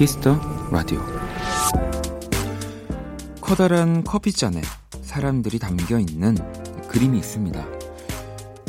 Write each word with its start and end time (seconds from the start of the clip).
키스 0.00 0.25
더 0.25 0.40
라디오 0.70 0.98
커다란 3.42 4.02
커피잔에 4.02 4.62
사람들이 5.02 5.58
담겨 5.58 5.98
있는 5.98 6.38
그림이 6.88 7.18
있습니다. 7.18 7.66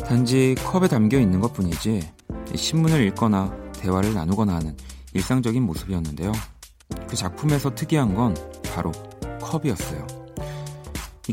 단지 0.06 0.54
컵에 0.62 0.88
담겨 0.88 1.18
있는 1.18 1.40
것 1.40 1.54
뿐이지 1.54 2.12
신문을 2.54 3.06
읽거나 3.06 3.50
대화를 3.72 4.12
나누거나 4.12 4.56
하는 4.56 4.76
일상적인 5.14 5.62
모습이었는데요. 5.62 6.32
그 7.08 7.16
작품에서 7.16 7.74
특이한 7.74 8.14
건 8.14 8.36
바로 8.74 8.92
컵이었어요. 9.40 10.06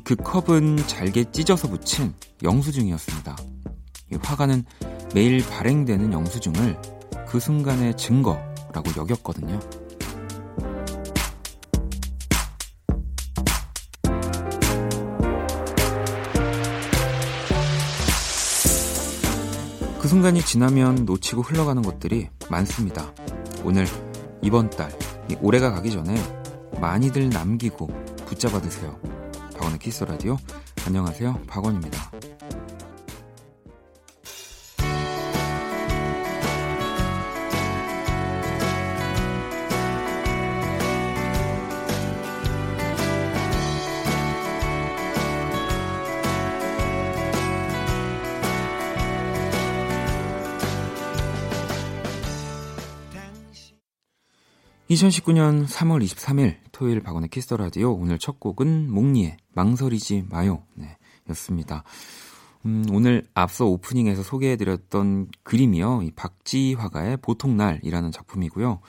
그 0.05 0.15
컵은 0.15 0.77
잘게 0.87 1.29
찢어서 1.33 1.67
붙인 1.67 2.13
영수증이었습니다. 2.41 3.35
화가는 4.21 4.63
매일 5.13 5.45
발행되는 5.45 6.13
영수증을 6.13 6.81
그 7.27 7.41
순간의 7.41 7.97
증거라고 7.97 8.91
여겼거든요. 8.95 9.59
순간이 20.09 20.41
지나면 20.41 21.05
놓치고 21.05 21.43
흘러가는 21.43 21.83
것들이 21.83 22.29
많습니다. 22.49 23.13
오늘, 23.63 23.85
이번 24.41 24.71
달, 24.71 24.91
올해가 25.39 25.71
가기 25.71 25.91
전에 25.91 26.15
많이들 26.81 27.29
남기고 27.29 27.85
붙잡아 28.25 28.59
드세요. 28.59 28.99
박원의 29.53 29.77
키스 29.77 30.03
라디오. 30.05 30.35
안녕하세요. 30.87 31.41
박원입니다. 31.45 32.18
2019년 54.89 55.67
3월 55.67 56.03
23일 56.03 56.57
토요일 56.71 56.99
박원의 57.01 57.29
키스 57.29 57.47
더 57.47 57.57
라디오 57.57 57.93
오늘 57.93 58.17
첫 58.17 58.39
곡은 58.39 58.89
몽니의 58.91 59.37
망설이지 59.53 60.25
마요 60.29 60.63
네, 60.73 60.97
였습니다. 61.29 61.83
음, 62.65 62.83
오늘 62.91 63.27
앞서 63.35 63.67
오프닝에서 63.67 64.23
소개해드렸던 64.23 65.29
그림이요. 65.43 66.01
이 66.01 66.11
박지 66.11 66.73
화가의 66.73 67.17
보통날이라는 67.17 68.11
작품이고요. 68.11 68.79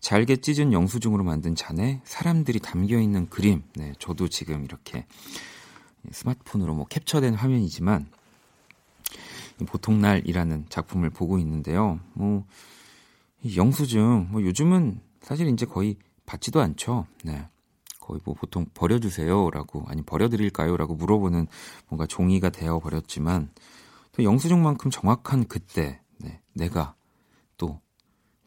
잘게 0.00 0.36
찢은 0.36 0.72
영수증으로 0.72 1.22
만든 1.22 1.54
잔에 1.54 2.00
사람들이 2.04 2.58
담겨 2.58 2.98
있는 2.98 3.28
그림. 3.28 3.62
네, 3.74 3.92
저도 3.98 4.28
지금 4.28 4.64
이렇게 4.64 5.04
스마트폰으로 6.10 6.74
뭐 6.74 6.86
캡처된 6.86 7.34
화면이지만 7.34 8.06
보통날이라는 9.66 10.66
작품을 10.70 11.10
보고 11.10 11.38
있는데요. 11.38 12.00
뭐 12.14 12.46
영수증 13.54 14.28
뭐 14.30 14.42
요즘은 14.42 15.11
사실 15.22 15.48
이제 15.48 15.66
거의 15.66 15.96
받지도 16.26 16.60
않죠. 16.60 17.06
네. 17.24 17.48
거의 18.00 18.20
뭐 18.24 18.34
보통 18.34 18.66
버려주세요라고 18.74 19.84
아니 19.86 20.02
버려드릴까요라고 20.02 20.94
물어보는 20.96 21.46
뭔가 21.88 22.06
종이가 22.06 22.50
되어 22.50 22.80
버렸지만 22.80 23.50
또 24.12 24.24
영수증만큼 24.24 24.90
정확한 24.90 25.46
그때 25.46 26.00
네, 26.18 26.40
내가 26.52 26.94
또 27.56 27.80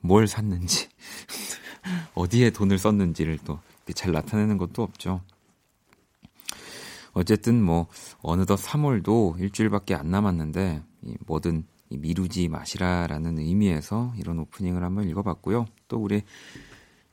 뭘 0.01 0.27
샀는지 0.27 0.89
어디에 2.13 2.51
돈을 2.51 2.77
썼는지를 2.77 3.39
또 3.39 3.59
잘 3.93 4.11
나타내는 4.11 4.57
것도 4.57 4.81
없죠. 4.81 5.21
어쨌든 7.13 7.61
뭐 7.61 7.87
어느덧 8.21 8.55
3월도 8.55 9.39
일주일밖에 9.39 9.95
안 9.95 10.09
남았는데 10.09 10.83
뭐든 11.27 11.65
미루지 11.89 12.47
마시라라는 12.49 13.37
의미에서 13.39 14.13
이런 14.17 14.39
오프닝을 14.39 14.83
한번 14.83 15.07
읽어봤고요. 15.07 15.65
또 15.87 15.97
우리 15.97 16.23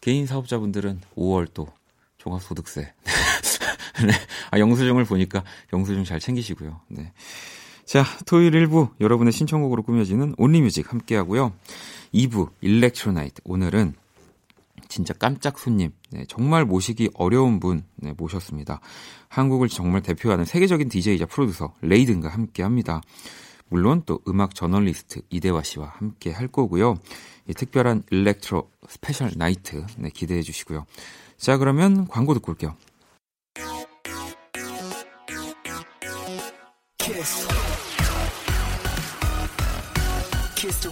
개인 0.03 0.27
사업자분들은 0.27 1.01
5월 1.17 1.49
또 1.55 1.69
종합소득세. 2.19 2.93
네. 4.05 4.13
아, 4.51 4.59
영수증을 4.59 5.05
보니까 5.05 5.45
영수증 5.73 6.05
잘 6.05 6.21
챙기시고요. 6.21 6.81
네. 6.89 7.13
자, 7.87 8.05
토요일 8.27 8.53
1부 8.53 8.91
여러분의 9.01 9.33
신청곡으로 9.33 9.83
꾸며지는 9.85 10.35
온리뮤직 10.37 10.91
함께 10.91 11.17
하고요. 11.17 11.53
2부 12.13 12.51
일렉트로나이트. 12.61 13.43
오늘은 13.45 13.95
진짜 14.89 15.15
깜짝 15.15 15.59
손님, 15.59 15.93
네, 16.11 16.25
정말 16.29 16.65
모시기 16.65 17.09
어려운 17.15 17.61
분 17.61 17.85
네, 17.95 18.13
모셨습니다. 18.17 18.81
한국을 19.29 19.69
정말 19.69 20.03
대표하는 20.03 20.45
세계적인 20.45 20.89
DJ이자 20.89 21.27
프로듀서 21.27 21.75
레이든과 21.81 22.29
함께 22.29 22.63
합니다. 22.63 23.01
물론 23.73 24.03
또 24.05 24.21
음악 24.29 24.55
저널리스트 24.55 25.23
이대화 25.31 25.63
씨와 25.63 25.95
함께 25.97 26.31
할 26.31 26.47
거고요. 26.47 26.99
이 27.49 27.55
특별한 27.55 28.03
일렉트로 28.11 28.71
스페셜 28.87 29.33
나이트 29.35 29.87
네, 29.97 30.11
기대해 30.11 30.43
주시고요. 30.43 30.85
자, 31.39 31.57
그러면 31.57 32.07
광고 32.07 32.35
듣고 32.35 32.53
올게요. 32.53 32.77
키스. 36.99 37.49
키스 40.55 40.91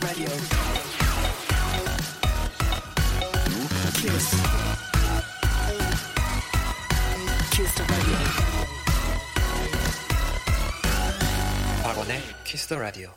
박원의 12.11 12.21
키스 12.45 12.67
더 12.67 12.77
라디오. 12.79 13.11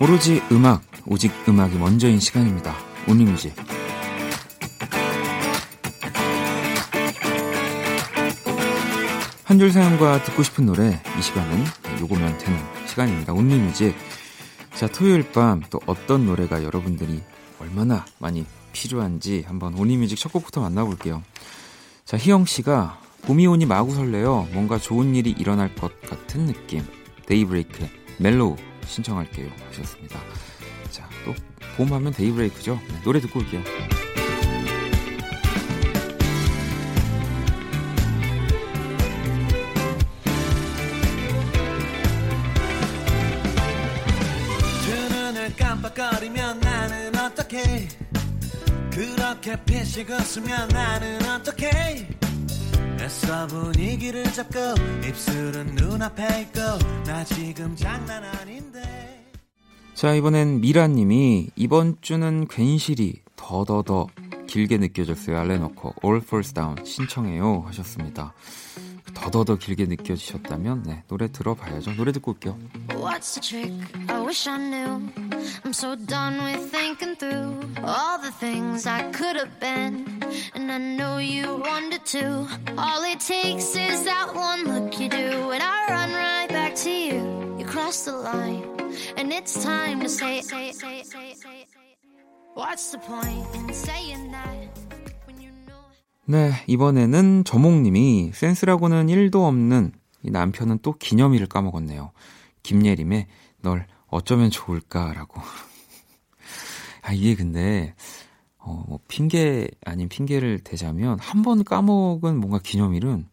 오로지 0.00 0.42
음악, 0.50 0.82
오직 1.06 1.30
음악이 1.48 1.78
먼저인 1.78 2.18
시간입니다. 2.18 2.74
온리뮤직. 3.06 3.79
한 9.50 9.58
줄 9.58 9.72
사연과 9.72 10.22
듣고 10.22 10.44
싶은 10.44 10.64
노래, 10.64 11.02
이 11.18 11.22
시간은 11.22 11.64
요거면 12.00 12.38
되는 12.38 12.56
시간입니다. 12.86 13.32
Only 13.32 13.58
Music. 13.58 13.96
자, 14.74 14.86
토요일 14.86 15.32
밤 15.32 15.60
또 15.70 15.80
어떤 15.86 16.24
노래가 16.26 16.62
여러분들이 16.62 17.20
얼마나 17.58 18.04
많이 18.20 18.46
필요한지 18.72 19.44
한번 19.48 19.74
Only 19.74 19.93
Music 19.93 20.16
첫 20.20 20.32
곡부터 20.32 20.60
만나볼게요. 20.60 21.24
자, 22.04 22.16
희영 22.16 22.44
씨가 22.46 23.00
봄이 23.22 23.44
오니 23.48 23.66
마구 23.66 23.92
설레요. 23.92 24.46
뭔가 24.52 24.78
좋은 24.78 25.16
일이 25.16 25.32
일어날 25.32 25.74
것 25.74 26.00
같은 26.02 26.46
느낌. 26.46 26.84
데이브레이크의 27.26 27.90
Mellow 28.18 28.54
신청할게요 28.86 29.50
하셨습니다. 29.68 30.20
자, 30.90 31.08
또 31.24 31.34
봄 31.76 31.92
하면 31.92 32.12
데이브레이크죠. 32.12 32.78
네, 32.88 33.00
노래 33.02 33.20
듣고 33.20 33.40
올게요. 33.40 33.62
그렇게 49.42 49.64
피식 49.64 50.10
웃으면 50.10 50.68
나는 50.68 51.18
어떻게 51.26 51.70
애써 53.00 53.46
분위기를 53.46 54.22
잡고 54.24 54.58
입술은 55.08 55.76
눈앞에 55.76 56.42
있고 56.42 56.60
나 57.06 57.24
지금 57.24 57.74
장난 57.74 58.22
아닌데. 58.22 59.24
자 59.94 60.14
이번엔 60.14 60.60
미라님이 60.60 61.50
이번 61.56 61.96
주는 62.02 62.46
괜시리 62.48 63.22
더더더 63.36 64.08
길게 64.46 64.76
느껴졌어요. 64.76 65.38
알레노코 65.38 65.94
All 66.04 66.20
Falls 66.22 66.52
Down 66.52 66.84
신청해요 66.84 67.64
하셨습니다 67.66 68.34
더더더 69.13 69.57
길게 69.57 69.85
느껴지셨다면 69.85 70.83
네 70.83 71.03
노래 71.07 71.31
들어봐야죠 71.31 71.95
노래 71.95 72.11
듣고 72.11 72.31
올게요 72.31 72.57
What's 72.89 73.33
the 73.33 73.41
trick? 73.41 73.73
I 74.09 74.21
wish 74.21 74.47
I 74.47 74.57
knew 74.57 75.11
I'm 75.63 75.73
so 75.73 75.95
done 75.95 76.43
with 76.43 76.71
thinking 76.71 77.15
through 77.15 77.59
all 77.83 78.19
the 78.19 78.31
things 78.39 78.87
I 78.87 79.03
could 79.11 79.35
have 79.37 79.59
been 79.59 80.05
and 80.53 80.71
I 80.71 80.77
know 80.77 81.17
you 81.17 81.57
wanted 81.57 82.05
to 82.17 82.47
all 82.77 83.03
it 83.03 83.19
takes 83.19 83.75
is 83.75 84.03
that 84.05 84.33
one 84.35 84.65
look 84.65 84.99
you 84.99 85.09
do 85.09 85.51
and 85.51 85.63
I 85.63 85.87
run 85.89 86.13
right 86.13 86.49
back 86.49 86.75
to 86.83 86.89
you 86.89 87.45
crossed 87.75 88.05
the 88.05 88.13
line, 88.13 88.63
and 89.17 89.33
it's 89.33 89.63
time 89.63 89.99
to 89.99 90.07
say, 90.07 90.41
say, 90.41 90.71
say, 90.71 91.03
say, 91.03 91.33
say. 91.33 91.65
What's 92.53 92.91
the 92.91 92.99
point 92.99 93.45
in 93.55 93.73
saying 93.73 94.31
that? 94.31 94.78
네, 96.30 96.52
이번에는 96.68 97.42
저몽님이 97.42 98.30
센스라고는 98.34 99.08
1도 99.08 99.46
없는 99.46 99.90
이 100.22 100.30
남편은 100.30 100.78
또 100.80 100.92
기념일을 100.96 101.48
까먹었네요. 101.48 102.12
김예림의 102.62 103.26
널 103.62 103.88
어쩌면 104.06 104.48
좋을까라고. 104.50 105.40
아, 107.02 107.12
이게 107.12 107.34
근데, 107.34 107.94
어, 108.58 108.84
뭐, 108.86 109.00
핑계 109.08 109.66
아닌 109.84 110.08
핑계를 110.08 110.60
대자면, 110.60 111.18
한 111.18 111.42
번 111.42 111.64
까먹은 111.64 112.38
뭔가 112.38 112.60
기념일은 112.62 113.26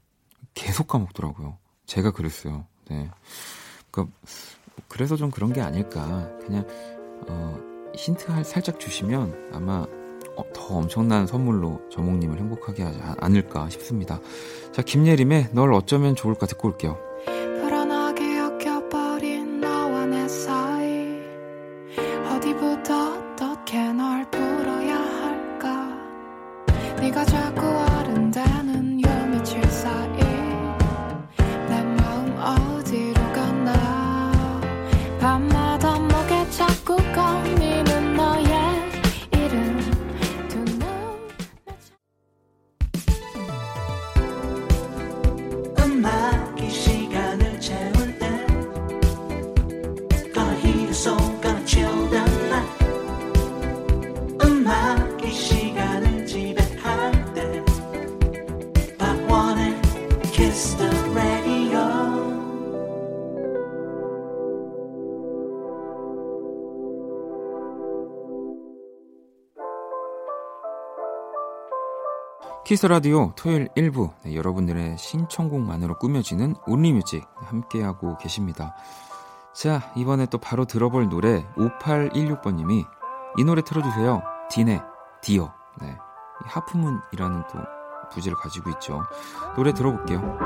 계속 0.55 0.87
까먹더라고요. 0.87 1.57
제가 1.85 2.09
그랬어요. 2.11 2.65
네. 2.89 3.11
그 3.91 4.09
그래서 4.87 5.15
좀 5.17 5.29
그런 5.29 5.53
게 5.53 5.61
아닐까. 5.61 6.31
그냥, 6.39 6.65
어, 7.27 7.59
힌트 7.95 8.43
살짝 8.43 8.79
주시면 8.79 9.49
아마 9.53 9.85
어, 9.85 10.06
더 10.53 10.75
엄청난 10.75 11.27
선물로 11.27 11.81
저몽님을 11.91 12.37
행복하게 12.37 12.83
하지 12.83 12.99
않을까 13.19 13.69
싶습니다. 13.69 14.19
자, 14.71 14.81
김예림의 14.81 15.49
널 15.51 15.73
어쩌면 15.73 16.15
좋을까 16.15 16.45
듣고 16.45 16.69
올게요. 16.69 17.06
Kiss 72.67 72.85
the 72.85 73.02
Radio 73.03 73.31
토요일 73.37 73.69
1부 73.77 74.11
네, 74.23 74.35
여러분들의 74.35 74.97
신청곡만으로 74.97 75.97
꾸며지는 75.99 76.55
Only 76.65 76.92
Music 76.92 77.25
함께하고 77.37 78.17
계십니다. 78.17 78.75
자 79.53 79.93
이번에 79.95 80.25
또 80.25 80.37
바로 80.37 80.65
들어볼 80.65 81.07
노래 81.07 81.45
5816번님이 81.55 82.85
이 83.37 83.43
노래 83.45 83.61
틀어주세요. 83.61 84.21
딘의 84.49 84.81
D 85.21 85.32
어 85.32 85.53
네, 85.79 85.95
half 86.43 86.70
moon이라는 86.70 87.43
또 87.49 87.57
부제를 88.11 88.35
가지고 88.35 88.71
있죠. 88.71 89.01
노래 89.55 89.73
들어볼게요. 89.73 90.37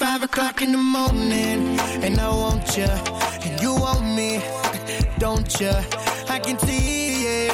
O'clock 0.00 0.62
in 0.62 0.72
the 0.72 0.78
morning, 0.78 1.78
and 2.02 2.18
I 2.18 2.28
want 2.28 2.76
you, 2.76 2.84
and 2.84 3.60
you 3.60 3.74
want 3.74 4.04
me, 4.04 4.42
don't 5.18 5.60
you? 5.60 5.72
I 6.28 6.38
can 6.38 6.58
see 6.58 7.24
it. 7.24 7.52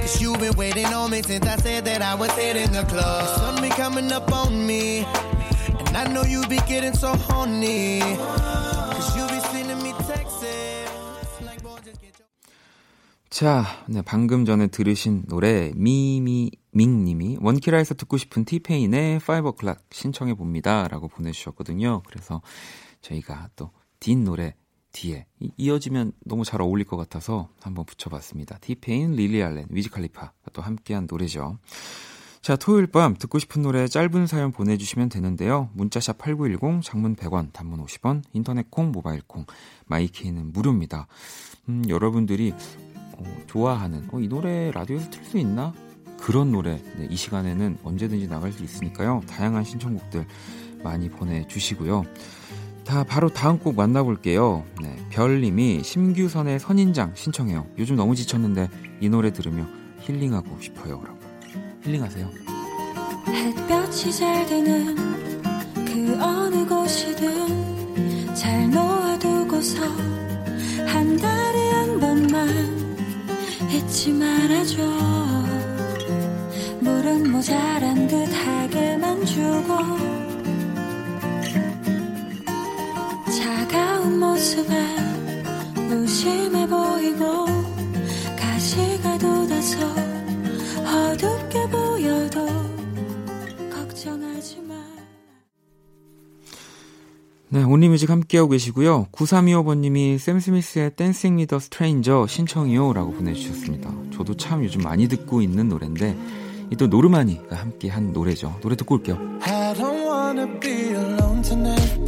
Cause 0.00 0.20
you've 0.20 0.38
been 0.38 0.54
waiting 0.56 0.86
on 0.86 1.10
me 1.10 1.22
since 1.22 1.46
I 1.46 1.56
said 1.56 1.84
that 1.86 2.02
I 2.02 2.14
was 2.14 2.30
hitting 2.32 2.72
the 2.72 2.84
club. 2.84 3.24
The 3.24 3.36
sun 3.36 3.62
be 3.62 3.68
coming 3.70 4.12
up 4.12 4.32
on 4.32 4.66
me, 4.66 5.04
and 5.86 5.96
I 5.96 6.06
know 6.12 6.24
you 6.24 6.46
be 6.46 6.58
getting 6.66 6.94
so 6.94 7.14
horny. 7.14 8.00
자, 13.38 13.64
네, 13.86 14.02
방금 14.02 14.44
전에 14.44 14.66
들으신 14.66 15.22
노래 15.28 15.70
미미 15.76 16.50
밍님이 16.72 17.38
원키라에서 17.40 17.94
듣고 17.94 18.16
싶은 18.16 18.44
티페인의 18.44 19.20
5o'clock 19.20 19.78
신청해 19.92 20.34
봅니다라고 20.34 21.06
보내주셨거든요. 21.06 22.02
그래서 22.04 22.42
저희가 23.00 23.50
또 23.54 23.70
딘 24.00 24.24
노래 24.24 24.56
뒤에 24.90 25.26
이어지면 25.56 26.14
너무 26.24 26.44
잘 26.44 26.60
어울릴 26.60 26.84
것 26.84 26.96
같아서 26.96 27.48
한번 27.60 27.84
붙여봤습니다. 27.84 28.58
티페인, 28.58 29.12
릴리 29.12 29.40
알렌, 29.40 29.66
위즈칼리파 29.70 30.32
또 30.52 30.60
함께한 30.60 31.06
노래죠. 31.08 31.58
자, 32.40 32.56
토요일 32.56 32.86
밤 32.86 33.14
듣고 33.16 33.38
싶은 33.38 33.62
노래 33.62 33.86
짧은 33.86 34.26
사연 34.26 34.50
보내주시면 34.52 35.10
되는데요. 35.10 35.70
문자샵 35.74 36.18
8910, 36.18 36.82
장문 36.82 37.14
100원, 37.14 37.52
단문 37.52 37.84
50원, 37.84 38.22
인터넷 38.32 38.68
콩, 38.70 38.90
모바일 38.90 39.20
콩, 39.26 39.44
마이케이는 39.86 40.52
무료입니다. 40.52 41.06
음, 41.68 41.84
여러분들이 41.88 42.54
어, 43.18 43.24
좋아하는, 43.46 44.08
어, 44.12 44.20
이 44.20 44.28
노래 44.28 44.70
라디오에서 44.72 45.10
틀 45.10 45.24
수 45.24 45.38
있나? 45.38 45.72
그런 46.20 46.50
노래 46.50 46.82
네, 46.96 47.06
이 47.08 47.16
시간에는 47.16 47.78
언제든지 47.84 48.28
나갈 48.28 48.52
수 48.52 48.64
있으니까요. 48.64 49.22
다양한 49.28 49.64
신청곡들 49.64 50.26
많이 50.82 51.08
보내주시고요. 51.08 52.04
다 52.84 53.04
바로 53.04 53.28
다음 53.28 53.58
곡 53.58 53.76
만나볼게요. 53.76 54.64
네, 54.82 54.96
별님이 55.10 55.82
심규선의 55.84 56.58
선인장 56.58 57.12
신청해요. 57.14 57.66
요즘 57.78 57.96
너무 57.96 58.14
지쳤는데 58.16 58.68
이 59.00 59.08
노래 59.08 59.32
들으며 59.32 59.66
힐링하고 60.00 60.58
싶어요. 60.60 61.00
라고. 61.04 61.18
힐링하세요. 61.84 62.28
햇볕이 63.28 64.12
잘 64.12 64.46
드는 64.46 64.96
그 65.86 66.18
어느 66.22 66.66
곳이든 66.66 68.34
잘 68.34 68.70
놓아두고서 68.70 69.82
한 70.86 71.16
달에 71.16 71.70
한 71.70 72.00
번만 72.00 72.87
잊지 73.66 74.12
말아줘. 74.12 74.82
물은 76.80 77.30
모자란 77.32 78.06
듯하게만 78.06 79.24
주고 79.24 79.76
차가운 83.30 84.18
모습에 84.20 84.96
무심해 85.88 86.66
보이고 86.66 87.46
가시가 88.36 89.18
돋아서 89.18 89.78
어둡게 90.84 91.68
보여도 91.68 92.46
걱정하지 93.70 94.60
마. 94.62 94.74
네, 97.50 97.62
Only 97.62 97.83
Music 97.83 98.10
함께하고 98.10 98.50
계시고요. 98.50 99.06
9325번님이 99.10 100.18
샘 100.18 100.38
스미스의 100.38 100.90
Dancing 100.96 101.36
with 101.36 101.58
a 101.58 101.66
Stranger 101.66 102.26
신청이요 102.26 102.92
라고 102.92 103.12
보내주셨습니다. 103.12 103.90
저도 104.14 104.36
참 104.36 104.62
요즘 104.64 104.82
많이 104.82 105.08
듣고 105.08 105.40
있는 105.40 105.68
노래인데 105.68 106.14
또 106.78 106.86
노르마니가 106.86 107.56
함께 107.56 107.88
한 107.88 108.12
노래죠. 108.12 108.54
노래 108.60 108.76
듣고 108.76 108.96
올게요. 108.96 109.16
I 109.40 109.74
don't 109.74 110.04
wanna 110.04 110.60
be 110.60 110.90
alone 110.90 111.40
tonight. 111.40 111.98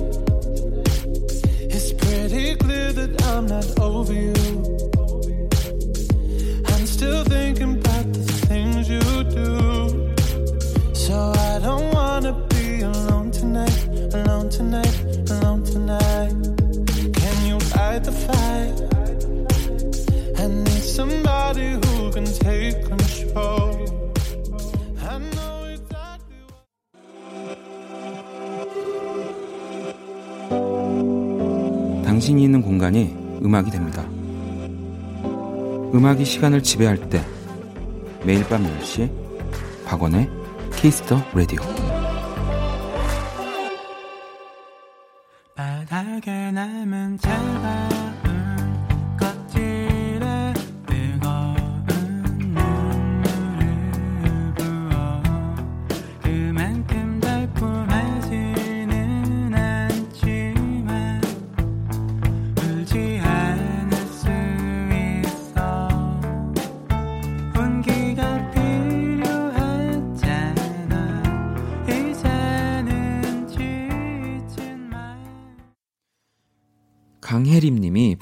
It's 1.71 1.97
pretty 1.97 2.57
clear 2.57 2.93
that 2.93 3.23
I'm 3.25 3.47
not 3.47 3.81
over 3.81 4.13
you. 4.13 4.35
I'm 6.67 6.85
still 6.85 7.25
thinking 7.25 7.80
tonight, 14.51 15.31
alone 15.31 15.63
tonight. 15.63 16.35
Can 17.15 17.47
you 17.47 17.59
fight 17.61 18.05
the 18.05 18.13
fight? 18.13 18.75
I 20.39 20.47
need 20.49 20.83
can 22.13 22.25
take 22.25 22.85
control. 22.85 24.01
당신이 32.05 32.43
있는 32.43 32.61
공간이 32.61 33.17
음악이 33.43 33.71
됩니다. 33.71 34.05
음악이 35.95 36.25
시간을 36.25 36.63
지배할 36.63 37.09
때 37.09 37.25
매일 38.25 38.45
밤 38.47 38.63
10시 38.63 39.11
박원의 39.87 40.29
키스터 40.77 41.19
라디오 41.35 41.80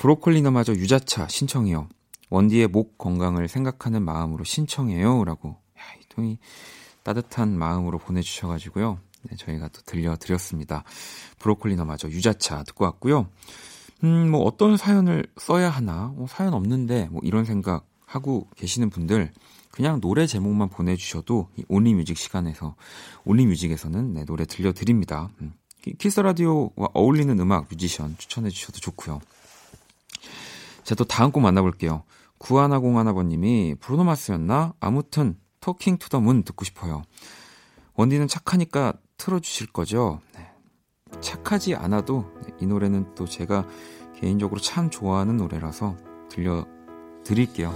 브로콜리너마저 0.08 0.72
유자차 0.72 1.28
신청해요. 1.28 1.86
원디의 2.30 2.68
목 2.68 2.96
건강을 2.96 3.46
생각하는 3.46 4.02
마음으로 4.02 4.42
신청해요 4.42 5.24
라고 5.24 5.50
야, 5.78 5.82
이 6.00 6.04
통이 6.08 6.38
따뜻한 7.02 7.58
마음으로 7.58 7.98
보내주셔가지고요. 7.98 8.98
네, 9.24 9.36
저희가 9.36 9.68
또 9.68 9.82
들려드렸습니다. 9.84 10.84
브로콜리너마저 11.40 12.08
유자차 12.08 12.62
듣고 12.62 12.86
왔고요. 12.86 13.28
음, 14.02 14.30
뭐 14.30 14.40
어떤 14.44 14.78
사연을 14.78 15.26
써야 15.36 15.68
하나, 15.68 16.06
뭐 16.16 16.26
사연 16.26 16.54
없는데 16.54 17.08
뭐 17.10 17.20
이런 17.22 17.44
생각 17.44 17.86
하고 18.06 18.48
계시는 18.56 18.88
분들 18.88 19.30
그냥 19.70 20.00
노래 20.00 20.26
제목만 20.26 20.70
보내주셔도 20.70 21.50
이 21.58 21.64
온리뮤직 21.68 22.16
시간에서 22.16 22.76
온리뮤직에서는 23.26 24.14
네, 24.14 24.24
노래 24.24 24.46
들려드립니다. 24.46 25.28
음. 25.42 25.52
Kiss 25.98 26.20
the 26.20 26.41
Radio와 26.41 26.88
어울리는 26.94 27.38
음악 27.38 27.66
뮤지션 27.68 28.14
추천해 28.16 28.48
주셔도 28.48 28.78
좋고요. 28.80 29.20
자, 30.88 30.94
또 30.94 31.04
다음 31.04 31.30
곡 31.32 31.40
만나볼게요. 31.42 32.04
구하나공하나번님이 32.38 33.74
브루노 33.78 34.11
마스였나? 34.11 34.72
아무튼 34.80 35.36
Talking 35.60 35.98
to 35.98 36.08
the 36.08 36.18
Moon 36.18 36.44
듣고 36.44 36.64
싶어요. 36.64 37.02
원디는 37.92 38.26
착하니까 38.26 38.94
틀어주실 39.18 39.66
거죠? 39.66 40.22
네. 40.34 40.50
착하지 41.20 41.74
않아도 41.74 42.32
이 42.58 42.64
노래는 42.64 43.14
또 43.14 43.26
제가 43.26 43.66
개인적으로 44.18 44.62
참 44.62 44.88
좋아하는 44.88 45.36
노래라서 45.36 45.94
들려드릴게요. 46.30 47.68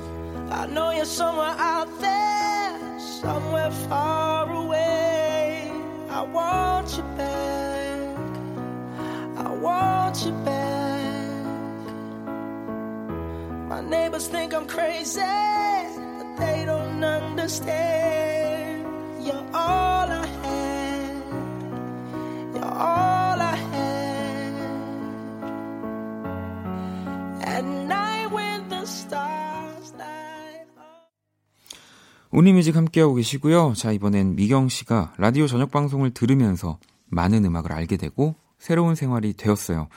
I 0.51 0.67
know 0.69 0.91
you're 0.91 1.03
somewhere 1.03 1.55
out 1.61 1.91
there, 2.01 2.97
somewhere 2.99 3.75
far 3.85 4.51
away. 4.57 5.71
I 6.09 6.23
want 6.33 6.97
you 6.99 7.05
back. 7.19 7.43
want 9.63 10.25
you 10.25 10.33
back. 10.45 10.52
Neighbors 13.93 14.27
think 14.27 14.55
I'm 14.55 14.67
crazy, 14.67 15.21
but 15.21 16.37
they 16.39 16.65
don't 16.65 17.05
understand. 17.05 18.87
You're 19.21 19.47
all 19.53 20.09
I 20.09 20.27
had. 20.43 21.23
You're 22.55 22.65
all 22.65 23.41
I 23.41 23.55
had. 23.55 24.55
At 27.45 27.65
night 27.65 28.33
when 28.33 28.69
the 28.71 28.87
stars 28.87 29.93
light 29.99 30.67
up. 30.79 31.07
우니뮤직 32.31 32.75
함께하고 32.75 33.15
계시고요. 33.15 33.75
자, 33.75 33.93
이번엔 33.93 34.37
미경 34.37 34.71
씨가 34.71 35.13
라디오 35.19 35.47
저녁 35.47 35.71
방송을 35.71 36.13
들으면서 36.13 36.79
많은 37.09 37.45
음악을 37.45 37.73
알게 37.73 37.99
되고 37.99 38.35
새로운 38.59 38.95
생활이 38.95 39.35
되었어요. 39.35 39.89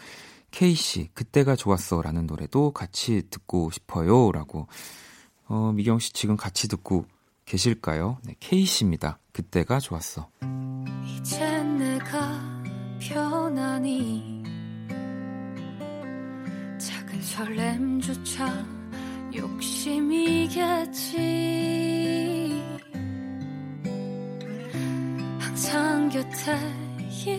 K씨, 0.56 1.10
그때가 1.14 1.58
좋았어. 1.58 2.02
라는 2.02 2.28
노래도 2.28 2.72
같이 2.72 3.24
듣고 3.30 3.72
싶어요. 3.72 4.32
라고. 4.32 4.70
어, 5.48 5.74
미경씨 5.74 6.14
지금 6.14 6.38
같이 6.38 6.70
듣고 6.70 7.06
계실까요? 7.44 8.20
네, 8.24 8.36
K씨입니다. 8.40 9.20
그때가 9.34 9.82
좋았어. 9.82 10.30
이제 11.04 11.62
내가 11.62 12.64
편하니 13.02 14.44
작은 16.80 17.22
설렘조차 17.22 18.66
욕심이겠지 19.36 21.18
항상 25.38 26.08
곁에 26.08 26.58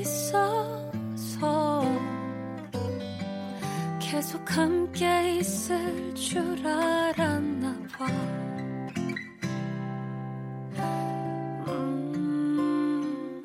있어 0.03 0.77
있어서 1.27 2.16
계속 4.09 4.57
함께 4.57 5.39
있을 5.39 6.15
줄 6.15 6.65
알았나 6.65 7.77
봐. 7.89 8.07
음. 11.67 13.45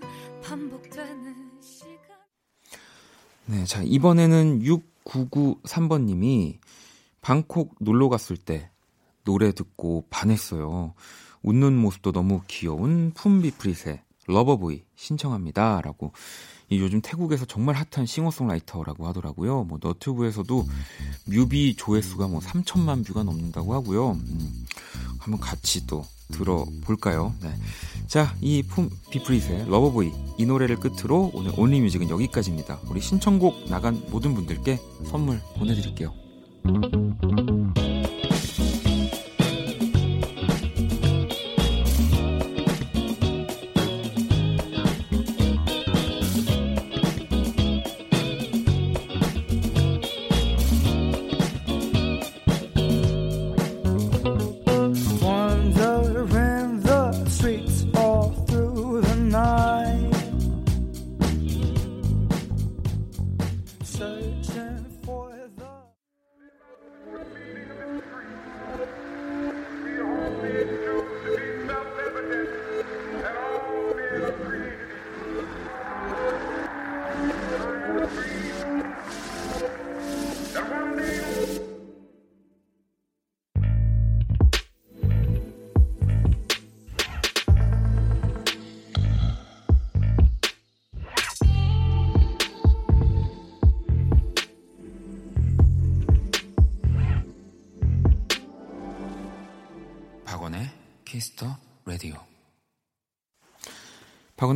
네, 3.47 3.65
자, 3.65 3.81
이번에는 3.81 4.59
6993번님이 4.59 6.59
방콕 7.21 7.73
놀러 7.79 8.07
갔을 8.07 8.37
때 8.37 8.69
노래 9.23 9.53
듣고 9.53 10.05
반했어요. 10.11 10.93
웃는 11.41 11.75
모습도 11.75 12.11
너무 12.11 12.41
귀여운 12.47 13.13
품 13.15 13.37
비푸릿의 13.37 14.03
Lover 14.27 14.62
Boy 14.62 14.83
신청합니다. 14.95 15.81
라고 15.81 16.13
이 16.71 16.79
요즘 16.79 17.01
태국에서 17.01 17.45
정말 17.45 17.75
핫한 17.75 18.05
싱어송라이터라고 18.07 19.05
하더라고요. 19.07 19.65
뭐 19.65 19.77
너튜브에서도 19.83 20.65
뮤비 21.25 21.75
조회수가 21.75 22.27
뭐 22.29 22.39
3천만 22.39 23.05
view가 23.05 23.23
넘는다고 23.23 23.73
하고요. 23.73 24.11
음, 24.13 24.65
한번 25.19 25.39
같이 25.41 25.85
또 25.85 26.05
들어볼까요? 26.31 27.33
네. 27.41 27.53
자, 28.07 28.33
이 28.39 28.63
품 28.63 28.89
비푸릿의 29.11 29.69
Lover 29.69 29.95
Boy 29.96 30.11
이 30.37 30.45
노래를 30.45 30.77
끝으로 30.77 31.29
오늘 31.33 31.51
Only 31.57 31.75
Music은 31.75 32.09
여기까지입니다. 32.09 32.79
우리 32.89 33.01
신청곡 33.01 33.69
나간 33.69 34.01
모든 34.09 34.33
분들께 34.33 34.79
선물 35.09 35.41
보내드릴게요. 35.57 36.13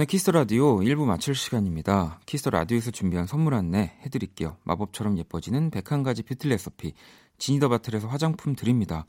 박원의 0.05 0.07
Kiss 0.07 0.21
the 0.21 0.31
Radio 0.31 0.77
1부 0.77 1.05
마칠 1.05 1.35
시간입니다. 1.35 2.19
Kiss 2.25 2.40
the 2.40 2.51
Radio에서 2.51 2.91
준비한 2.91 3.25
선물 3.25 3.55
안내 3.55 3.97
해드릴게요. 4.01 4.55
마법처럼 4.63 5.17
예뻐지는 5.17 5.71
101가지 5.71 6.25
뷰티 6.25 6.47
레시피 6.47 6.93
지니더 7.37 7.69
바틀에서 7.69 8.07
화장품 8.07 8.55
드립니다. 8.55 9.05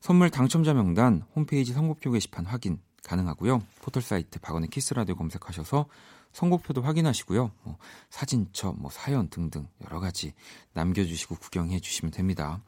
선물 0.00 0.30
당첨자 0.30 0.72
명단 0.72 1.22
홈페이지 1.36 1.72
선곡표 1.72 2.12
게시판 2.12 2.46
확인 2.46 2.80
가능하고요. 3.04 3.62
포털 3.82 4.02
사이트 4.02 4.40
박원의 4.40 4.70
Kiss 4.70 4.94
the 4.94 5.01
Radio 5.01 5.14
검색하셔서 5.16 5.86
선곡표도 6.32 6.82
확인하시고요. 6.82 7.50
뭐 7.62 7.76
사진첩, 8.08 8.80
뭐 8.80 8.90
사연 8.90 9.28
등등 9.28 9.68
여러 9.84 10.00
가지 10.00 10.32
남겨주시고 10.72 11.36
구경해 11.36 11.78
주시면 11.78 12.10
됩니다. 12.10 12.62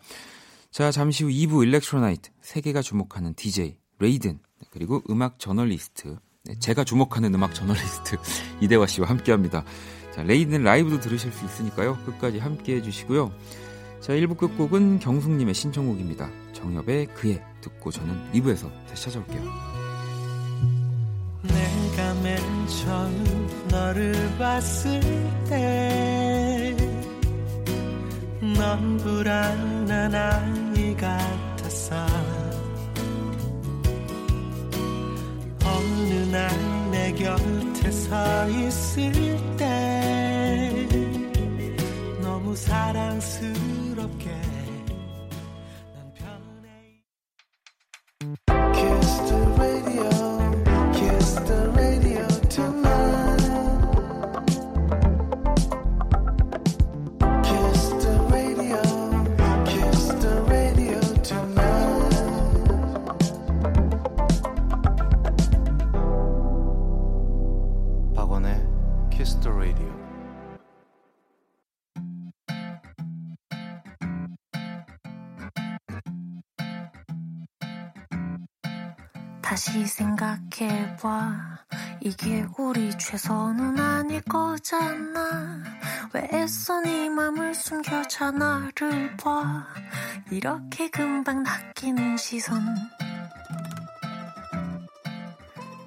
자, 0.71 0.91
잠시 0.91 1.25
후 1.25 1.31
2부 1.31 1.67
Electro 1.67 2.04
Night 2.04 2.31
세계가 2.41 2.83
주목하는 2.83 3.35
DJ 3.35 3.79
레이든 4.01 4.41
그리고 4.71 5.03
음악 5.09 5.39
저널리스트 5.39 6.09
네, 6.09 6.17
제가 6.61 6.85
주목하는 6.85 7.35
음악 7.35 7.55
저널리스트 7.55 8.17
이대화 8.61 8.87
씨와 8.87 9.09
함께합니다. 9.09 9.65
자, 10.15 10.23
레이든 10.23 10.63
라이브도 10.63 11.01
들으실 11.01 11.33
수 11.33 11.45
있으니까요. 11.45 11.99
끝까지 12.05 12.39
함께해 12.39 12.83
주시고요. 12.83 13.33
자, 14.01 14.13
1부 14.13 14.37
끝곡은 14.37 14.99
경숙님의 14.99 15.55
신청곡입니다. 15.55 16.29
정엽의 16.53 17.07
그애 17.15 17.43
듣고 17.63 17.91
저는 17.91 18.33
2부에서 18.35 18.71
다시 18.89 19.05
찾아올게요. 19.05 19.43
내가 21.43 22.15
맨 22.23 22.39
처음 22.69 23.67
너를 23.71 24.37
봤을 24.39 25.01
때 25.49 26.77
넌 28.57 28.97
불안한 28.99 30.15
아이 30.15 30.97
같았어 30.97 32.07
날내 36.35 37.13
곁에 37.13 37.93
서 37.93 38.49
있을 38.49 39.13
때 39.57 40.89
너무 42.21 42.57
사랑스럽게 42.57 44.33
생각해봐. 80.35 81.59
이게 82.01 82.47
우리 82.59 82.91
최선은 82.99 83.79
아닐 83.79 84.21
거잖아. 84.23 85.63
왜 86.13 86.29
애써 86.33 86.81
네 86.81 87.09
맘을 87.09 87.55
숨겨 87.55 88.03
자 88.09 88.31
나를 88.31 89.17
봐. 89.17 89.67
이렇게 90.31 90.89
금방 90.91 91.43
낚이는 91.43 92.17
시선. 92.17 92.63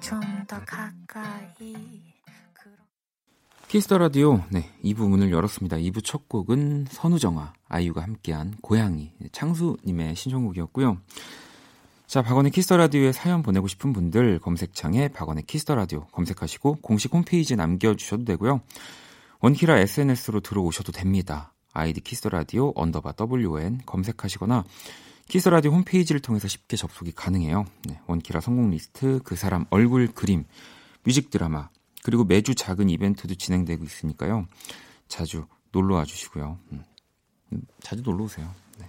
좀 0.00 0.20
더 0.46 0.58
가까이. 0.64 2.08
Kiss 3.68 3.85
the 3.85 3.98
Radio. 3.98 4.42
네, 4.48 4.70
2부 4.82 5.06
문을 5.08 5.30
열었습니다. 5.30 5.76
2부 5.76 6.02
첫 6.02 6.26
곡은 6.26 6.86
선우정아 6.90 7.52
아이유가 7.68 8.02
함께한 8.02 8.54
고양이. 8.62 9.12
창수님의 9.30 10.16
신청곡이었고요. 10.16 10.96
자, 12.08 12.22
박원의 12.22 12.52
Kiss 12.52 12.67
the 12.67 12.78
Radio에 12.78 13.12
사연 13.12 13.42
보내고 13.42 13.68
싶은 13.68 13.92
분들 13.92 14.38
검색창에 14.38 15.08
박원의 15.08 15.44
Kiss 15.44 15.61
the 15.61 15.74
Radio 15.74 16.06
검색하시고 16.06 16.78
공식 16.80 17.12
홈페이지에 17.12 17.54
남겨 17.54 17.94
주셔도 17.94 18.24
되고요. 18.24 18.62
원키라 19.40 19.78
SNS로 19.80 20.40
들어오셔도 20.40 20.90
됩니다. 20.90 21.52
아이디 21.74 22.00
Kiss 22.00 22.17
the 22.17 22.30
Radio 22.30 22.72
underbar 22.76 23.12
WN 23.20 23.82
검색하시거나 23.84 24.64
Kiss 25.28 25.41
the 25.41 25.50
Radio 25.50 25.70
홈페이지를 25.72 26.22
통해서 26.22 26.48
쉽게 26.48 26.78
접속이 26.78 27.12
가능해요. 27.12 27.66
네, 27.84 28.00
원키라 28.06 28.40
성공 28.40 28.70
리스트, 28.70 29.20
그 29.22 29.36
사람 29.36 29.66
얼굴 29.68 30.06
그림, 30.06 30.46
뮤직 31.04 31.28
드라마, 31.28 31.68
그리고 32.04 32.24
매주 32.24 32.54
작은 32.54 32.88
이벤트도 32.88 33.34
진행되고 33.34 33.84
있으니까요. 33.84 34.46
자주 35.08 35.44
놀러 35.72 35.96
와 35.96 36.06
주시고요. 36.06 36.58
음, 36.72 36.84
음, 37.52 37.60
자주 37.82 38.00
놀러 38.00 38.24
오세요. 38.24 38.50
네. 38.78 38.88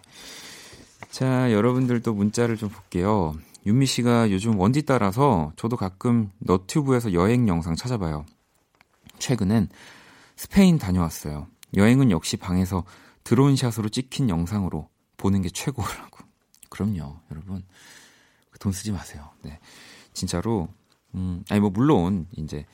자, 1.12 1.52
여러분들도 1.52 2.14
문자를 2.14 2.58
좀 2.58 2.70
볼게요. 2.70 3.36
윤미 3.66 3.86
씨가 3.88 4.32
요즘 4.32 4.60
원디 4.60 4.84
따라서 4.84 5.52
저도 5.56 5.76
가끔 5.76 6.32
너튜브에서 6.40 7.14
여행 7.14 7.48
영상 7.48 7.76
찾아봐요. 7.76 8.26
최근엔 9.18 9.70
스페인 10.36 10.78
다녀왔어요. 10.78 11.48
여행은 11.76 12.12
역시 12.12 12.38
방에서 12.38 12.86
드론샷으로 13.24 13.90
찍힌 13.90 14.30
영상으로 14.30 14.88
보는 15.18 15.42
게 15.42 15.50
최고라고. 15.50 16.20
그럼요, 16.70 17.20
여러분. 17.32 17.64
돈 18.60 18.72
쓰지 18.72 18.92
마세요. 18.92 19.30
네. 19.42 19.60
진짜로, 20.14 20.70
음, 21.16 21.44
아니, 21.50 21.60
뭐, 21.60 21.70
물론, 21.70 22.28
이제, 22.36 22.66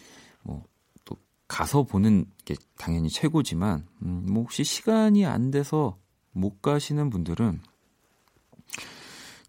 뭐, 0.43 0.63
또, 1.03 1.15
가서 1.47 1.83
보는 1.83 2.25
게 2.43 2.55
당연히 2.77 3.09
최고지만, 3.09 3.87
음, 4.03 4.25
뭐, 4.29 4.43
혹시 4.43 4.63
시간이 4.63 5.25
안 5.25 5.51
돼서 5.51 5.97
못 6.31 6.61
가시는 6.61 7.09
분들은 7.09 7.61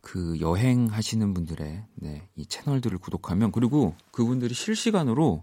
그 0.00 0.38
여행하시는 0.40 1.35
분들의 1.35 1.85
네, 1.96 2.29
이 2.37 2.46
채널들을 2.46 2.96
구독하면 2.98 3.50
그리고 3.50 3.94
그분들이 4.12 4.55
실시간으로 4.55 5.42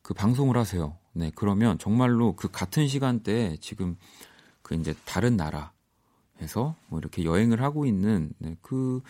그 0.00 0.14
방송을 0.14 0.56
하세요. 0.56 0.96
네, 1.12 1.30
그러면 1.34 1.78
정말로 1.78 2.34
그 2.34 2.48
같은 2.50 2.88
시간대에 2.88 3.58
지금 3.60 3.96
그 4.62 4.74
이제 4.74 4.94
다른 5.04 5.36
나라에서 5.36 6.74
뭐 6.88 6.98
이렇게 6.98 7.24
여행을 7.24 7.62
하고 7.62 7.84
있는 7.84 8.32
네, 8.38 8.56
그 8.62 9.02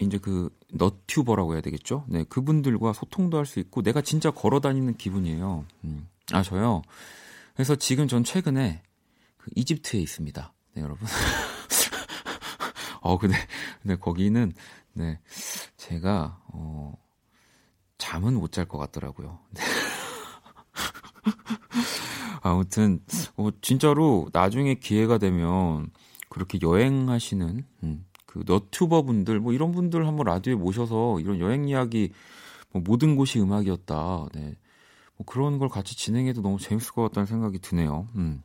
이제 0.00 0.18
그 0.18 0.50
너튜버라고 0.72 1.54
해야 1.54 1.60
되겠죠? 1.60 2.04
네, 2.08 2.24
그분들과 2.24 2.92
소통도 2.92 3.38
할 3.38 3.46
수 3.46 3.60
있고 3.60 3.82
내가 3.82 4.00
진짜 4.00 4.30
걸어 4.30 4.60
다니는 4.60 4.96
기분이에요. 4.96 5.64
음. 5.84 6.08
아, 6.32 6.42
저요. 6.42 6.82
그래서 7.54 7.76
지금 7.76 8.08
전 8.08 8.24
최근에 8.24 8.82
그 9.36 9.50
이집트에 9.54 10.00
있습니다. 10.00 10.52
네, 10.74 10.82
여러분. 10.82 11.06
어, 13.04 13.18
근데, 13.18 13.34
근데 13.82 13.96
거기는, 13.96 14.52
네, 14.94 15.20
제가, 15.76 16.40
어, 16.48 16.94
잠은 17.98 18.34
못 18.34 18.50
잘 18.50 18.66
것 18.66 18.78
같더라고요. 18.78 19.38
네. 19.50 19.62
아무튼, 22.42 23.00
어, 23.36 23.48
진짜로 23.60 24.28
나중에 24.32 24.74
기회가 24.74 25.18
되면 25.18 25.90
그렇게 26.28 26.58
여행하시는, 26.62 27.64
음, 27.84 28.04
그 28.26 28.42
너튜버 28.46 29.02
분들, 29.02 29.40
뭐 29.40 29.52
이런 29.52 29.72
분들 29.72 30.06
한번 30.06 30.26
라디오에 30.26 30.56
모셔서 30.56 31.20
이런 31.20 31.38
여행 31.40 31.68
이야기, 31.68 32.12
뭐 32.72 32.82
모든 32.84 33.16
곳이 33.16 33.40
음악이었다. 33.40 34.26
네. 34.34 34.56
뭐 35.16 35.24
그런 35.26 35.58
걸 35.58 35.68
같이 35.68 35.96
진행해도 35.96 36.42
너무 36.42 36.58
재밌을 36.58 36.92
것 36.92 37.02
같다는 37.02 37.26
생각이 37.26 37.60
드네요. 37.60 38.08
음. 38.16 38.42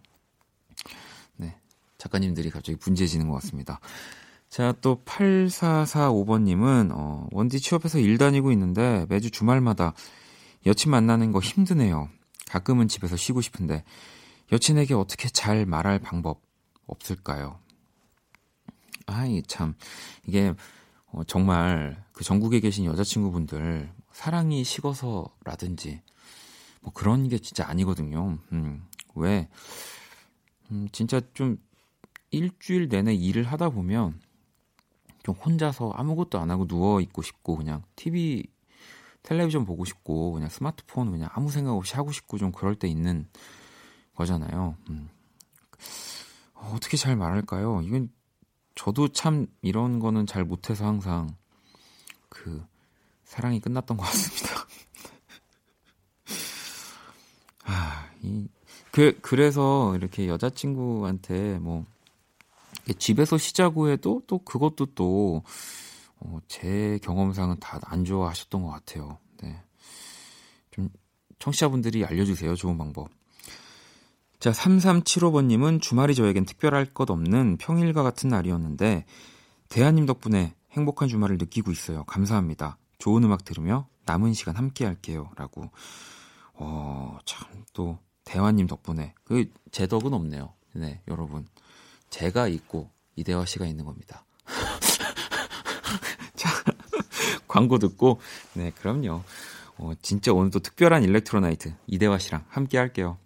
네. 1.38 1.58
작가님들이 1.98 2.52
갑자기 2.52 2.78
분주해지는 2.78 3.28
것 3.28 3.34
같습니다. 3.36 3.80
자, 4.50 4.74
또 4.82 5.04
8445번님은, 5.06 6.90
어, 6.92 7.28
원디 7.32 7.60
취업해서 7.60 8.00
일 8.00 8.18
다니고 8.18 8.52
있는데 8.52 9.06
매주 9.08 9.30
주말마다 9.30 9.94
여친 10.66 10.90
만나는 10.90 11.32
거 11.32 11.40
힘드네요. 11.40 12.10
가끔은 12.48 12.88
집에서 12.88 13.16
쉬고 13.16 13.42
싶은데 13.42 13.84
여친에게 14.52 14.96
어떻게 14.96 15.30
잘 15.30 15.68
말할 15.68 16.00
방법 16.00 16.42
없을까요? 16.88 17.60
아이, 19.06 19.44
참. 19.44 19.76
이게, 20.26 20.56
어, 21.12 21.24
정말 21.26 22.04
그 22.12 22.24
전국에 22.24 22.60
계신 22.60 22.86
여자친구분들 22.86 23.92
사랑이 24.14 24.64
식어서라든지 24.64 26.02
뭐 26.82 26.92
그런 26.92 27.30
게 27.30 27.38
진짜 27.38 27.68
아니거든요. 27.68 28.40
음, 28.52 28.84
왜? 29.14 29.48
음, 30.72 30.88
진짜 30.92 31.22
좀 31.36 31.58
일주일 32.32 32.90
내내 32.90 33.14
일을 33.14 33.44
하다 33.44 33.70
보면 33.70 34.20
좀 35.24 35.36
혼자서 35.36 35.92
아무것도 35.92 36.40
안 36.40 36.52
하고 36.52 36.68
누워 36.68 37.02
있고 37.02 37.22
싶고 37.22 37.58
그냥 37.58 37.84
TV 37.96 38.46
텔레비전 39.24 39.66
보고 39.66 39.86
싶고 39.86 40.34
그냥 40.34 40.50
스마트폰 40.50 41.12
그냥 41.12 41.30
아무 41.34 41.52
생각 41.52 41.74
없이 41.74 41.96
하고 41.96 42.12
싶고 42.12 42.38
좀 42.38 42.52
그럴 42.52 42.76
때 42.76 42.88
있는 42.88 43.28
거잖아요. 44.16 44.76
음. 44.90 45.10
어, 46.54 46.74
어떻게 46.76 46.98
잘 46.98 47.16
말할까요? 47.16 47.82
이건 47.84 48.10
저도 48.76 49.10
참 49.10 49.48
이런 49.62 50.00
거는 50.00 50.26
잘 50.26 50.44
못해서 50.44 50.86
항상 50.86 51.36
그 52.30 52.66
사랑이 53.24 53.60
끝났던 53.60 53.98
것 53.98 54.04
같습니다. 54.04 54.68
아, 57.66 58.10
이, 58.22 58.48
그, 58.92 59.20
그래서 59.22 59.96
이렇게 59.96 60.28
여자친구한테 60.28 61.60
뭐 61.60 61.86
집에서 62.94 63.38
쉬자고 63.38 63.90
해도 63.90 64.22
또 64.28 64.40
그것도 64.40 64.88
또, 64.96 65.44
어, 66.20 66.40
제 66.48 67.00
경험상은 67.04 67.60
다 67.60 67.80
안 67.86 68.06
좋아하셨던 68.06 68.64
것 68.64 68.70
같아요. 68.70 69.18
네. 69.42 69.62
좀, 70.72 70.90
청취자분들이 71.40 72.06
알려주세요. 72.06 72.56
좋은 72.56 72.78
방법. 72.78 73.10
자, 74.40 74.52
3375번님은 74.52 75.82
주말이 75.82 76.16
저에겐 76.16 76.46
특별할 76.46 76.86
것 76.94 77.10
없는 77.10 77.58
평일과 77.58 78.04
같은 78.04 78.30
날이었는데, 78.30 79.06
대한님 79.70 80.06
덕분에 80.06 80.56
행복한 80.72 81.08
주말을 81.10 81.38
느끼고 81.38 81.72
있어요. 81.72 82.04
감사합니다. 82.06 82.78
좋은 83.00 83.24
음악 83.24 83.44
들으며 83.44 83.88
남은 84.06 84.34
시간 84.34 84.56
함께 84.56 84.86
할게요. 84.86 85.30
라고. 85.36 85.70
어, 86.54 87.18
참, 87.26 87.66
또, 87.74 88.00
대화님 88.24 88.68
덕분에. 88.68 89.14
그, 89.24 89.50
제 89.72 89.88
덕은 89.88 90.14
없네요. 90.14 90.54
네, 90.76 91.02
여러분. 91.08 91.46
제가 92.10 92.48
있고, 92.48 92.90
이대화 93.16 93.46
씨가 93.46 93.66
있는 93.66 93.86
겁니다. 93.86 94.26
자, 96.36 96.50
광고 97.48 97.80
듣고, 97.80 98.20
네, 98.54 98.72
그럼요. 98.72 99.24
어, 99.78 99.92
진짜 100.02 100.34
오늘 100.34 100.52
도 100.52 100.60
특별한 100.60 101.04
일렉트로나이트, 101.04 101.74
이대화 101.88 102.18
씨랑 102.18 102.46
함께 102.50 102.78
할게요. 102.78 103.18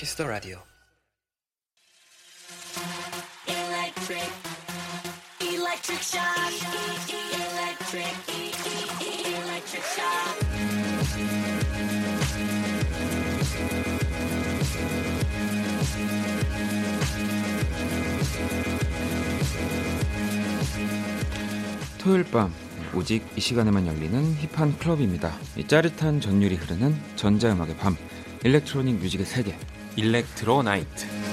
키스 0.00 0.16
더 0.16 0.26
라디오. 0.26 0.56
토요일 21.98 22.24
밤 22.24 22.52
오직 22.92 23.24
이 23.36 23.40
시간에만 23.40 23.86
열리는 23.86 24.34
힙한 24.34 24.78
클럽입니다. 24.78 25.32
이 25.56 25.64
짜릿한 25.64 26.20
전율이 26.20 26.56
흐르는 26.56 27.00
전자음악의 27.14 27.76
밤 27.76 27.96
electronic 28.42 28.96
music의 28.96 29.26
세계 29.26 29.56
Electro 29.94 30.64
Night 30.64 31.29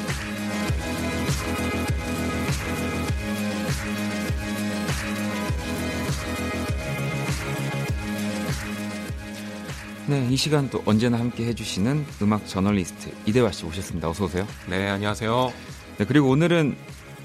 네, 10.08 10.26
이 10.32 10.38
시간 10.38 10.70
또 10.70 10.82
언제나 10.86 11.20
함께 11.20 11.46
해주시는 11.48 12.06
음악 12.22 12.48
저널리스트 12.48 13.12
이대화 13.26 13.52
씨 13.52 13.66
오셨습니다. 13.66 14.10
어서 14.10 14.26
오세요. 14.26 14.48
네, 14.70 14.88
안녕하세요. 14.88 15.52
네, 15.98 16.06
그리고 16.06 16.30
오늘은 16.30 16.78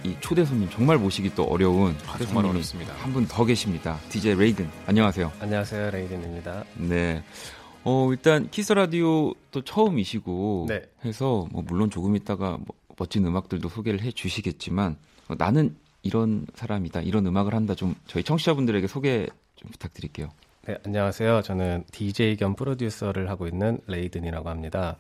이 0.05 0.17
초대 0.21 0.45
손님 0.45 0.69
정말 0.69 0.99
모시기 0.99 1.33
또 1.35 1.45
어려운 1.45 1.95
아, 2.09 2.19
정말 2.19 2.45
어렵습니다. 2.47 2.93
한 2.95 3.13
분 3.13 3.27
더 3.29 3.45
계십니다. 3.45 4.01
DJ 4.11 4.35
레이든. 4.35 4.69
안녕하세요. 4.87 5.31
안녕하세요, 5.41 5.91
레이든입니다. 5.93 6.65
네. 6.75 7.23
어, 7.85 8.09
일단 8.11 8.49
Kiss 8.51 8.73
the 8.73 8.95
Radio 8.95 9.33
또 9.53 9.63
처음이시고 9.63 10.67
네. 10.69 10.83
해서 11.05 11.47
뭐 11.53 11.63
물론 11.65 11.89
조금 11.89 12.17
있다가 12.17 12.59
뭐 12.65 12.75
멋진 12.99 13.25
음악들도 13.25 13.69
소개를 13.69 14.01
해 14.03 14.11
주시겠지만 14.11 14.97
어, 15.29 15.35
나는 15.39 15.77
이런 16.03 16.47
사람이다. 16.57 17.03
이런 17.03 17.27
음악을 17.27 17.55
한다. 17.55 17.77
좀 17.77 17.95
저희 18.09 18.25
청취자분들에게 18.25 18.89
소개 18.89 19.29
좀 19.55 19.71
부탁드릴게요. 19.71 20.31
네, 20.65 20.79
안녕하세요. 20.87 21.43
저는 21.43 21.83
DJ 21.91 22.37
겸 22.37 22.55
프로듀서를 22.55 23.29
하고 23.29 23.49
있는 23.49 23.81
레이든이라고 23.89 24.49
합니다. 24.49 24.97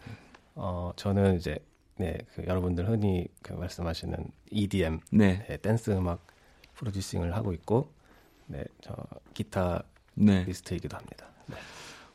어, 0.57 0.91
저는 0.97 1.37
이제 1.37 1.57
네, 1.99 2.19
그 2.35 2.43
여러분들 2.49 2.89
흔히 2.89 3.29
그 3.43 3.53
말씀하시는 3.53 4.17
EDM, 4.51 4.99
네. 5.13 5.47
네, 5.49 5.57
댄스 5.59 5.93
음악 5.93 6.27
프로듀싱을 6.75 7.37
하고 7.37 7.53
있고, 7.53 7.93
네, 8.47 8.65
저 8.81 8.93
기타 9.35 9.85
네. 10.15 10.43
리스트이기도 10.43 10.97
합니다. 10.97 11.27
네. 11.47 11.57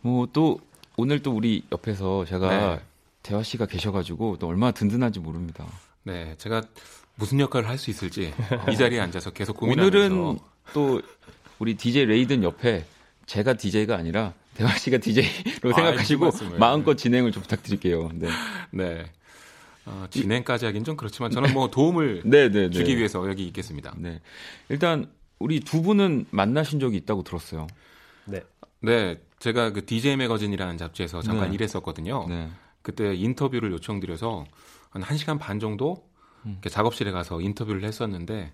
뭐또 0.02 0.60
오늘 0.98 1.22
또 1.22 1.32
우리 1.32 1.64
옆에서 1.72 2.26
제가 2.26 2.50
네. 2.50 2.82
대화 3.24 3.44
씨가 3.44 3.66
계셔가지고 3.68 4.40
또 4.40 4.48
얼마나 4.48 4.74
든든한지 4.74 5.22
모릅니다. 5.22 5.66
네, 6.04 6.36
제가 6.38 6.64
무슨 7.16 7.40
역할을 7.40 7.70
할 7.70 7.78
수 7.78 7.92
있을지 7.92 8.34
이 8.70 8.76
자리에 8.76 9.00
앉아서 9.00 9.32
계속 9.32 9.56
고민하면서 9.56 9.96
오늘은 9.96 10.40
또 10.74 11.02
우리 11.60 11.76
DJ 11.76 12.08
레이든 12.08 12.44
옆에 12.44 12.84
제가 13.28 13.54
DJ가 13.54 13.96
아니라 13.96 14.34
대화 14.56 14.72
씨가 14.72 14.98
DJ로 14.98 15.72
아, 15.72 15.76
생각하시고 15.76 16.32
마음껏 16.58 16.96
진행을 16.96 17.32
좀 17.32 17.44
부탁드릴게요. 17.44 18.10
네. 18.16 18.30
네. 18.72 19.06
어, 19.86 20.08
진행까지 20.10 20.66
하긴 20.66 20.84
좀 20.84 20.98
그렇지만 20.98 21.32
저는 21.32 21.54
뭐 21.54 21.70
도움을 21.70 22.24
네, 22.26 22.50
네, 22.50 22.68
네. 22.68 22.70
주기 22.70 22.98
위해서 22.98 23.28
여기 23.30 23.46
있겠습니다. 23.48 23.94
네. 23.98 24.20
일단 24.70 25.10
우리 25.40 25.60
두 25.60 25.82
분은 25.82 26.26
만나신 26.32 26.80
적이 26.80 26.98
있다고 26.98 27.24
들었어요. 27.24 27.68
네. 28.26 28.42
네. 28.82 29.20
제가 29.40 29.72
그 29.72 29.86
DJ 29.86 30.18
매거진이라는 30.18 30.78
잡지에서 30.78 31.22
잠깐 31.22 31.50
네. 31.50 31.56
일했었거든요. 31.56 32.26
네. 32.28 32.50
그때 32.82 33.14
인터뷰를 33.14 33.72
요청드려서 33.74 34.46
한 34.90 35.02
1시간 35.04 35.38
반 35.38 35.60
정도 35.60 36.08
음. 36.46 36.60
작업실에 36.68 37.12
가서 37.12 37.40
인터뷰를 37.42 37.84
했었는데 37.84 38.52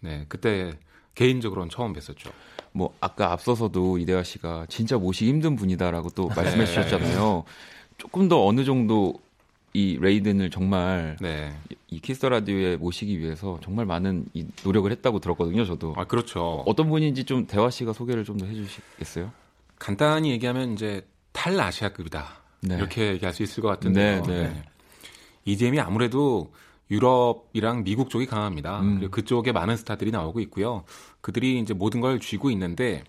네. 0.00 0.24
그때 0.28 0.72
개인적으로는 1.16 1.68
처음 1.70 1.92
뵀었죠. 1.92 2.30
뭐 2.72 2.94
아까 3.00 3.32
앞서서도 3.32 3.98
이대화 3.98 4.22
씨가 4.22 4.66
진짜 4.68 4.96
모시기 4.98 5.30
힘든 5.30 5.56
분이다라고 5.56 6.10
또 6.10 6.28
말씀해 6.28 6.58
네. 6.64 6.66
주셨잖아요. 6.66 7.42
조금 7.98 8.28
더 8.28 8.44
어느 8.46 8.64
정도 8.64 9.14
이 9.72 9.98
레이든을 10.00 10.50
정말 10.50 11.16
네. 11.20 11.54
이 11.88 12.00
Kiss 12.00 12.24
the 12.24 12.41
Radio에 12.41 12.76
모시기 12.76 13.18
위해서 13.18 13.58
정말 13.62 13.84
많은 13.86 14.26
이 14.34 14.46
노력을 14.64 14.90
했다고 14.90 15.18
들었거든요. 15.20 15.64
저도. 15.64 15.94
아 15.96 16.04
그렇죠. 16.04 16.62
어떤 16.66 16.88
분인지 16.88 17.24
좀 17.24 17.46
대화 17.46 17.68
씨가 17.70 17.92
소개를 17.92 18.24
좀 18.24 18.38
더 18.38 18.46
해주시겠어요? 18.46 19.32
간단히 19.78 20.30
얘기하면 20.30 20.72
이제 20.74 21.06
탈 21.32 21.58
아시아급이다 21.60 22.26
네. 22.62 22.76
이렇게 22.76 23.08
얘기할 23.12 23.34
수 23.34 23.42
있을 23.42 23.62
것 23.62 23.68
같은데요. 23.68 24.22
네, 24.22 24.32
네. 24.34 24.42
네. 24.50 24.62
EDM이 25.44 25.78
아무래도 25.80 26.52
유럽이랑 26.90 27.84
미국 27.84 28.10
쪽이 28.10 28.26
강합니다. 28.26 28.80
음. 28.80 28.96
그리고 28.96 29.10
그쪽에 29.10 29.52
많은 29.52 29.76
스타들이 29.76 30.10
나오고 30.10 30.40
있고요. 30.40 30.84
그들이 31.20 31.58
이제 31.58 31.74
모든 31.74 32.00
걸 32.00 32.20
쥐고 32.20 32.50
있는데 32.50 33.02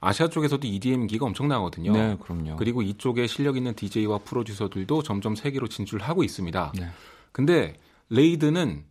아시아 0.00 0.28
쪽에서도 0.28 0.66
EDM 0.66 0.86
인기가 0.86 1.26
엄청나거든요. 1.26 1.92
네, 1.92 2.16
그럼요. 2.20 2.56
그리고 2.56 2.82
이쪽에 2.82 3.26
실력 3.26 3.56
있는 3.56 3.74
DJ와 3.74 4.18
프로듀서들도 4.18 5.02
점점 5.02 5.34
세계로 5.34 5.68
진출하고 5.68 6.22
있습니다. 6.22 6.72
네. 6.76 6.88
근데 7.32 7.74
레이든은 8.10 8.84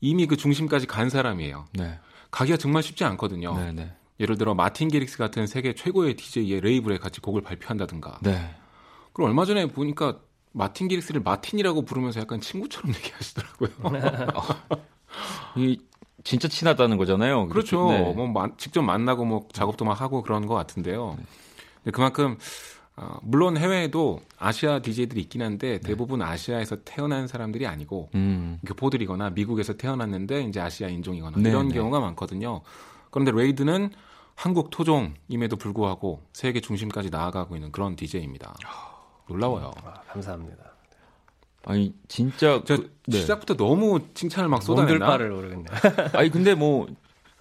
이미 0.00 0.26
그 0.26 0.36
중심까지 0.36 0.86
간 0.86 1.10
사람이에요. 1.10 1.66
네. 1.72 1.98
가기가 2.30 2.58
정말 2.58 2.82
쉽지 2.82 3.04
않거든요. 3.04 3.56
네, 3.56 3.72
네. 3.72 3.92
예를 4.20 4.38
들어 4.38 4.54
마틴 4.54 4.88
게릭스 4.88 5.18
같은 5.18 5.46
세계 5.46 5.74
최고의 5.74 6.14
DJ의 6.14 6.60
레이블에 6.60 6.98
같이 6.98 7.20
곡을 7.20 7.42
발표한다든가. 7.42 8.20
네. 8.22 8.54
그럼 9.12 9.28
얼마 9.30 9.44
전에 9.44 9.66
보니까 9.66 10.20
마틴 10.56 10.88
게릭스를 10.88 11.20
마틴이라고 11.20 11.82
부르면서 11.82 12.20
약간 12.20 12.40
친구처럼 12.40 12.92
얘기하시더라고요. 12.96 13.70
이 15.56 15.78
진짜 16.24 16.48
친하다는 16.48 16.96
거잖아요. 16.96 17.48
그렇죠. 17.48 17.90
네. 17.90 18.12
뭐 18.14 18.26
마, 18.26 18.48
직접 18.56 18.82
만나고 18.82 19.24
뭐 19.24 19.46
작업도 19.52 19.84
막 19.84 20.00
하고 20.00 20.22
그런 20.22 20.46
것 20.46 20.54
같은데요. 20.54 21.18
네. 21.84 21.90
그만큼 21.92 22.38
어, 22.96 23.18
물론 23.22 23.58
해외에도 23.58 24.22
아시아 24.38 24.80
DJ들이 24.80 25.20
있긴 25.20 25.42
한데 25.42 25.72
네. 25.72 25.80
대부분 25.80 26.22
아시아에서 26.22 26.76
태어난 26.84 27.26
사람들이 27.26 27.66
아니고 27.66 28.08
음. 28.14 28.58
교포들이거나 28.66 29.30
미국에서 29.30 29.74
태어났는데 29.74 30.42
이제 30.44 30.58
아시아 30.60 30.88
인종이거나 30.88 31.36
네, 31.36 31.50
이런 31.50 31.68
네. 31.68 31.74
경우가 31.74 32.00
많거든요. 32.00 32.62
그런데 33.10 33.30
레이든은 33.30 33.90
한국 34.34 34.70
토종임에도 34.70 35.56
불구하고 35.56 36.22
세계 36.32 36.60
중심까지 36.60 37.10
나아가고 37.10 37.56
있는 37.56 37.70
그런 37.72 37.94
DJ입니다. 37.94 38.54
놀라워요. 39.28 39.72
아, 39.84 40.00
감사합니다. 40.08 40.64
아니 41.64 41.94
진짜 42.06 42.62
저 42.64 42.76
그, 42.76 42.96
네. 43.06 43.18
시작부터 43.18 43.56
너무 43.56 44.00
칭찬을 44.14 44.48
막 44.48 44.62
쏟아냈나? 44.62 45.06
바를 45.06 45.30
모르겠네. 45.30 45.64
아니 46.14 46.30
근데 46.30 46.54
뭐 46.54 46.86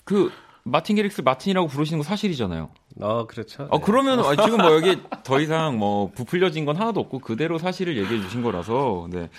그 0.06 0.32
마틴 0.64 0.96
게릭스 0.96 1.22
마틴이라고 1.22 1.68
부르시는 1.68 2.00
거 2.00 2.04
사실이잖아요. 2.04 2.70
어 3.02 3.28
그렇죠. 3.28 3.68
아 3.72 3.80
그러면 3.80 4.20
아, 4.20 4.36
지금 4.36 4.60
뭐 4.60 4.74
여기 4.74 4.98
더 5.24 5.42
이상 5.42 5.78
뭐 5.78 6.12
부풀려진 6.12 6.64
건 6.64 6.78
하나도 6.78 7.02
없고 7.02 7.20
그대로 7.20 7.58
사실을 7.58 7.98
얘기해 7.98 8.22
주신 8.22 8.42
거라서 8.42 9.08
네. 9.12 9.30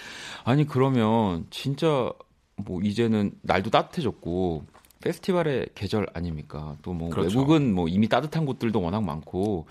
아니 0.45 0.67
그러면 0.67 1.47
진짜 1.51 2.13
뭐 2.57 2.81
이제는 2.83 3.33
날도 3.43 3.71
따뜻해졌고 3.71 4.67
페스티벌의 5.01 5.71
계절 5.75 6.07
아닙니까? 6.15 6.77
또뭐 6.83 7.11
그렇죠. 7.11 7.39
외국은 7.39 7.75
뭐 7.75 7.89
이미 7.89 8.09
따뜻한 8.09 8.45
곳들도 8.45 8.81
워낙 8.81 9.03
많고 9.03 9.67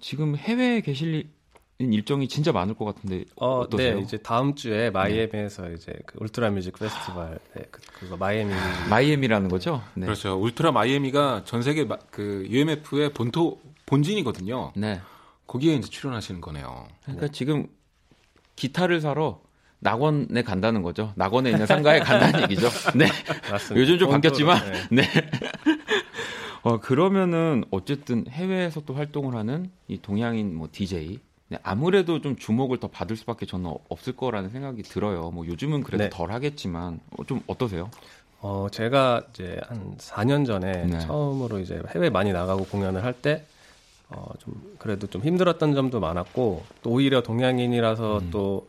지금 0.00 0.36
해외에 0.36 0.80
계실 0.80 1.30
일정이 1.80 2.26
진짜 2.26 2.50
많을 2.50 2.74
것 2.74 2.84
같은데 2.84 3.24
어, 3.36 3.60
어떠세요? 3.60 3.96
네, 3.96 4.00
이제 4.02 4.16
다음 4.16 4.56
주에 4.56 4.90
마이애미에서 4.90 5.68
네. 5.68 5.74
이제 5.74 5.92
그 6.06 6.18
Ultra 6.20 6.50
Music 6.50 6.76
Festival 6.76 7.38
네, 7.54 7.62
그, 7.70 7.80
그거 8.00 8.16
마이애미 8.16 8.52
마이애미라는 8.90 9.48
거죠? 9.48 9.82
네. 9.94 10.06
그렇죠. 10.06 10.34
울트라 10.40 10.72
마이애미가 10.72 11.42
전 11.44 11.62
세계 11.62 11.84
마, 11.84 11.96
그 12.10 12.44
UMF의 12.48 13.12
본토 13.14 13.60
본진이거든요. 13.86 14.72
네. 14.74 15.00
거기에 15.46 15.74
이제 15.74 15.88
출연하시는 15.88 16.40
거네요. 16.40 16.88
그러니까 17.04 17.26
네. 17.26 17.32
지금 17.32 17.68
기타를 18.56 19.00
사러 19.00 19.40
낙원에 19.78 20.42
간다는 20.42 20.82
거죠. 20.82 21.12
낙원에 21.14 21.50
있는 21.50 21.64
상가에 21.64 22.00
간다는 22.00 22.42
얘기죠. 22.42 22.68
네. 22.98 23.06
맞습니다. 23.50 23.80
요즘 23.80 23.98
좀 23.98 24.10
바뀌었지만 24.10 24.88
네. 24.90 25.02
네. 25.02 25.30
어, 26.62 26.80
그러면은 26.80 27.64
어쨌든 27.70 28.26
해외에서 28.28 28.80
또 28.80 28.94
활동을 28.94 29.36
하는 29.36 29.70
이 29.86 29.98
동양인 29.98 30.56
뭐 30.56 30.68
DJ 30.70 31.06
네, 31.08 31.18
아무래도 31.62 32.20
좀 32.20 32.36
주목을 32.36 32.78
더 32.78 32.88
받을 32.88 33.16
수밖에 33.16 33.46
저는 33.46 33.72
없을 33.88 34.14
거라는 34.14 34.50
생각이 34.50 34.82
들어요. 34.82 35.30
뭐 35.30 35.46
요즘은 35.46 35.82
그래도 35.82 36.04
네. 36.04 36.10
덜 36.10 36.30
하겠지만 36.30 37.00
어, 37.16 37.24
좀 37.24 37.40
어떠세요? 37.46 37.90
어, 38.40 38.68
제가 38.70 39.22
이제 39.30 39.58
한 39.66 39.96
4년 39.96 40.46
전에 40.46 40.86
네. 40.86 40.98
처음으로 41.00 41.58
이제 41.58 41.82
해외 41.94 42.10
많이 42.10 42.32
나가고 42.32 42.66
공연을 42.66 43.02
할때 43.02 43.46
어, 44.10 44.30
좀 44.38 44.76
그래도 44.78 45.06
좀 45.06 45.22
힘들었던 45.22 45.74
점도 45.74 46.00
많았고 46.00 46.64
또 46.82 46.90
오히려 46.90 47.22
동양인이라서 47.22 48.18
음. 48.18 48.28
또 48.30 48.68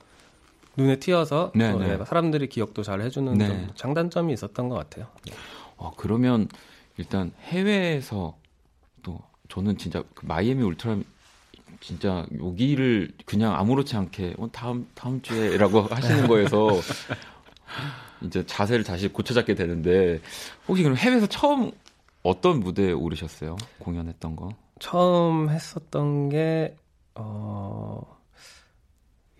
눈에 0.78 0.98
띄어서 0.98 1.52
네, 1.56 1.74
네. 1.74 2.04
사람들이 2.06 2.48
기억도 2.48 2.84
잘 2.84 3.02
해주는 3.02 3.38
네. 3.38 3.48
좀 3.48 3.70
장단점이 3.76 4.34
있었던 4.34 4.70
것 4.70 4.76
같아요. 4.76 5.08
어, 5.76 5.92
그러면 5.98 6.48
일단 6.98 7.32
해외에서 7.44 8.38
또 9.04 9.20
저는 9.50 9.78
진짜 9.78 10.04
그 10.14 10.26
마이애미 10.26 10.64
울트라 10.64 10.98
진짜 11.80 12.26
여기를 12.42 13.12
그냥 13.26 13.56
아무렇지 13.56 13.96
않게 13.96 14.36
어, 14.38 14.50
다음 14.52 14.88
다음 14.96 15.22
주에라고 15.22 15.82
하시는 15.90 16.28
거에서 16.28 16.68
이제 18.22 18.46
자세를 18.46 18.84
다시 18.84 19.08
고쳐잡게 19.08 19.56
되는데 19.56 20.20
혹시 20.68 20.84
그럼 20.84 20.98
해외에서 20.98 21.28
처음 21.28 21.72
어떤 22.24 22.60
무대에 22.60 22.92
오르셨어요? 22.92 23.56
공연했던 23.80 24.36
거? 24.36 24.50
처음 24.80 25.50
했었던 25.50 26.30
게 26.30 26.76
어. 27.16 28.20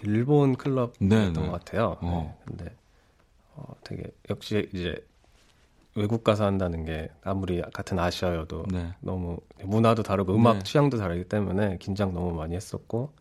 일본 0.04 0.56
클럽이었던. 0.56 1.34
것 1.34 1.52
같아요. 1.52 1.98
어. 2.02 2.38
네. 2.38 2.46
근데 2.46 2.76
어, 3.56 3.74
되게 3.84 4.04
역시 4.30 4.70
이제 4.74 4.96
외국 6.00 6.24
가서 6.24 6.46
한다는 6.46 6.86
게 6.86 7.10
아무리 7.24 7.62
같은 7.74 8.00
아시아여도 8.00 8.64
네. 8.72 8.94
너무 9.02 9.38
문화도 9.62 10.04
다르고 10.04 10.34
음악 10.34 10.60
네. 10.60 10.64
취향도 10.64 10.98
다르기 10.98 11.26
때문에 11.26 11.78
긴장 11.78 12.14
너무 12.14 12.34
많이 12.34 12.56
했었고 12.56 13.12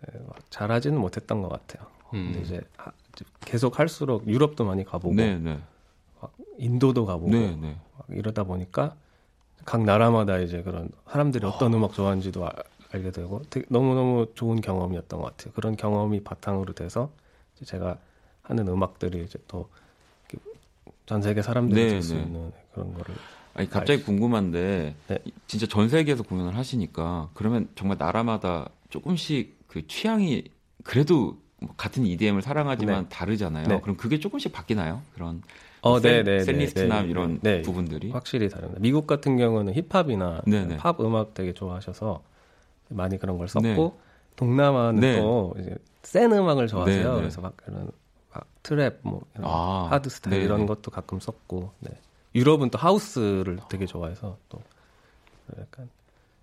네, 0.00 0.18
막 0.26 0.50
잘하지는 0.50 0.98
못했던 0.98 1.42
것 1.42 1.50
같아요. 1.50 1.86
음. 2.14 2.32
근데 2.32 2.40
이제 2.40 2.60
계속 3.42 3.78
할수록 3.78 4.26
유럽도 4.26 4.64
많이 4.64 4.82
가보고 4.82 5.14
네, 5.14 5.38
네. 5.38 5.60
막 6.22 6.32
인도도 6.56 7.04
가보고 7.04 7.30
네, 7.30 7.54
막 7.98 8.06
이러다 8.08 8.44
보니까 8.44 8.96
각 9.66 9.84
나라마다 9.84 10.38
이제 10.38 10.62
그런 10.62 10.88
사람들이 11.10 11.46
어떤 11.46 11.74
어. 11.74 11.76
음악 11.76 11.92
좋아하는지도 11.92 12.48
알게 12.92 13.10
되고 13.10 13.42
되게 13.50 13.66
너무 13.68 13.94
너무 13.94 14.26
좋은 14.34 14.62
경험이었던 14.62 15.20
것 15.20 15.36
같아요. 15.36 15.52
그런 15.52 15.76
경험이 15.76 16.24
바탕으로 16.24 16.72
돼서 16.72 17.10
제가 17.62 17.98
하는 18.40 18.68
음악들이 18.68 19.22
이제 19.22 19.38
또 19.48 19.68
전 21.06 21.22
세계 21.22 21.42
사람들이 21.42 21.80
네, 21.80 21.88
들수 21.88 22.14
네. 22.14 22.22
있는 22.22 22.52
그런 22.72 22.94
거를 22.94 23.14
아니 23.54 23.68
갑자기 23.68 24.02
궁금한데 24.02 24.96
네. 25.06 25.18
진짜 25.46 25.66
전 25.66 25.88
세계에서 25.88 26.22
공연을 26.22 26.56
하시니까 26.56 27.30
그러면 27.34 27.68
정말 27.76 27.98
나라마다 27.98 28.68
조금씩 28.90 29.68
그 29.68 29.86
취향이 29.86 30.44
그래도 30.82 31.38
뭐 31.60 31.74
같은 31.76 32.04
EDM을 32.04 32.42
사랑하지만 32.42 33.04
네. 33.04 33.08
다르잖아요. 33.08 33.68
네. 33.68 33.80
그럼 33.80 33.96
그게 33.96 34.18
조금씩 34.18 34.52
바뀌나요? 34.52 35.02
그런 35.14 35.42
어, 35.82 36.00
네, 36.00 36.22
네, 36.22 36.40
셀리스트나 36.40 37.02
이런 37.02 37.40
부분들이 37.62 38.10
확실히 38.10 38.48
다릅니다. 38.48 38.80
미국 38.80 39.06
같은 39.06 39.36
경우는 39.36 39.74
힙합이나 39.74 40.42
팝 40.78 41.00
음악 41.00 41.34
되게 41.34 41.52
좋아하셔서 41.52 42.22
많이 42.88 43.18
그런 43.18 43.38
걸 43.38 43.48
썼고 43.48 43.66
네. 43.66 43.90
동남아는 44.36 45.00
네. 45.00 45.16
또 45.16 45.54
이제 45.58 45.76
센 46.02 46.32
음악을 46.32 46.66
좋아하세요. 46.66 47.08
네, 47.08 47.14
네. 47.14 47.20
그래서 47.20 47.40
막 47.40 47.56
그런 47.56 47.84
막 47.86 47.92
트랩 48.62 48.98
뭐 49.02 49.22
이런 49.34 49.50
아, 49.50 49.88
하드 49.90 50.08
스타일 50.08 50.38
네. 50.38 50.44
이런 50.44 50.66
것도 50.66 50.90
가끔 50.90 51.20
썼고 51.20 51.72
네. 51.80 51.90
유럽은 52.34 52.70
또 52.70 52.78
하우스를 52.78 53.58
되게 53.68 53.86
좋아해서 53.86 54.38
또 54.48 54.60
약간 55.58 55.88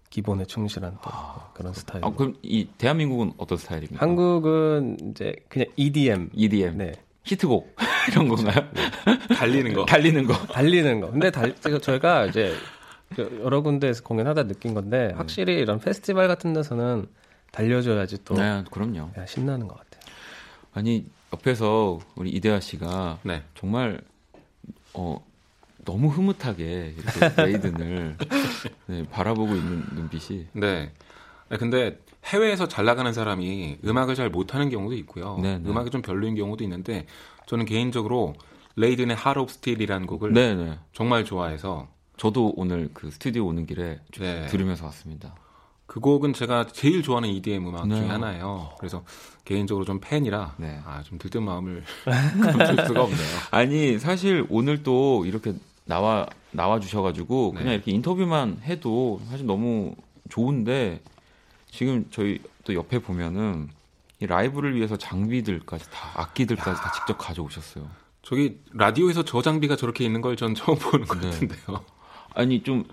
기본에 0.09 0.45
충실한 0.45 0.93
또 1.01 1.09
아, 1.11 1.51
그런 1.53 1.73
스타일. 1.73 2.03
아, 2.05 2.11
그럼 2.11 2.35
이 2.41 2.67
대한민국은 2.77 3.33
어떤 3.37 3.57
스타일입니까? 3.57 4.01
한국은 4.05 4.97
이제 5.11 5.35
그냥 5.47 5.67
EDM. 5.75 6.29
EDM. 6.33 6.77
네. 6.77 6.91
히트곡 7.23 7.75
이런 8.11 8.27
건가요? 8.27 8.67
네. 8.73 9.35
달리는 9.35 9.73
거. 9.73 9.85
달리는 9.85 10.25
거. 10.25 10.33
달리는 10.47 10.99
거. 11.01 11.11
근데 11.11 11.31
달 11.31 11.55
저희가 11.55 12.25
이제 12.25 12.53
그 13.15 13.41
여러 13.43 13.61
군데에서 13.61 14.03
공연하다 14.03 14.47
느낀 14.47 14.73
건데 14.73 15.07
네. 15.07 15.13
확실히 15.13 15.55
이런 15.55 15.79
페스티벌 15.79 16.27
같은 16.27 16.53
데서는 16.53 17.07
달려줘야지 17.51 18.23
또 18.23 18.35
네, 18.35 18.63
그럼요. 18.71 19.11
신나는 19.27 19.67
것 19.67 19.77
같아요. 19.77 20.01
아니 20.73 21.05
옆에서 21.33 21.99
우리 22.15 22.29
이대하 22.31 22.59
씨가 22.59 23.19
네. 23.23 23.43
정말 23.55 24.01
어 24.93 25.23
너무 25.85 26.09
흐뭇하게 26.09 26.95
이렇게 26.97 27.41
레이든을 27.41 28.17
네, 28.87 29.05
바라보고 29.09 29.55
있는 29.55 29.83
눈빛이. 29.93 30.47
네. 30.53 30.91
네. 31.49 31.57
근데 31.57 31.99
해외에서 32.25 32.67
잘 32.67 32.85
나가는 32.85 33.11
사람이 33.11 33.79
음악을 33.83 34.15
잘 34.15 34.29
못하는 34.29 34.69
경우도 34.69 34.95
있고요. 34.97 35.37
네, 35.41 35.57
네. 35.57 35.69
음악이 35.69 35.89
좀 35.89 36.01
별로인 36.01 36.35
경우도 36.35 36.63
있는데 36.63 37.05
저는 37.47 37.65
개인적으로 37.65 38.35
레이든의 38.75 39.15
Heart 39.15 39.39
of 39.39 39.51
Steel이라는 39.51 40.07
곡을 40.07 40.33
네, 40.33 40.53
네. 40.53 40.79
정말 40.93 41.25
좋아해서 41.25 41.87
저도 42.17 42.53
오늘 42.55 42.89
그 42.93 43.09
스튜디오 43.09 43.47
오는 43.47 43.65
길에 43.65 43.99
네. 44.19 44.45
들으면서 44.47 44.85
왔습니다. 44.85 45.35
그 45.91 45.99
곡은 45.99 46.31
제가 46.31 46.67
제일 46.67 47.03
좋아하는 47.03 47.27
EDM 47.27 47.67
음악 47.67 47.85
네. 47.85 47.97
중에 47.97 48.07
하나예요. 48.07 48.71
그래서 48.79 49.03
개인적으로 49.43 49.83
좀 49.83 49.99
팬이라 49.99 50.55
네. 50.55 50.79
아, 50.85 51.03
좀 51.03 51.17
들뜬 51.17 51.43
마음을 51.43 51.83
감출 52.05 52.85
수가 52.87 53.03
없네요. 53.03 53.27
아니 53.51 53.99
사실 53.99 54.45
오늘 54.49 54.83
또 54.83 55.25
이렇게 55.25 55.53
나와 55.83 56.25
나와 56.51 56.79
주셔가지고 56.79 57.51
그냥 57.51 57.67
네. 57.67 57.73
이렇게 57.73 57.91
인터뷰만 57.91 58.61
해도 58.63 59.19
사실 59.29 59.45
너무 59.45 59.93
좋은데 60.29 61.01
지금 61.69 62.05
저희 62.09 62.39
또 62.63 62.73
옆에 62.73 62.99
보면은 62.99 63.67
이 64.21 64.27
라이브를 64.27 64.77
위해서 64.77 64.95
장비들까지 64.95 65.91
다 65.91 66.11
악기들까지 66.15 66.69
야. 66.69 66.73
다 66.75 66.91
직접 66.93 67.17
가져오셨어요. 67.17 67.85
저기 68.21 68.61
라디오에서 68.71 69.25
저 69.25 69.41
장비가 69.41 69.75
저렇게 69.75 70.05
있는 70.05 70.21
걸 70.21 70.37
전 70.37 70.55
처음 70.55 70.77
보는 70.79 71.05
것 71.05 71.19
네. 71.19 71.29
같은데요. 71.31 71.83
아니 72.33 72.63
좀 72.63 72.85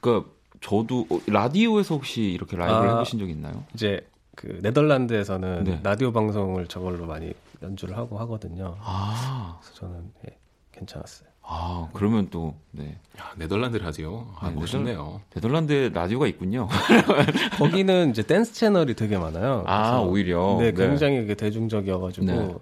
그러니까 0.00 0.28
저도 0.60 1.06
어, 1.10 1.20
라디오에서 1.26 1.94
혹시 1.94 2.22
이렇게 2.22 2.56
라이브를 2.56 2.88
아, 2.90 2.92
해보신 2.94 3.18
적 3.18 3.28
있나요? 3.28 3.64
이제 3.74 4.06
그 4.34 4.58
네덜란드에서는 4.62 5.64
네. 5.64 5.80
라디오 5.82 6.12
방송을 6.12 6.66
저걸로 6.66 7.06
많이 7.06 7.32
연주를 7.62 7.96
하고 7.96 8.18
하거든요. 8.20 8.76
아, 8.80 9.58
그래서 9.60 9.74
저는 9.74 10.10
예, 10.28 10.36
괜찮았어요. 10.72 11.28
아, 11.48 11.88
그러면 11.92 12.28
또, 12.30 12.56
네. 12.72 12.98
야, 13.18 13.32
네덜란드 13.36 13.76
라디오. 13.76 14.26
아, 14.40 14.48
네, 14.48 14.54
멋있네요. 14.56 15.20
네덜란드 15.32 15.90
라디오가 15.94 16.26
있군요. 16.26 16.68
거기는 17.58 18.10
이제 18.10 18.22
댄스 18.22 18.52
채널이 18.52 18.94
되게 18.94 19.16
많아요. 19.16 19.62
아, 19.66 20.00
오히려. 20.00 20.56
네, 20.58 20.72
네. 20.72 20.88
굉장히 20.88 21.24
네. 21.24 21.34
대중적이어가지고. 21.34 22.26
네. 22.26 22.54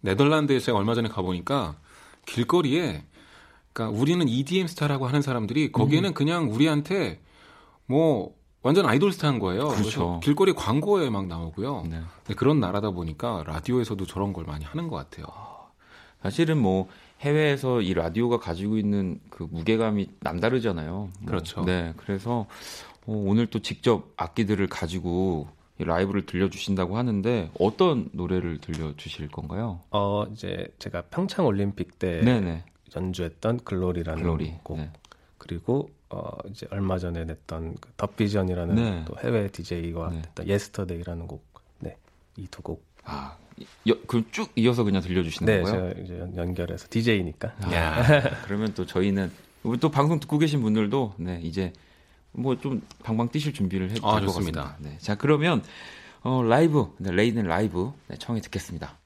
네덜란드에 0.00 0.58
제가 0.58 0.78
얼마 0.78 0.94
전에 0.94 1.08
가보니까 1.08 1.76
길거리에 2.26 3.04
그러니까 3.72 3.98
우리는 3.98 4.28
EDM 4.28 4.66
스타라고 4.66 5.06
하는 5.06 5.22
사람들이 5.22 5.72
거기에는 5.72 6.10
음. 6.10 6.14
그냥 6.14 6.50
우리한테 6.50 7.20
뭐 7.86 8.34
완전 8.62 8.86
아이돌 8.86 9.12
스타인 9.12 9.38
거예요. 9.38 9.68
그렇죠. 9.68 10.20
길거리 10.22 10.52
광고에 10.52 11.08
막 11.10 11.26
나오고요. 11.26 11.84
네. 11.88 12.02
그런 12.36 12.60
나라다 12.60 12.90
보니까 12.90 13.44
라디오에서도 13.46 14.04
저런 14.06 14.32
걸 14.32 14.44
많이 14.44 14.64
하는 14.64 14.88
것 14.88 14.96
같아요. 14.96 15.26
사실은 16.22 16.58
뭐 16.58 16.88
해외에서 17.20 17.80
이 17.80 17.94
라디오가 17.94 18.38
가지고 18.38 18.76
있는 18.76 19.20
그 19.30 19.46
무게감이 19.50 20.08
남다르잖아요. 20.20 20.92
뭐. 20.92 21.10
그렇죠. 21.26 21.64
네, 21.64 21.94
그래서 21.96 22.46
어, 23.06 23.12
오늘 23.12 23.46
또 23.46 23.60
직접 23.60 24.12
악기들을 24.16 24.66
가지고 24.66 25.48
라이브를 25.78 26.26
들려주신다고 26.26 26.98
하는데 26.98 27.50
어떤 27.58 28.10
노래를 28.12 28.58
들려주실 28.58 29.28
건가요? 29.28 29.80
어 29.90 30.26
이제 30.30 30.66
제가 30.78 31.02
평창 31.10 31.46
올림픽 31.46 31.98
때 31.98 32.20
네네. 32.20 32.64
연주했던 32.96 33.60
Glory라는 33.64 34.22
Glory. 34.22 34.54
곡 34.62 34.78
네. 34.78 34.90
그리고 35.38 35.90
어 36.10 36.30
이제 36.50 36.66
얼마 36.70 36.98
전에 36.98 37.24
냈던 37.24 37.76
그 37.80 37.90
DubVision이라는 37.96 38.74
네. 38.74 39.04
또 39.06 39.16
해외 39.22 39.48
DJ와 39.48 40.10
네. 40.10 40.18
했던 40.18 40.46
Yesterday라는 40.48 41.26
곡. 41.26 41.44
네. 41.78 41.96
이 42.36 42.46
두 42.50 42.62
곡. 42.62 42.84
아, 43.04 43.36
그럼 44.06 44.24
쭉 44.30 44.50
이어서 44.56 44.84
그냥 44.84 45.00
들려주시는 45.02 45.46
네, 45.46 45.62
거예요? 45.62 45.88
네, 45.88 45.94
제가 45.94 46.24
이제 46.26 46.36
연결해서 46.36 46.86
DJ니까. 46.90 47.54
아, 47.62 48.02
그러면 48.44 48.74
또 48.74 48.84
저희는 48.86 49.30
또 49.80 49.90
방송 49.90 50.20
듣고 50.20 50.38
계신 50.38 50.62
분들도 50.62 51.14
네, 51.18 51.40
이제 51.42 51.72
뭐 52.32 52.54
좀 52.56 52.82
방방 53.02 53.28
뛰실 53.30 53.52
준비를 53.52 53.90
해도 53.90 54.06
아, 54.08 54.16
될것 54.20 54.34
같습니다. 54.36 54.76
네. 54.78 54.96
자 54.98 55.14
그러면 55.16 55.62
어, 56.22 56.42
라이브 56.42 56.86
네, 56.98 57.10
레이든 57.10 57.44
라이브 57.46 57.92
네, 58.08 58.16
청해 58.18 58.40
듣겠습니다. 58.42 58.98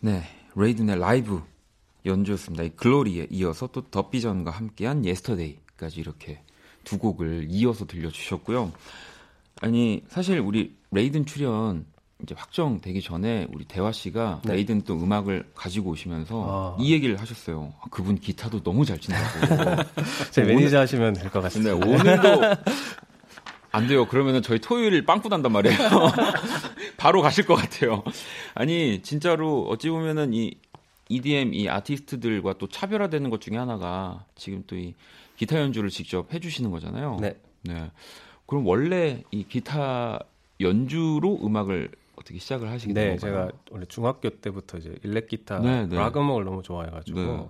네, 0.00 0.22
레이든의 0.54 0.98
라이브 0.98 1.42
연주였습니다. 2.06 2.64
이 2.64 2.70
Glory에 2.70 3.26
이어서 3.30 3.66
또 3.68 3.82
DubVision과 3.82 4.50
함께한 4.50 5.04
Yesterday까지 5.04 6.00
이렇게 6.00 6.40
두 6.84 6.98
곡을 6.98 7.46
이어서 7.50 7.86
들려주셨고요. 7.86 8.72
아니 9.60 10.02
사실 10.08 10.38
우리 10.38 10.76
레이든 10.92 11.26
출연 11.26 11.84
이제 12.22 12.34
확정되기 12.36 13.00
전에 13.02 13.46
우리 13.52 13.64
대화 13.64 13.92
씨가 13.92 14.42
네. 14.44 14.54
레이든 14.54 14.82
또 14.82 14.94
음악을 14.94 15.50
가지고 15.54 15.90
오시면서 15.90 16.76
아. 16.78 16.82
이 16.82 16.92
얘기를 16.92 17.20
하셨어요. 17.20 17.72
아, 17.80 17.84
그분 17.90 18.18
기타도 18.18 18.62
너무 18.62 18.84
잘 18.84 18.98
친다고. 18.98 19.82
제 20.30 20.42
매니저 20.42 20.78
하시면 20.78 21.14
될 21.14 21.30
것 21.30 21.40
같습니다. 21.42 21.74
네, 21.74 21.86
오늘도 21.86 22.42
안 23.70 23.86
돼요. 23.86 24.06
그러면은 24.08 24.42
저희 24.42 24.58
토요일 24.60 25.04
빵꾸 25.04 25.28
난단 25.28 25.52
말이에요. 25.52 25.76
바로 26.98 27.22
가실 27.22 27.46
것 27.46 27.54
같아요. 27.54 28.02
아니, 28.54 29.00
진짜로 29.02 29.66
어찌 29.68 29.88
보면은 29.88 30.34
이 30.34 30.56
EDM 31.08 31.54
이 31.54 31.68
아티스트들과 31.70 32.58
또 32.58 32.68
차별화되는 32.68 33.30
것 33.30 33.40
중에 33.40 33.56
하나가 33.56 34.26
지금 34.34 34.64
또 34.66 34.76
이 34.76 34.94
기타 35.38 35.60
연주를 35.60 35.88
직접 35.88 36.34
해주시는 36.34 36.70
거잖아요. 36.72 37.18
네. 37.20 37.40
네. 37.62 37.92
그럼 38.46 38.66
원래 38.66 39.22
이 39.30 39.44
기타 39.44 40.18
연주로 40.60 41.38
음악을 41.44 41.92
어떻게 42.16 42.40
시작을 42.40 42.68
하시게 42.68 42.92
된 42.92 43.04
네, 43.04 43.16
건가요? 43.16 43.46
제가 43.46 43.58
원래 43.70 43.86
중학교 43.86 44.28
때부터 44.30 44.78
이제 44.78 44.96
일렉 45.04 45.28
기타, 45.28 45.60
네, 45.60 45.86
네. 45.86 45.96
락 45.96 46.16
음악을 46.16 46.44
너무 46.44 46.64
좋아해가지고 46.64 47.20
네. 47.20 47.48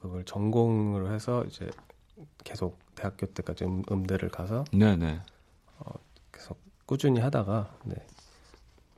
그걸 0.00 0.24
전공으로 0.24 1.12
해서 1.12 1.44
이제 1.44 1.70
계속 2.42 2.76
대학교 2.96 3.26
때까지 3.26 3.64
음, 3.64 3.84
음대를 3.88 4.28
가서 4.30 4.64
네네. 4.72 5.20
어, 5.78 5.92
계속 6.32 6.60
꾸준히 6.86 7.20
하다가 7.20 7.78
네. 7.84 7.94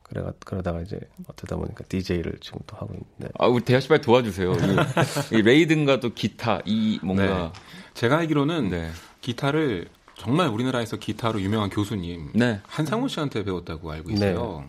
그래가 0.09 0.33
그러다가 0.45 0.81
이제 0.81 0.99
어쩌다 1.27 1.57
보니까 1.57 1.85
DJ를 1.89 2.39
지금 2.41 2.61
또 2.67 2.77
하고 2.77 2.95
있는데. 2.95 3.33
아 3.39 3.47
우리 3.47 3.63
대하 3.65 3.81
씨발 3.81 4.01
도와주세요. 4.01 4.53
이, 4.53 4.57
이 5.37 5.43
레이든과 5.43 6.01
또 6.01 6.15
기타 6.15 6.61
이 6.65 6.99
뭔가 7.03 7.25
네. 7.25 7.53
제가 7.95 8.19
알기로는 8.19 8.69
네. 8.71 8.91
기타를 9.21 9.89
정말 10.17 10.49
우리나라에서 10.49 10.97
기타로 10.97 11.41
유명한 11.43 11.69
교수님 11.71 12.31
네. 12.35 12.61
한상훈 12.67 13.09
씨한테 13.09 13.45
배웠다고 13.45 13.91
알고 13.91 14.11
있어요. 14.11 14.67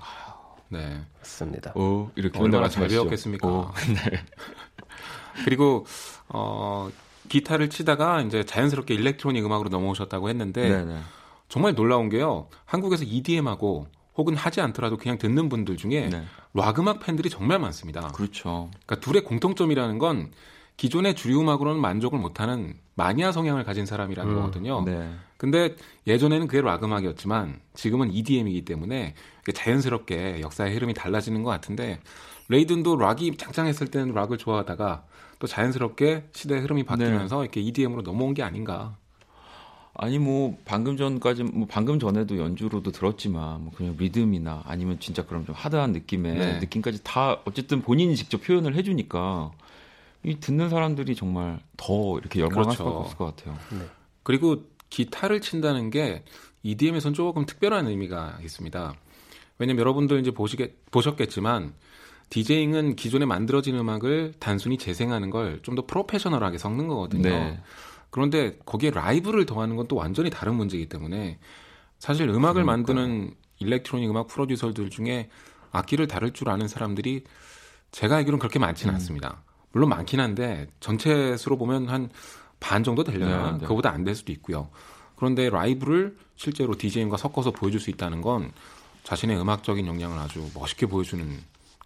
네, 0.67 0.79
네. 0.79 1.01
맞습니다. 1.19 1.71
오 1.75 2.11
이렇게 2.15 2.37
얼마나 2.39 2.67
잘 2.67 2.87
배웠겠습니까? 2.87 3.47
오, 3.47 3.71
네. 3.87 4.23
그리고 5.45 5.85
어 6.27 6.89
기타를 7.29 7.69
치다가 7.69 8.21
이제 8.21 8.43
자연스럽게 8.43 8.93
일렉트로닉 8.93 9.45
음악으로 9.45 9.69
넘어오셨다고 9.69 10.29
했는데 10.29 10.67
네네. 10.67 10.99
정말 11.47 11.75
놀라운 11.75 12.09
게요. 12.09 12.47
한국에서 12.65 13.05
EDM하고 13.05 13.87
혹은 14.19 14.35
하지 14.35 14.59
않더라도 14.59 14.97
그냥 14.97 15.17
듣는 15.17 15.47
분들 15.47 15.77
중에 15.77 16.09
네. 16.09 16.23
락 16.53 16.77
음악 16.77 16.99
팬들이 16.99 17.29
정말 17.29 17.57
많습니다. 17.57 18.09
그렇죠. 18.09 18.69
그러니까 18.85 18.95
둘의 18.99 19.23
공통점이라는 19.23 19.97
건 19.97 20.31
기존의 20.75 21.15
주류 21.15 21.39
음악으로는 21.39 21.79
만족을 21.79 22.19
못하는 22.19 22.73
마니아 22.95 23.31
성향을 23.31 23.63
가진 23.63 23.85
사람이라는 23.85 24.31
음, 24.31 24.35
거거든요. 24.35 24.83
네. 24.83 25.09
근데 25.37 25.77
예전에는 26.05 26.47
그게 26.47 26.61
락 26.61 26.83
음악이었지만 26.83 27.61
지금은 27.75 28.11
EDM이기 28.11 28.65
때문에 28.65 29.15
자연스럽게 29.53 30.41
역사의 30.41 30.73
흐름이 30.73 30.93
달라지는 30.93 31.43
것 31.43 31.49
같은데 31.49 32.01
레이든도 32.49 32.97
락이 32.97 33.37
짱짱했을 33.37 33.87
때는 33.87 34.13
락을 34.13 34.37
좋아하다가 34.37 35.05
또 35.39 35.47
자연스럽게 35.47 36.25
시대의 36.33 36.61
흐름이 36.61 36.83
바뀌면서 36.83 37.37
네. 37.37 37.41
이렇게 37.43 37.61
EDM으로 37.61 38.01
넘어온 38.01 38.33
게 38.33 38.43
아닌가. 38.43 38.97
아니 40.01 40.17
뭐 40.17 40.57
방금 40.63 40.95
전까지 40.95 41.43
뭐 41.43 41.67
방금 41.69 41.99
전에도 41.99 42.37
연주로도 42.37 42.91
들었지만 42.93 43.63
뭐 43.65 43.73
그냥 43.75 43.95
리듬이나 43.97 44.63
아니면 44.65 44.97
진짜 45.01 45.25
그런 45.25 45.45
좀 45.45 45.53
하드한 45.53 45.91
느낌의 45.91 46.35
네. 46.35 46.59
느낌까지 46.59 47.03
다 47.03 47.37
어쨌든 47.43 47.81
본인이 47.81 48.15
직접 48.15 48.41
표현을 48.41 48.75
해주니까 48.75 49.51
이 50.23 50.39
듣는 50.39 50.69
사람들이 50.69 51.15
정말 51.15 51.59
더 51.75 52.17
이렇게 52.17 52.39
열광할 52.39 52.63
그렇죠. 52.63 52.77
수밖에 52.77 52.95
없을 52.97 53.17
것 53.17 53.35
같아요. 53.35 53.57
네. 53.77 53.85
그리고 54.23 54.63
기타를 54.89 55.41
친다는 55.41 55.89
게 55.89 56.23
EDM에선 56.63 57.13
조금 57.13 57.45
특별한 57.45 57.87
의미가 57.87 58.39
있습니다. 58.41 58.93
왜냐면 59.57 59.79
여러분들 59.81 60.19
이제 60.21 60.31
보시게 60.31 60.75
보셨겠지만 60.91 61.73
디제잉은 62.29 62.95
기존에 62.95 63.25
만들어진 63.25 63.75
음악을 63.75 64.35
단순히 64.39 64.77
재생하는 64.77 65.29
걸 65.29 65.59
좀 65.63 65.75
더 65.75 65.85
프로페셔널하게 65.85 66.57
섞는 66.57 66.87
거거든요. 66.87 67.23
네. 67.29 67.59
그런데 68.11 68.57
거기에 68.65 68.91
라이브를 68.91 69.45
더하는 69.45 69.75
건 69.75 69.87
또 69.87 69.95
완전히 69.95 70.29
다른 70.29 70.55
문제이기 70.55 70.87
때문에 70.89 71.39
사실 71.99 72.27
음악을 72.29 72.63
그러니까요. 72.63 72.65
만드는 72.65 73.33
일렉트로닉 73.59 74.09
음악 74.09 74.27
프로듀서들 74.27 74.89
중에 74.89 75.29
악기를 75.71 76.07
다룰 76.07 76.31
줄 76.33 76.49
아는 76.49 76.67
사람들이 76.67 77.23
제가 77.91 78.17
알기로는 78.17 78.39
그렇게 78.39 78.59
많지는 78.59 78.93
음. 78.93 78.95
않습니다. 78.95 79.43
물론 79.71 79.89
많긴 79.89 80.19
한데 80.19 80.67
전체 80.79 81.35
수로 81.37 81.57
보면 81.57 81.87
한 81.89 82.09
반 82.61 82.83
정도 82.83 83.05
되려나 83.05 83.45
네, 83.45 83.51
네. 83.53 83.59
그거보다 83.59 83.89
안 83.91 84.03
될 84.03 84.15
수도 84.15 84.33
있고요. 84.33 84.69
그런데 85.15 85.49
라이브를 85.49 86.17
실제로 86.35 86.75
DJ님과 86.75 87.15
섞어서 87.15 87.51
보여줄 87.51 87.79
수 87.79 87.89
있다는 87.89 88.21
건 88.21 88.51
자신의 89.03 89.39
음악적인 89.39 89.87
역량을 89.87 90.17
아주 90.19 90.45
멋있게 90.53 90.85
보여주는 90.85 91.25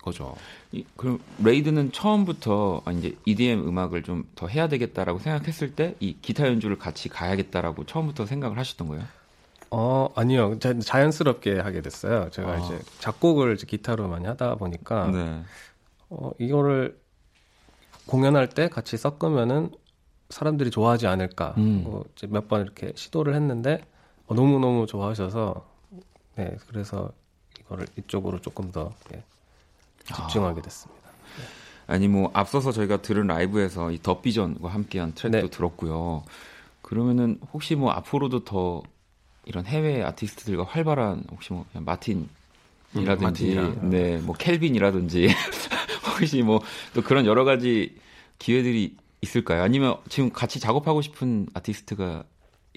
거죠. 0.04 0.36
이, 0.72 0.86
그럼 0.96 1.20
레이든은 1.44 1.92
처음부터 1.92 2.84
이제 2.98 3.16
EDM 3.26 3.68
음악을 3.68 4.04
좀 4.04 4.24
더 4.36 4.48
해야 4.48 4.68
되겠다라고 4.68 5.18
생각했을 5.20 5.74
때 5.76 5.96
이 6.00 6.16
기타 6.22 6.48
연주를 6.48 6.78
같이 6.78 7.10
가야겠다라고 7.10 7.86
처음부터 7.86 8.26
생각을 8.28 8.58
하셨던 8.60 8.88
거예요? 8.90 9.04
어 9.72 10.10
아니요 10.16 10.60
자, 10.60 11.02
연스럽게 11.02 11.60
하게 11.60 11.82
됐어요. 11.82 12.30
제가 12.30 12.52
아. 12.52 12.58
이제 12.60 12.80
작곡을 13.00 13.56
이제 13.56 13.66
기타로 13.66 14.08
많이 14.08 14.28
하다 14.28 14.56
보니까 14.56 15.08
네. 15.12 15.42
어, 16.10 16.30
이거를 16.38 17.00
공연할 18.06 18.50
때 18.50 18.68
같이 18.70 18.98
섞으면은 18.98 19.72
사람들이 20.30 20.70
좋아하지 20.72 21.08
않을까. 21.08 21.54
음. 21.58 21.84
뭐몇번 21.84 22.62
이렇게 22.62 22.92
시도를 22.96 23.34
했는데 23.36 23.84
어, 24.28 24.36
너무 24.36 24.60
너무 24.60 24.86
좋아하셔서 24.86 25.66
네 26.36 26.56
그래서 26.68 27.12
이거를 27.60 27.86
이쪽으로 27.98 28.40
조금 28.42 28.72
더 28.72 28.94
예, 29.14 29.24
집중하게 30.06 30.62
됐습니다. 30.62 31.02
네. 31.38 31.44
아니 31.88 32.08
뭐 32.08 32.30
앞서서 32.34 32.72
저희가 32.72 33.02
들은 33.02 33.28
라이브에서 33.28 33.92
이 33.92 34.00
더비전과 34.02 34.70
함께한 34.70 35.14
트랙도 35.14 35.40
네. 35.40 35.50
들었고요. 35.50 36.24
그러면은 36.82 37.40
혹시 37.54 37.76
뭐 37.76 37.92
앞으로도 37.92 38.44
더 38.44 38.84
이런 39.46 39.66
해외 39.66 40.04
아티스트들과 40.04 40.64
활발한 40.66 41.26
혹시 41.32 41.52
뭐 41.54 41.66
마틴이라든지 41.74 43.58
음, 43.58 43.90
네, 43.90 44.18
뭐 44.20 44.36
켈빈이라든지 44.36 45.30
혹시 46.20 46.42
뭐 46.44 46.60
또 46.94 47.02
그런 47.02 47.26
여러 47.26 47.44
가지 47.44 47.96
기회들이 48.40 48.96
있을까요? 49.22 49.64
아니면 49.64 49.96
지금 50.10 50.32
같이 50.32 50.60
작업하고 50.60 51.02
싶은 51.02 51.48
아티스트가 51.54 52.24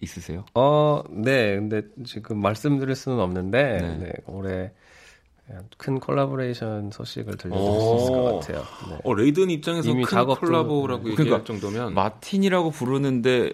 있으세요? 0.03 0.45
어, 0.55 1.03
네. 1.11 1.57
근데 1.57 1.83
지금 2.05 2.39
말씀드릴 2.41 2.95
수는 2.95 3.18
없는데 3.20 3.79
네. 3.81 3.97
네, 3.99 4.12
올해 4.27 4.70
큰 5.76 6.01
콜라보레이션 6.01 6.90
소식을 6.90 7.36
들려드릴 7.36 7.80
수 7.80 7.97
있을 7.97 8.12
것 8.12 8.40
같아요. 8.40 8.64
네. 8.90 8.99
어, 9.05 9.14
레이든 9.14 9.51
입장에서 9.51 9.90
이미 9.90 10.05
큰 10.05 10.24
콜라보라고 10.24 11.05
네. 11.05 11.11
얘기할 11.11 11.16
그러니까 11.16 11.44
정도면 11.44 11.94
마틴이라고 11.94 12.70
부르는데 12.70 13.53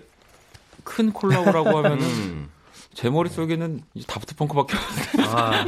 큰 0.85 1.13
콜라보라고 1.13 1.77
하면은 1.79 2.01
음. 2.03 2.49
제 2.95 3.09
머릿속에는 3.09 3.81
Daft 4.07 4.37
Punk밖에 4.37 4.77
없어요. 4.77 5.27
아, 5.37 5.65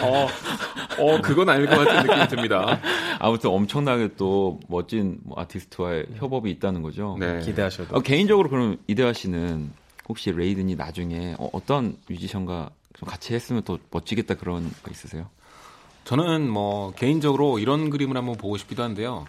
어, 0.02 0.26
어, 0.98 1.20
그건 1.20 1.48
아닐 1.48 1.66
것 1.66 1.76
같은 1.76 2.06
느낌이 2.06 2.28
듭니다. 2.28 2.80
아무튼 3.18 3.50
엄청나게 3.50 4.10
또 4.16 4.58
멋진 4.68 5.18
뭐 5.22 5.38
아티스트와의 5.40 6.06
협업이 6.16 6.50
있다는 6.50 6.82
거죠. 6.82 7.16
네. 7.20 7.40
기대하셔도. 7.40 7.96
어, 7.96 8.00
개인적으로 8.00 8.48
그럼 8.48 8.78
이대화 8.86 9.12
씨는 9.12 9.70
혹시 10.08 10.32
레이든이 10.32 10.76
나중에 10.76 11.34
어, 11.38 11.50
떤 11.66 11.96
뮤지션과 12.08 12.70
좀 12.70 12.79
같이 13.06 13.34
했으면 13.34 13.62
더 13.62 13.78
멋지겠다 13.90 14.34
그런 14.34 14.70
거 14.82 14.90
있으세요? 14.90 15.28
저는 16.04 16.48
뭐 16.48 16.92
개인적으로 16.92 17.58
이런 17.58 17.90
그림을 17.90 18.16
한번 18.16 18.36
보고 18.36 18.56
싶기도 18.56 18.82
한데요. 18.82 19.26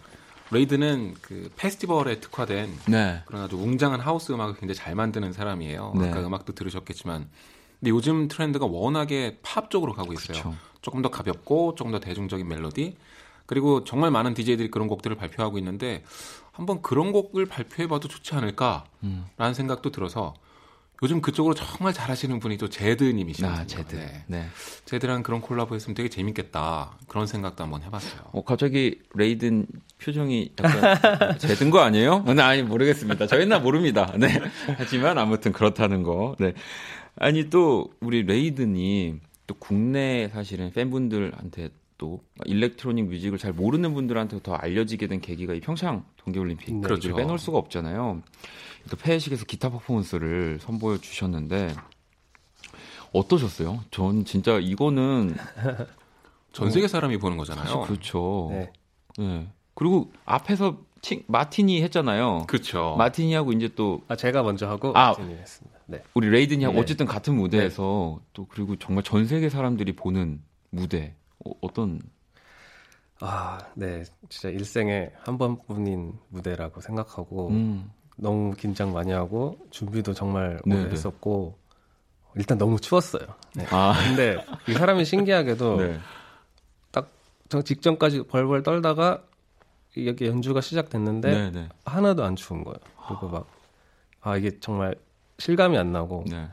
레이든은 0.51 1.16
그 1.22 1.49
페스티벌에 1.55 2.20
특화된 2.20 2.78
네. 2.88 3.22
그런 3.26 3.43
아주 3.43 3.55
웅장한 3.55 4.01
하우스 4.01 4.32
음악을 4.34 4.55
굉장히 4.55 4.76
잘 4.76 4.95
만드는 4.95 5.32
사람이에요. 5.32 5.93
네. 5.97 6.09
아까 6.09 6.26
음악도 6.26 6.53
들으셨겠지만 6.53 7.30
근데 7.80 7.89
요즘 7.89 8.28
트렌드가 8.28 8.66
워낙에 8.66 9.39
팝 9.41 9.72
쪽으로 9.72 9.93
가고 9.93 10.14
있어요. 10.14 10.38
그쵸. 10.38 10.55
조금 10.82 11.01
더 11.01 11.09
가볍고 11.09 11.76
조금 11.76 11.91
더 11.91 11.99
대중적인 11.99 12.47
멜로디 12.47 12.97
그리고 13.45 13.84
정말 13.84 14.12
많은 14.12 14.34
DJ들이 14.34 14.70
그런 14.70 14.88
곡들을 14.88 15.16
발표하고 15.16 15.57
있는데 15.57 16.03
한번 16.51 16.82
그런 16.82 17.12
곡을 17.12 17.45
발표해봐도 17.45 18.07
좋지 18.07 18.36
않을까라는 18.36 18.86
음. 19.03 19.53
생각도 19.53 19.91
들어서 19.91 20.34
요즘 21.04 21.20
그쪽으로 21.20 21.56
정말 21.56 21.93
잘하시는 21.93 22.39
분이 22.39 22.58
또 22.58 22.70
제드님이시거든요. 22.70 23.62
아, 23.62 23.66
제드. 23.66 23.95
네. 23.95 24.24
네. 24.28 24.45
제드랑 24.86 25.24
그런 25.24 25.41
콜라보 25.41 25.74
했으면 25.74 25.95
되게 25.95 26.10
재밌겠다. 26.10 26.99
그런 27.08 27.26
생각도 27.26 27.64
한번 27.64 27.82
해봤어요. 27.82 28.22
어, 28.32 28.43
갑자기 28.43 28.99
레이든 29.16 29.66
표정이 29.99 30.52
약간 30.64 31.38
제든 31.39 31.72
거 31.72 31.80
아니에요? 31.80 32.24
네, 32.28 32.39
아니, 32.43 32.62
모르겠습니다. 32.62 33.26
저희는 33.26 33.64
모릅니다. 33.64 34.14
네. 34.18 34.39
하지만 34.78 35.18
아무튼 35.18 35.52
그렇다는 35.54 36.04
거. 36.04 36.36
네. 36.39 36.54
아니, 37.16 37.49
또, 37.49 37.91
우리 37.99 38.22
레이든이 38.22 39.16
또 39.47 39.56
국내 39.56 40.30
사실은 40.30 40.72
팬분들한테 40.72 41.70
또 41.97 42.24
electronic 42.45 43.05
music을 43.09 43.38
잘 43.38 43.54
모르는 43.54 43.93
분들한테 43.93 44.39
더 44.41 44.54
알려지게 44.54 45.08
된 45.08 45.20
계기가 45.20 45.54
이 45.54 45.60
평창 45.60 46.04
동계올림픽. 46.18 46.76
네. 46.76 46.82
그렇죠. 46.82 47.16
빼놓을 47.16 47.39
수가 47.39 47.58
없잖아요. 47.58 48.22
또 48.89 48.97
폐회식에서 48.97 49.45
기타 49.45 49.69
퍼포먼스를 49.69 50.59
선보여 50.61 50.97
주셨는데 50.97 51.75
어떠셨어요? 53.13 53.84
전 53.91 54.25
진짜 54.25 54.57
이거는 54.59 55.36
전 56.53 56.71
세계 56.71 56.88
사람이 56.88 57.17
보는 57.17 57.38
거잖아요. 57.38 57.82
그렇죠. 57.82 58.49
네. 58.51 58.71
네. 59.17 59.47
그리고 59.73 60.11
앞에서 60.25 60.77
칭, 61.01 61.23
마틴이 61.28 61.82
했잖아요. 61.84 62.45
그렇죠. 62.47 62.95
마틴이 62.97 63.31
하고 63.31 63.53
이제 63.53 63.69
또 63.75 64.01
아, 64.07 64.15
제가 64.15 64.43
먼저 64.43 64.67
하고 64.69 64.95
아, 64.95 65.15
했습니다. 65.17 65.79
네. 65.88 66.03
우리 66.13 66.29
레이든이하고 66.29 66.75
네. 66.75 66.82
어쨌든 66.82 67.05
같은 67.05 67.36
무대에서 67.36 68.19
네. 68.19 68.25
또 68.34 68.45
그리고 68.47 68.75
정말 68.75 69.03
전 69.03 69.25
세계 69.25 69.49
사람들이 69.49 69.93
보는 69.95 70.41
무대 70.69 71.15
어, 71.43 71.51
어떤 71.61 72.01
아, 73.19 73.59
네. 73.75 74.03
진짜 74.29 74.49
일생에 74.49 75.11
한 75.19 75.38
번뿐인 75.38 76.13
무대라고 76.29 76.82
생각하고 76.82 77.49
음. 77.49 77.91
너무 78.22 78.53
긴장 78.53 78.93
많이 78.93 79.11
하고 79.11 79.57
준비도 79.72 80.13
정말 80.13 80.59
오래 80.65 80.76
네네. 80.84 80.91
했었고 80.91 81.57
일단 82.36 82.57
너무 82.57 82.80
추웠어요. 82.80 83.26
네. 83.55 83.65
아. 83.72 83.93
근데 84.07 84.38
이 84.67 84.74
사람이 84.74 85.05
신기하게도 85.05 85.78
네. 85.78 85.99
딱저 86.91 87.61
직전까지 87.63 88.24
벌벌 88.24 88.63
떨다가 88.63 89.24
여기 90.05 90.28
연주가 90.28 90.61
시작됐는데 90.61 91.51
네네. 91.51 91.69
하나도 91.86 92.24
안 92.24 92.36
추운 92.36 92.63
거예요. 92.63 92.78
그리고 93.07 93.28
막 93.28 93.61
아 94.22 94.38
이게 94.38 94.59
정말 94.59 94.95
실감이 95.39 95.78
안 95.78 95.91
나고 95.91 96.24
네. 96.30 96.47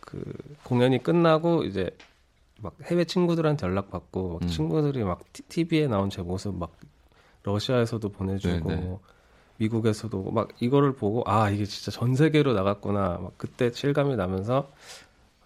그 0.00 0.32
공연이 0.64 1.02
끝나고 1.02 1.64
이제 1.64 1.90
막 2.60 2.74
해외 2.84 3.04
친구들한테 3.04 3.66
연락 3.66 3.90
받고 3.90 4.32
막 4.34 4.42
음. 4.42 4.48
친구들이 4.48 5.04
막 5.04 5.20
TV에 5.48 5.88
나온 5.88 6.08
제 6.08 6.22
모습 6.22 6.56
막 6.56 6.74
러시아에서도 7.42 8.08
보내주고 8.08 8.70
네네. 8.70 8.98
미국에서도 9.58 10.30
막 10.30 10.48
이거를 10.60 10.94
보고 10.94 11.22
아 11.26 11.50
이게 11.50 11.64
진짜 11.64 11.90
전 11.90 12.14
세계로 12.14 12.52
나갔구나 12.52 13.18
막 13.22 13.32
그때 13.36 13.70
실감이 13.72 14.16
나면서 14.16 14.70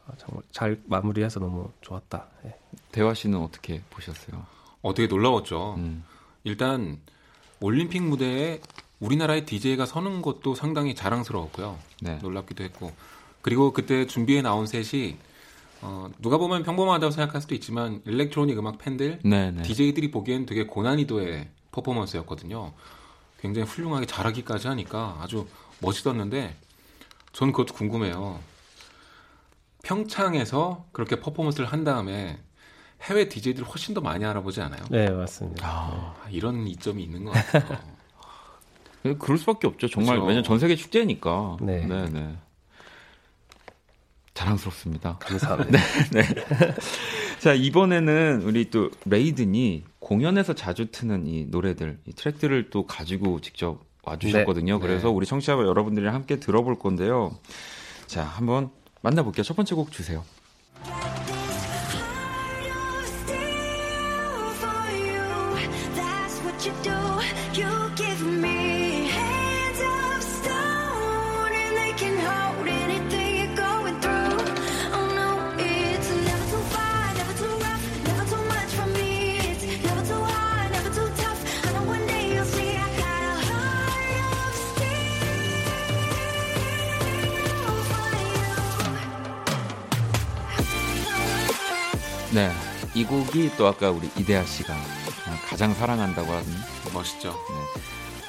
아, 0.07 0.13
정말 0.19 0.43
잘 0.51 0.81
마무리해서 0.87 1.41
너무 1.41 1.71
좋았다. 1.81 2.27
예. 2.47 2.55
대화 2.93 3.15
씨는 3.15 3.39
어떻게 3.39 3.83
보셨어요? 3.91 4.45
어 4.83 4.95
되게 4.95 5.07
놀라웠죠. 5.09 5.75
음. 5.79 6.05
일단 6.45 6.99
올림픽 7.61 8.03
무대에 8.03 8.61
우리나라의 9.01 9.47
DJ가 9.47 9.87
서는 9.87 10.23
것도 10.23 10.55
상당히 10.55 10.95
자랑스러웠고요. 10.95 11.79
네. 12.03 12.19
놀랍기도 12.23 12.65
했고 12.65 12.93
그리고 13.43 13.73
그때 13.73 14.07
준비해 14.07 14.43
나온 14.43 14.67
셋이 14.67 15.17
어, 15.83 16.11
누가 16.21 16.37
보면 16.37 16.63
평범하다고 16.63 17.11
생각할 17.11 17.41
수도 17.41 17.55
있지만 17.55 18.03
일렉트로닉 18.05 18.59
음악 18.59 18.79
팬들, 18.79 19.21
네, 19.25 19.51
네. 19.51 19.63
DJ들이 19.63 20.11
보기엔 20.11 20.45
되게 20.45 20.67
고난이도의 20.67 21.49
퍼포먼스였거든요. 21.73 22.75
굉장히 23.41 23.67
훌륭하게 23.67 24.07
잘하기까지 24.07 24.69
하니까 24.69 25.19
아주 25.21 25.47
멋있었는데 25.81 26.57
전 27.33 27.53
그것도 27.53 27.75
궁금해요. 27.75 28.41
평창에서 29.83 30.85
그렇게 30.93 31.21
퍼포먼스를 31.21 31.67
한 31.67 31.85
다음에 31.85 32.39
해외 33.03 33.29
DJ들 33.29 33.65
훨씬 33.65 33.95
더 33.95 34.01
많이 34.01 34.25
알아보지 34.25 34.61
않아요? 34.61 34.83
네, 34.91 35.09
맞습니다. 35.11 35.67
아, 35.67 36.15
이런 36.31 36.67
이점이 36.67 37.03
있는 37.03 37.25
것 37.25 37.33
같아요. 37.33 37.79
그럴 39.19 39.39
수밖에 39.39 39.67
없죠. 39.67 39.89
정말 39.89 40.17
그렇죠. 40.17 40.27
왜냐면 40.27 40.45
전 40.45 40.59
세계 40.59 40.77
축제니까. 40.77 41.57
네. 41.63 41.87
네, 41.87 42.11
네. 42.11 42.37
자랑스럽습니다. 44.35 45.17
감사합니다. 45.19 45.79
네, 46.13 46.23
네. 46.23 46.75
자, 47.41 47.55
이번에는 47.55 48.43
우리 48.43 48.69
또 48.69 48.91
레이든이 49.07 49.85
공연에서 49.99 50.53
자주 50.55 50.91
트는 50.91 51.27
이 51.27 51.47
노래들, 51.47 51.99
이 52.05 52.13
트랙들을 52.13 52.69
또 52.69 52.87
가지고 52.87 53.41
직접 53.41 53.81
와주셨거든요. 54.03 54.75
네. 54.75 54.81
그래서 54.87 55.09
네. 55.09 55.15
우리 55.15 55.25
청취자 55.25 55.55
여러분들이랑 55.55 56.15
함께 56.15 56.37
들어볼 56.37 56.79
건데요. 56.79 57.35
자, 58.07 58.25
한번 58.25 58.69
만나볼게요. 59.01 59.43
첫 59.43 59.57
번째 59.57 59.75
곡 59.75 59.91
주세요. 59.91 60.23
네, 92.33 92.51
이 92.95 93.05
곡이 93.05 93.53
또 93.57 93.67
아까 93.67 93.91
우리 93.91 94.09
이대화 94.17 94.45
씨가 94.45 94.75
가장 95.49 95.75
사랑한다고 95.75 96.31
하는 96.31 96.45
멋있죠. 96.95 97.31
네. 97.31 97.81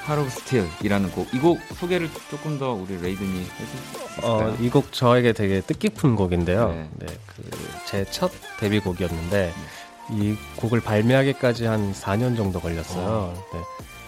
Heart 0.04 0.28
of 0.30 0.41
Steel이라는 0.41 1.12
곡. 1.12 1.32
이 1.34 1.40
곡 1.40 1.60
소개를 1.80 2.10
조금 2.32 2.58
더 2.58 2.74
우리 2.74 2.98
레이든이 3.00 3.46
해주실까요? 3.60 4.24
어, 4.24 4.58
이 4.60 4.70
곡 4.70 4.92
저에게 4.92 5.32
되게 5.34 5.62
뜻깊은 5.62 6.16
곡인데요. 6.16 6.70
네, 6.70 6.90
네 7.00 7.06
그 7.28 7.44
제 7.88 8.06
첫 8.12 8.32
데뷔곡이었는데 8.60 9.54
네. 9.54 10.16
이 10.18 10.36
곡을 10.56 10.82
발매하기까지 10.82 11.66
한 11.66 11.94
4년 11.94 12.36
정도 12.36 12.60
걸렸어요. 12.60 13.06
어. 13.08 13.44
네. 13.54 13.60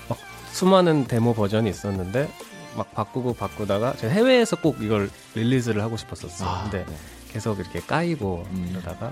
막 0.10 0.18
수많은 0.52 1.06
데모 1.06 1.34
버전이 1.36 1.70
있었는데 1.70 2.30
막 2.76 2.92
바꾸고 2.96 3.36
바꾸다가 3.36 3.94
제가 3.98 4.12
해외에서 4.12 4.56
꼭 4.56 4.82
이걸 4.82 5.12
release를 5.36 5.84
하고 5.84 5.96
싶었었어요. 5.98 6.50
아, 6.50 6.64
근데 6.64 6.86
네. 6.90 6.96
계속 7.34 7.60
이렇게 7.60 7.80
까이고 7.80 8.46
음. 8.52 8.68
그러다가 8.70 9.12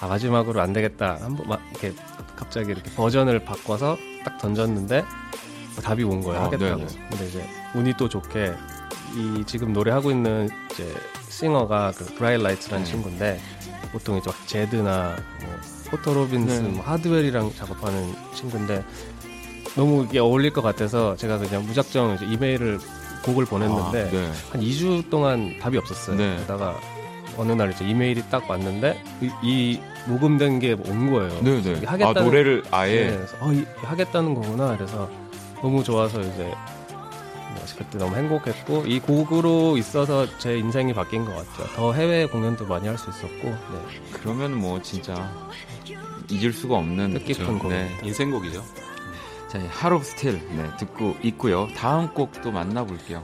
아 0.00 0.06
마지막으로 0.06 0.60
안 0.60 0.74
되겠다 0.74 1.18
한번 1.22 1.48
막 1.48 1.62
이렇게 1.70 1.94
갑자기 2.36 2.70
이렇게 2.70 2.90
버전을 2.92 3.44
바꿔서 3.44 3.96
딱 4.24 4.38
던졌는데 4.38 5.04
답이 5.82 6.04
온 6.04 6.20
거예요. 6.20 6.40
아, 6.40 6.44
하겠다고. 6.44 6.76
네 6.76 6.86
네. 6.86 7.08
근데 7.08 7.26
이제 7.26 7.48
운이 7.74 7.94
또 7.96 8.08
좋게 8.08 8.52
이 9.16 9.44
지금 9.46 9.72
노래하고 9.72 10.10
있는 10.10 10.50
이제 10.70 10.94
singer가 11.30 11.92
그 11.96 12.04
Bright 12.14 12.37
Lights라는 12.37 12.84
네. 12.84 12.90
친구인데 12.90 13.40
보통 13.90 14.18
이제 14.18 14.30
제드나 14.46 15.16
뭐 15.42 15.56
포터 15.90 16.12
로빈슨, 16.12 16.62
네. 16.62 16.68
뭐 16.70 16.84
하드웰이랑 16.84 17.54
작업하는 17.54 18.14
친구인데 18.34 18.84
너무 19.76 20.04
이게 20.04 20.18
어울릴 20.18 20.52
것 20.52 20.60
같아서 20.60 21.16
제가 21.16 21.38
그냥 21.38 21.64
무작정 21.66 22.14
이제 22.16 22.26
이메일을 22.26 22.78
곡을 23.24 23.46
보냈는데 23.46 24.02
아, 24.02 24.10
네. 24.10 24.30
한 24.50 24.60
2주 24.60 25.08
동안 25.08 25.58
답이 25.58 25.78
없었어요. 25.78 26.16
네. 26.16 26.36
그러다가 26.36 26.78
어느 27.36 27.52
날 27.52 27.70
이제 27.72 27.84
이메일이 27.86 28.22
딱 28.30 28.48
왔는데 28.48 29.02
이, 29.20 29.30
이 29.42 29.80
녹음된 30.08 30.58
게 30.58 30.72
온 30.74 31.10
거예요. 31.12 31.40
네네. 31.42 31.62
네. 31.62 31.86
하겠다는, 31.86 32.22
아, 32.22 32.24
노래를 32.24 32.62
아예 32.70 33.10
네, 33.10 33.16
그래서 33.16 33.36
어, 33.40 33.52
이, 33.52 33.64
하겠다는 33.76 34.34
거구나. 34.34 34.76
그래서 34.76 35.08
너무 35.62 35.82
좋아서 35.84 36.20
이제 36.20 36.50
그때 37.78 37.96
너무 37.98 38.16
행복했고 38.16 38.84
이 38.86 38.98
곡으로 39.00 39.76
있어서 39.78 40.26
제 40.38 40.58
인생이 40.58 40.92
바뀐 40.94 41.24
것 41.24 41.34
같아요. 41.34 41.66
더 41.76 41.92
해외 41.92 42.26
공연도 42.26 42.66
많이 42.66 42.88
할 42.88 42.98
수 42.98 43.08
있었고. 43.10 43.48
네. 43.48 43.56
그러면 44.12 44.54
뭐 44.54 44.80
진짜 44.82 45.32
잊을 46.28 46.52
수가 46.52 46.76
없는 46.76 47.14
뜻깊은 47.14 47.58
곡. 47.58 47.68
네. 47.70 47.88
인생곡이죠. 48.02 48.62
자, 49.48 49.60
하루 49.70 50.02
스틸 50.02 50.40
네, 50.56 50.70
듣고 50.78 51.16
있고요. 51.22 51.68
다음 51.76 52.08
곡또 52.12 52.50
만나볼게요. 52.52 53.22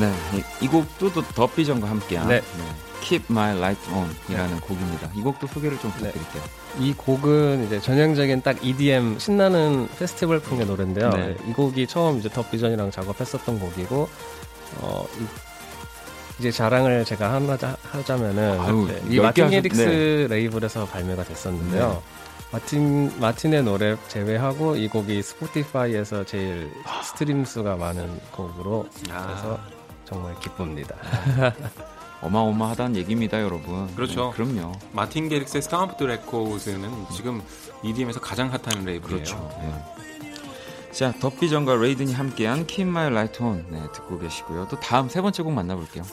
네, 0.00 0.12
이, 0.34 0.64
이 0.64 0.68
곡도 0.68 1.12
또 1.12 1.22
더비전과 1.22 1.88
함께한 1.88 2.28
네. 2.28 2.40
네. 2.40 2.90
Keep 3.00 3.26
My 3.30 3.56
Light 3.56 3.90
On 3.92 4.08
이라는 4.28 4.54
네. 4.54 4.60
곡입니다. 4.60 5.10
이 5.14 5.22
곡도 5.22 5.46
소개를 5.46 5.78
좀 5.78 5.90
네. 5.92 5.98
부탁드릴게요. 5.98 6.42
네. 6.42 6.86
이 6.86 6.94
곡은 6.94 7.66
이제 7.66 7.80
전형적인 7.80 8.42
딱 8.42 8.64
EDM 8.64 9.18
신나는 9.18 9.88
페스티벌 9.98 10.40
풍의 10.40 10.66
노래인데요. 10.66 11.10
네. 11.10 11.36
이 11.48 11.52
곡이 11.52 11.86
처음 11.86 12.18
이제 12.18 12.28
DubVision이랑 12.28 12.90
작업했었던 12.90 13.58
곡이고, 13.58 14.08
어, 14.78 15.06
이, 15.18 15.26
이제 16.38 16.50
자랑을 16.50 17.04
제가 17.04 17.32
하나 17.34 17.58
하자면은 17.82 18.60
아유, 18.60 18.88
이 19.08 19.18
마틴 19.18 19.50
게릭스 19.50 20.26
레이블에서 20.30 20.86
발매가 20.86 21.24
됐었는데요. 21.24 22.02
마틴 22.52 23.12
마틴의 23.20 23.62
노래 23.62 23.96
제외하고 24.08 24.76
이 24.76 24.88
곡이 24.88 25.22
스포티파이에서 25.22 26.24
제일 26.24 26.72
아. 26.84 27.00
stream 27.02 27.44
수가 27.44 27.76
많은 27.76 28.20
곡으로 28.32 28.86
아. 29.10 29.26
그래서 29.26 29.79
정말 30.10 30.34
기쁩니다. 30.40 30.96
어마어마하다는 32.20 32.96
얘기입니다, 32.96 33.40
여러분. 33.40 33.86
그렇죠. 33.94 34.34
네, 34.36 34.44
그럼요. 34.44 34.72
마틴 34.92 35.28
게릭스의 35.28 35.62
STMPD 35.62 36.04
RCRDS는 36.04 36.90
지금 37.16 37.40
EDM에서 37.82 38.20
가장 38.20 38.48
핫한 38.52 38.84
레이블이에요. 38.84 39.24
그렇죠. 39.24 39.50
네. 39.60 39.72
자, 40.92 41.12
덥비전과 41.12 41.76
레이든이 41.76 42.12
함께한 42.12 42.66
My 42.80 43.06
Light 43.06 43.42
On 43.42 43.64
네, 43.70 43.80
듣고 43.94 44.18
계시고요. 44.18 44.66
또 44.68 44.78
다음 44.80 45.08
세 45.08 45.22
번째 45.22 45.42
곡 45.44 45.52
만나볼게요. 45.52 46.04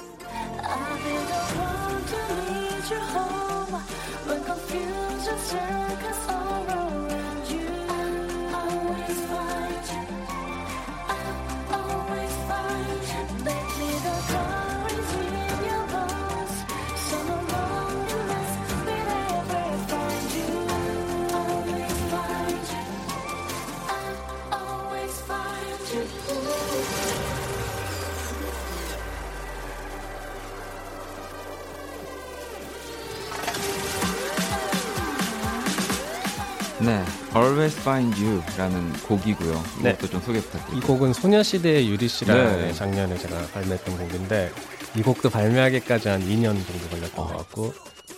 Always 37.36 37.78
Find 37.80 38.24
You라는 38.24 38.94
곡이고요. 39.04 39.64
네. 39.84 39.90
이것도 39.92 40.10
좀 40.10 40.22
소개 40.22 40.40
부탁드립니다. 40.40 40.78
이 40.78 40.88
곡은 40.88 41.14
소녀시대의 41.14 41.90
유리 41.90 42.08
씨랑 42.08 42.38
네. 42.38 42.74
작년에 42.74 43.18
제가 43.18 43.48
발매했던 43.54 43.98
곡인데 43.98 44.52
이 44.96 45.02
곡도 45.02 45.30
발매하기까지 45.30 46.10
한 46.10 46.22
2년 46.22 46.54
정도 46.66 46.90
걸렸던 46.90 47.26
어. 47.26 47.28
것 47.28 47.38
같고 47.38 47.74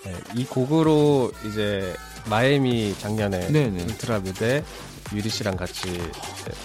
네, 0.05 0.15
이 0.35 0.45
곡으로 0.45 1.31
이제 1.47 1.95
마이애미 2.29 2.95
작년에 2.97 3.47
네네. 3.47 3.69
네. 3.69 3.83
울트라 3.83 4.19
뮤대 4.19 4.63
유리 5.13 5.27
씨랑 5.27 5.57
같이 5.57 5.89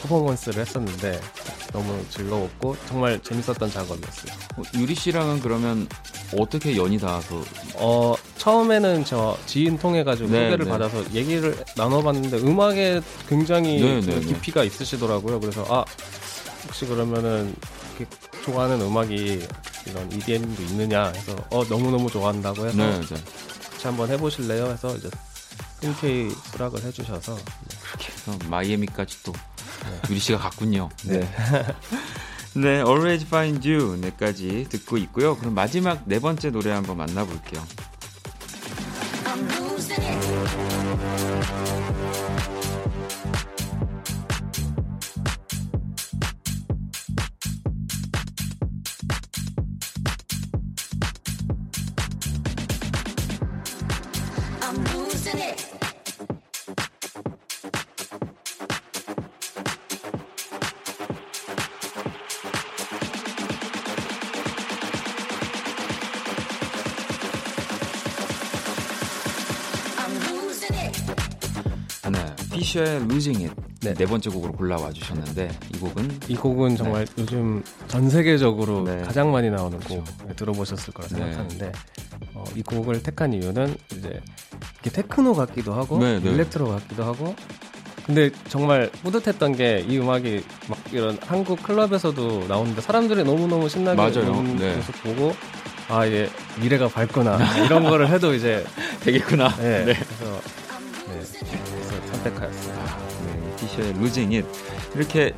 퍼포먼스를 0.03 0.61
했었는데 0.61 1.21
너무 1.73 2.05
즐거웠고 2.11 2.77
정말 2.87 3.19
재밌었던 3.21 3.71
작업이었어요. 3.71 4.33
어, 4.57 4.63
유리 4.75 4.95
씨랑은 4.95 5.41
그러면 5.41 5.89
어떻게 6.39 6.77
연이 6.77 6.99
닿아서? 6.99 7.43
어 7.77 8.15
처음에는 8.37 9.05
저 9.05 9.37
지인 9.47 9.79
통해 9.79 10.05
가지고 10.05 10.31
네, 10.31 10.45
소개를 10.45 10.67
네. 10.67 10.71
받아서 10.71 11.03
얘기를 11.15 11.57
나눠봤는데 11.77 12.39
음악에 12.39 13.01
굉장히 13.29 13.81
네, 13.81 14.01
네, 14.01 14.21
네. 14.21 14.21
깊이가 14.21 14.63
있으시더라고요. 14.65 15.41
그래서 15.41 15.65
아 15.69 15.85
혹시 16.67 16.87
그러면은 16.87 17.55
좋아하는 18.45 18.81
음악이 18.81 19.47
이런 19.87 20.13
EDM도 20.13 20.63
있느냐 20.63 21.07
해서 21.09 21.37
어 21.51 21.65
너무 21.65 21.91
너무 21.91 22.11
좋아한다고 22.11 22.67
해서 22.67 22.77
네, 22.77 23.01
같이 23.01 23.87
한번 23.87 24.11
해보실래요? 24.11 24.67
해서 24.67 24.97
이제 24.97 25.09
흔쾌히 25.81 26.31
수락을 26.53 26.83
해주셔서 26.83 27.35
네. 27.35 27.43
그렇게 27.83 28.13
해서 28.13 28.39
마이애미까지 28.49 29.23
또 29.23 29.33
네. 29.33 30.01
유리 30.11 30.19
씨가 30.19 30.39
갔군요. 30.39 30.89
네. 31.05 31.21
네. 31.21 31.29
네, 32.57 32.69
Always 32.77 33.27
Find 33.27 33.69
You 33.69 33.97
네까지 33.97 34.67
듣고 34.71 34.97
있고요. 34.99 35.37
그럼 35.37 35.55
마지막 35.55 36.03
네 36.07 36.21
번째 36.21 36.51
노래 36.51 36.71
한번 36.71 36.97
만나볼게요. 36.97 37.65
피셔의 72.75 72.97
Losing 73.03 73.45
It 73.45 73.55
네. 73.83 73.95
네 73.95 74.05
번째 74.07 74.31
곡으로 74.31 74.53
골라와 74.53 74.91
주셨는데 74.93 75.49
이 75.75 75.79
곡은 75.79 76.21
이 76.29 76.35
곡은 76.35 76.77
정말 76.77 77.05
네. 77.07 77.23
요즘 77.23 77.63
전 77.87 78.11
세계적으로 78.11 78.83
네. 78.83 79.03
가장 79.03 79.31
많이 79.31 79.49
나오는 79.49 79.79
그렇죠. 79.79 80.03
곡 80.03 80.35
들어보셨을 80.37 80.93
거라 80.93 81.09
네. 81.09 81.17
생각하는데 81.17 81.73
어, 82.35 82.43
이 82.57 82.63
곡을 82.63 83.03
택한 83.05 83.33
이유는 83.33 83.77
이제 83.97 84.21
이게 84.81 84.91
테크노 84.91 85.35
같기도 85.35 85.73
하고 85.73 85.99
네, 85.99 86.19
네. 86.19 86.31
일렉트로 86.31 86.67
같기도 86.69 87.05
하고 87.05 87.37
근데 88.07 88.31
정말 88.49 88.91
뿌듯했던 89.03 89.57
게 89.57 89.85
이 89.89 89.99
음악이 89.99 90.45
막 90.69 90.79
이런 90.93 91.17
한국 91.27 91.63
클럽에서도 91.63 92.47
나오는데 92.49 92.81
사람들이 92.81 93.23
너무너무 93.23 93.69
신나게 93.69 93.97
맞아요. 93.97 94.25
노는 94.33 94.77
모습 94.77 95.03
보고 95.03 95.33
아, 95.89 96.07
예, 96.07 96.29
미래가 96.61 96.89
밝구나. 96.89 97.39
이런 97.67 97.85
거를 97.85 98.09
해도 98.09 98.33
이제 98.35 98.65
되겠구나. 99.05 99.55
네. 99.59 99.85
네. 99.85 99.93
그래서, 99.95 100.41
네, 103.75 103.83
피셔의 103.83 103.93
Losing 103.95 104.33
It. 104.33 104.45
이렇게 104.95 105.35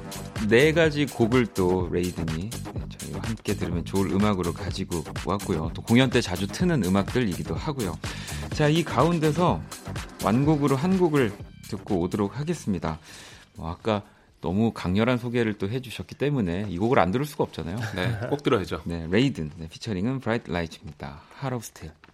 네 0.49 0.73
가지 0.73 1.07
곡을 1.07 1.47
또 1.47 1.89
레이든이 1.91 2.51
네, 2.51 2.83
저희와 2.99 3.21
함께 3.23 3.55
들으면 3.55 3.85
좋을 3.85 4.11
음악으로 4.13 4.53
가지고 4.53 5.05
왔고요. 5.25 5.71
또 5.75 5.83
공연 5.83 6.11
때 6.11 6.21
자주 6.21 6.47
트는 6.47 6.85
음악들이기도 6.85 7.55
하고요. 7.55 7.99
자, 8.51 8.69
이 8.69 8.83
가운데서 8.83 9.63
완곡으로 10.25 10.77
한 10.77 10.99
곡을 10.99 11.33
듣고 11.69 12.01
오도록 12.01 12.39
하겠습니다. 12.39 12.99
뭐 13.55 13.71
아까 13.71 14.03
너무 14.41 14.73
강렬한 14.73 15.19
소개를 15.19 15.55
또 15.55 15.69
해주셨기 15.69 16.15
때문에 16.15 16.67
이 16.69 16.79
곡을 16.79 16.99
안 16.99 17.11
들을 17.11 17.25
수가 17.25 17.45
없잖아요. 17.45 17.77
네, 17.95 18.29
꼭 18.29 18.43
들어야죠. 18.43 18.83
네, 18.85 19.07
레이든 19.11 19.53
네, 19.57 19.69
피처링은 19.69 20.21
브라이트 20.21 20.51
라이츠입니다. 20.51 21.23
Heart 21.41 21.55
of 21.55 21.65
Steel. 21.65 22.06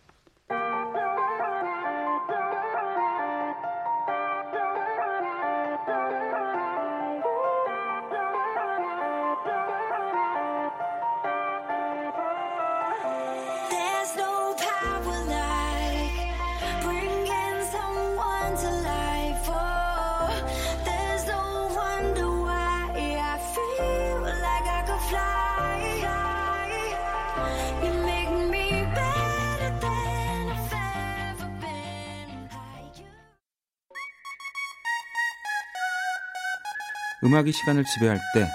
음악이 37.25 37.53
시간을 37.53 37.85
지배할 37.85 38.19
때 38.35 38.49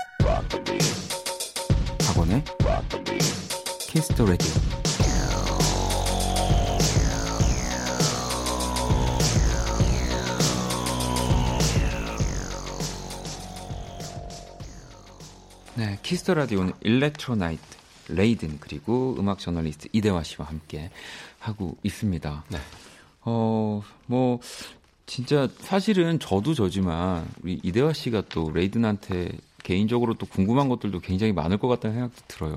박원의 2.06 2.44
Kiss 3.90 4.11
the 4.11 4.26
Radio 4.26 4.52
네, 15.76 16.00
Kiss 16.02 16.20
the 16.20 16.34
Radio는 16.34 16.74
Electro 16.82 17.25
Night, 17.25 17.62
레이든 18.10 18.58
그리고 18.60 19.16
음악 19.20 19.38
저널리스트 19.38 19.90
이대화 19.94 20.24
씨와 20.24 20.48
함께 20.48 20.90
하고 21.40 21.78
있습니다. 21.84 22.46
네. 22.50 22.58
어, 23.22 23.84
뭐 24.08 24.40
진짜 25.08 25.48
사실은 25.60 26.20
저도 26.20 26.54
저지만 26.54 27.26
우리 27.42 27.60
이대화 27.64 27.94
씨가 27.94 28.24
또 28.30 28.52
레이든한테 28.54 29.32
개인적으로 29.64 30.14
또 30.14 30.26
궁금한 30.26 30.70
것들도 30.70 31.00
굉장히 31.00 31.34
많을 31.34 31.58
것 31.58 31.68
같다는 31.70 31.96
생각도 31.96 32.22
들어요. 32.28 32.56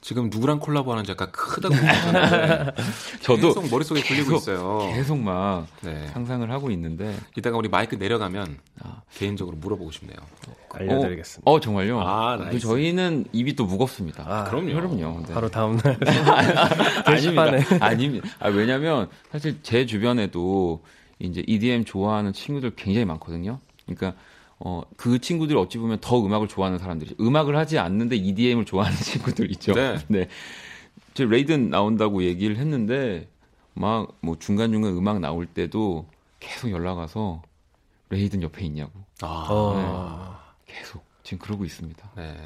지금 0.00 0.30
누구랑 0.30 0.58
콜라보하는지 0.58 1.12
약간 1.12 1.30
크다 1.30 1.68
궁금한데 1.68 2.72
저도 3.22 3.54
계속 3.54 3.70
머릿속에 3.70 4.02
굴리고 4.02 4.36
있어요. 4.36 4.90
계속 4.94 5.18
막 5.18 5.66
네. 5.82 6.08
상상을 6.08 6.50
하고 6.50 6.72
있는데 6.72 7.14
이따가 7.36 7.56
우리 7.56 7.68
마이크 7.68 7.94
내려가면 7.94 8.58
아. 8.82 9.02
개인적으로 9.14 9.56
물어보고 9.58 9.92
싶네요. 9.92 10.16
알려드리겠습니다. 10.70 11.48
어, 11.48 11.54
어 11.54 11.60
정말요? 11.60 12.00
아, 12.00 12.36
nice. 12.36 12.66
저희는 12.66 13.26
입이 13.32 13.54
또 13.54 13.64
무겁습니다. 13.66 14.24
아, 14.26 14.44
그럼요. 14.44 14.74
그럼요. 14.74 15.24
네. 15.28 15.34
바로 15.34 15.48
다음 15.50 15.76
날 15.76 15.96
아닙니다. 17.06 17.76
아닙니다. 17.80 18.28
아, 18.40 18.48
왜냐면 18.48 19.08
사실 19.30 19.62
제 19.62 19.86
주변에도 19.86 20.82
이제 21.22 21.42
EDM 21.46 21.84
좋아하는 21.84 22.32
친구들 22.32 22.74
굉장히 22.76 23.04
많거든요. 23.04 23.60
그러니까 23.86 24.14
어, 24.58 24.82
그 24.96 25.18
친구들이 25.20 25.58
어찌 25.58 25.78
보면 25.78 25.98
더 26.00 26.24
음악을 26.24 26.48
좋아하는 26.48 26.78
사람들이 26.78 27.16
음악을 27.20 27.56
하지 27.56 27.78
않는데 27.78 28.16
EDM을 28.16 28.64
좋아하는 28.64 28.96
친구들 28.98 29.50
있죠. 29.52 29.72
네. 29.74 29.98
네. 30.08 30.28
저 31.14 31.24
레이든 31.24 31.70
나온다고 31.70 32.22
얘기를 32.24 32.56
했는데 32.56 33.28
막 33.74 34.08
뭐 34.20 34.38
중간중간 34.38 34.92
음악 34.96 35.20
나올 35.20 35.46
때도 35.46 36.06
계속 36.40 36.70
연락 36.70 36.98
와서 36.98 37.42
레이든 38.10 38.42
옆에 38.42 38.64
있냐고. 38.66 38.92
아. 39.22 40.38
네. 40.66 40.74
계속 40.74 41.02
지금 41.22 41.38
그러고 41.38 41.64
있습니다. 41.64 42.10
네. 42.16 42.36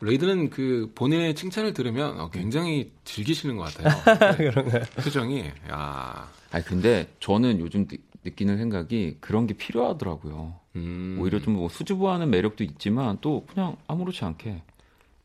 레이든은 0.00 0.50
그 0.50 0.92
본인의 0.94 1.34
칭찬을 1.34 1.72
들으면 1.72 2.20
어, 2.20 2.30
굉장히 2.30 2.92
즐기시는 3.04 3.56
것 3.56 3.74
같아요. 3.74 4.02
네. 4.36 4.50
그런가요? 4.50 4.84
표정이 5.02 5.50
야. 5.70 6.28
아 6.50 6.62
근데 6.62 7.12
저는 7.20 7.60
요즘 7.60 7.86
느끼는 8.24 8.56
생각이 8.58 9.18
그런 9.20 9.46
게 9.46 9.54
필요하더라고요. 9.54 10.54
음. 10.76 11.18
오히려 11.20 11.40
좀 11.40 11.54
뭐 11.54 11.68
수줍어하는 11.68 12.30
매력도 12.30 12.64
있지만 12.64 13.18
또 13.20 13.44
그냥 13.46 13.76
아무렇지 13.86 14.24
않게. 14.24 14.62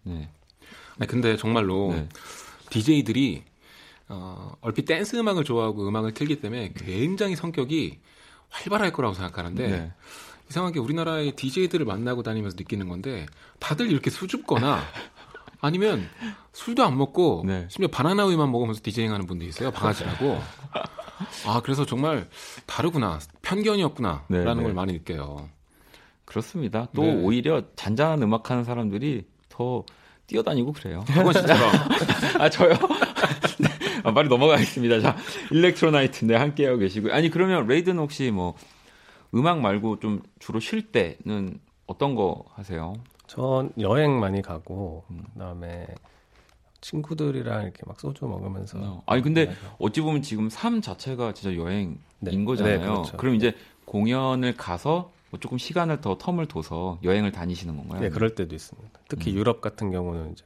네. 0.03 0.29
아니 0.99 1.07
근데 1.07 1.37
정말로 1.37 1.93
네. 1.93 2.07
DJ들이 2.69 3.43
어, 4.09 4.53
얼핏 4.61 4.85
댄스 4.85 5.15
음악을 5.15 5.43
좋아하고 5.43 5.87
음악을 5.87 6.13
틀기 6.13 6.39
때문에 6.41 6.73
굉장히 6.75 7.35
성격이 7.35 7.99
활발할 8.49 8.91
거라고 8.91 9.13
생각하는데 9.15 9.67
네. 9.67 9.91
이상하게 10.49 10.79
우리나라의 10.79 11.31
DJ들을 11.35 11.85
만나고 11.85 12.21
다니면서 12.21 12.55
느끼는 12.57 12.89
건데 12.89 13.25
다들 13.59 13.89
이렇게 13.89 14.09
수줍거나 14.09 14.81
아니면 15.61 16.07
술도 16.51 16.83
안 16.83 16.97
먹고 16.97 17.43
네. 17.47 17.65
심지어 17.69 17.87
바나나 17.87 18.25
우유만 18.25 18.51
먹으면서 18.51 18.81
디제잉 18.83 19.11
하는 19.13 19.25
분도 19.25 19.45
있어요. 19.45 19.71
방아지라고. 19.71 20.39
아 21.45 21.61
그래서 21.63 21.85
정말 21.85 22.29
다르구나 22.65 23.19
편견이었구나라는 23.41 24.25
네, 24.29 24.43
네. 24.43 24.63
걸 24.63 24.73
많이 24.73 24.93
느껴요. 24.93 25.49
그렇습니다. 26.25 26.87
또 26.95 27.03
네. 27.03 27.13
오히려 27.13 27.63
잔잔한 27.75 28.21
음악 28.23 28.49
하는 28.49 28.63
사람들이 28.63 29.25
더 29.49 29.83
뛰어다니고 30.27 30.73
그래요. 30.73 31.03
그건 31.13 31.33
진짜로. 31.33 31.65
아 32.39 32.49
저요? 32.49 32.73
네. 33.59 33.69
아, 34.03 34.13
빨리 34.13 34.29
넘어가겠습니다. 34.29 35.01
자 35.01 35.17
Electro 35.51 35.95
Night 35.95 36.25
네 36.25 36.35
함께하고 36.35 36.79
계시고요. 36.79 37.13
아니 37.13 37.29
그러면 37.29 37.67
레이든 37.67 37.97
혹시 37.97 38.31
뭐 38.31 38.55
음악 39.35 39.59
말고 39.59 39.99
좀 39.99 40.21
주로 40.39 40.59
쉴 40.59 40.91
때는 40.91 41.59
어떤 41.87 42.15
거 42.15 42.45
하세요? 42.53 42.93
전 43.27 43.71
여행 43.79 44.19
많이 44.19 44.41
가고 44.41 45.03
음. 45.09 45.23
그다음에 45.33 45.87
친구들이랑 46.83 47.63
이렇게 47.63 47.81
막 47.85 47.99
소주 47.99 48.25
먹으면서. 48.25 48.77
어. 48.81 49.03
아니 49.05 49.21
근데 49.21 49.53
어찌 49.79 50.01
보면 50.01 50.21
지금 50.21 50.49
삶 50.49 50.81
자체가 50.81 51.33
진짜 51.33 51.55
여행인 51.57 51.99
네. 52.19 52.43
거잖아요. 52.43 52.77
네, 52.79 52.85
그렇죠. 52.85 53.17
그럼 53.17 53.35
이제 53.35 53.53
공연을 53.85 54.55
가서 54.55 55.11
뭐 55.31 55.39
조금 55.39 55.57
시간을 55.57 56.01
더 56.01 56.17
텀을 56.17 56.47
둬서 56.47 56.99
여행을 57.03 57.31
다니시는 57.31 57.75
건가요? 57.75 58.01
네, 58.01 58.09
그럴 58.09 58.35
때도 58.35 58.53
있습니다. 58.53 58.99
특히 59.07 59.31
음. 59.31 59.37
유럽 59.37 59.61
같은 59.61 59.91
경우는 59.91 60.33
이제 60.33 60.43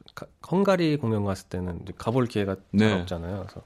헝가리 0.49 0.97
공연 0.97 1.25
갔을 1.25 1.49
때는 1.49 1.85
가볼 1.97 2.27
기회가 2.27 2.55
네. 2.71 2.93
없잖아요. 2.93 3.43
그래서 3.47 3.61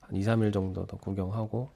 한 0.00 0.16
2, 0.16 0.20
3일 0.20 0.52
정도 0.52 0.86
더 0.86 0.96
구경하고 0.96 1.70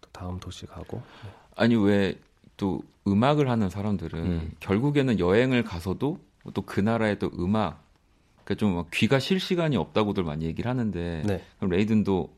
또 0.00 0.08
다음 0.12 0.38
도시 0.38 0.66
가고. 0.66 0.98
네. 1.24 1.30
아니 1.56 1.76
왜 1.76 2.14
또 2.56 2.82
음악을 3.06 3.48
하는 3.50 3.68
사람들은 3.70 4.18
음. 4.26 4.50
결국에는 4.60 5.18
여행을 5.18 5.64
가서도 5.64 6.18
또 6.52 6.62
그 6.62 6.80
나라의 6.80 7.18
또 7.18 7.30
음악 7.38 7.83
그러니까 8.44 8.54
좀 8.56 8.84
귀가 8.92 9.18
쉴 9.18 9.40
시간이 9.40 9.76
없다고들 9.76 10.22
많이 10.24 10.44
얘기를 10.44 10.70
하는데 10.70 11.22
네. 11.26 11.42
그럼 11.58 11.70
레이든도 11.70 12.34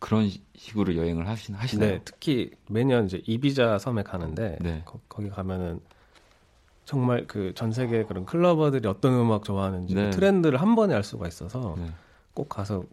그런 0.00 0.30
식으로 0.56 0.96
여행을 0.96 1.26
하시, 1.28 1.52
하시나요? 1.52 1.90
네, 1.90 2.00
특히 2.04 2.50
매년 2.68 3.06
이제 3.06 3.22
이비자 3.26 3.78
섬에 3.78 4.02
가는데 4.02 4.58
네. 4.60 4.82
거, 4.84 5.00
기 5.22 5.28
가면은 5.28 5.80
정말 6.84 7.26
그 7.26 7.52
전 7.54 7.72
세계 7.72 8.04
그런 8.04 8.24
클러버들이 8.24 8.88
어떤 8.88 9.12
음악 9.14 9.44
좋아하는지 9.44 9.94
네. 9.94 10.10
트렌드를 10.10 10.60
한 10.60 10.74
번에 10.74 10.94
알 10.94 11.02
수가 11.04 11.28
있어서 11.28 11.74
네. 11.78 11.90
꼭 12.34 12.48
가서 12.48 12.84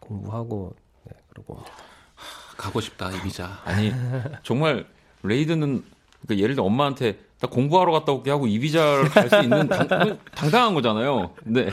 공부하고 0.00 0.74
네, 1.04 1.12
그러고 1.28 1.62
가고 2.56 2.80
싶다 2.80 3.10
이비자. 3.10 3.60
아니 3.64 3.92
정말 4.42 4.86
레이든은 5.22 5.82
그러니까 6.22 6.42
예를 6.42 6.54
들어 6.54 6.64
엄마한테 6.64 7.18
딱 7.31 7.31
공부하러 7.48 7.92
갔다 7.92 8.12
올게 8.12 8.30
하고 8.30 8.46
이비자를 8.46 9.08
갈 9.08 9.28
수 9.28 9.40
있는 9.42 9.68
당, 9.68 9.88
당당한 10.34 10.74
거잖아요. 10.74 11.30
네. 11.44 11.68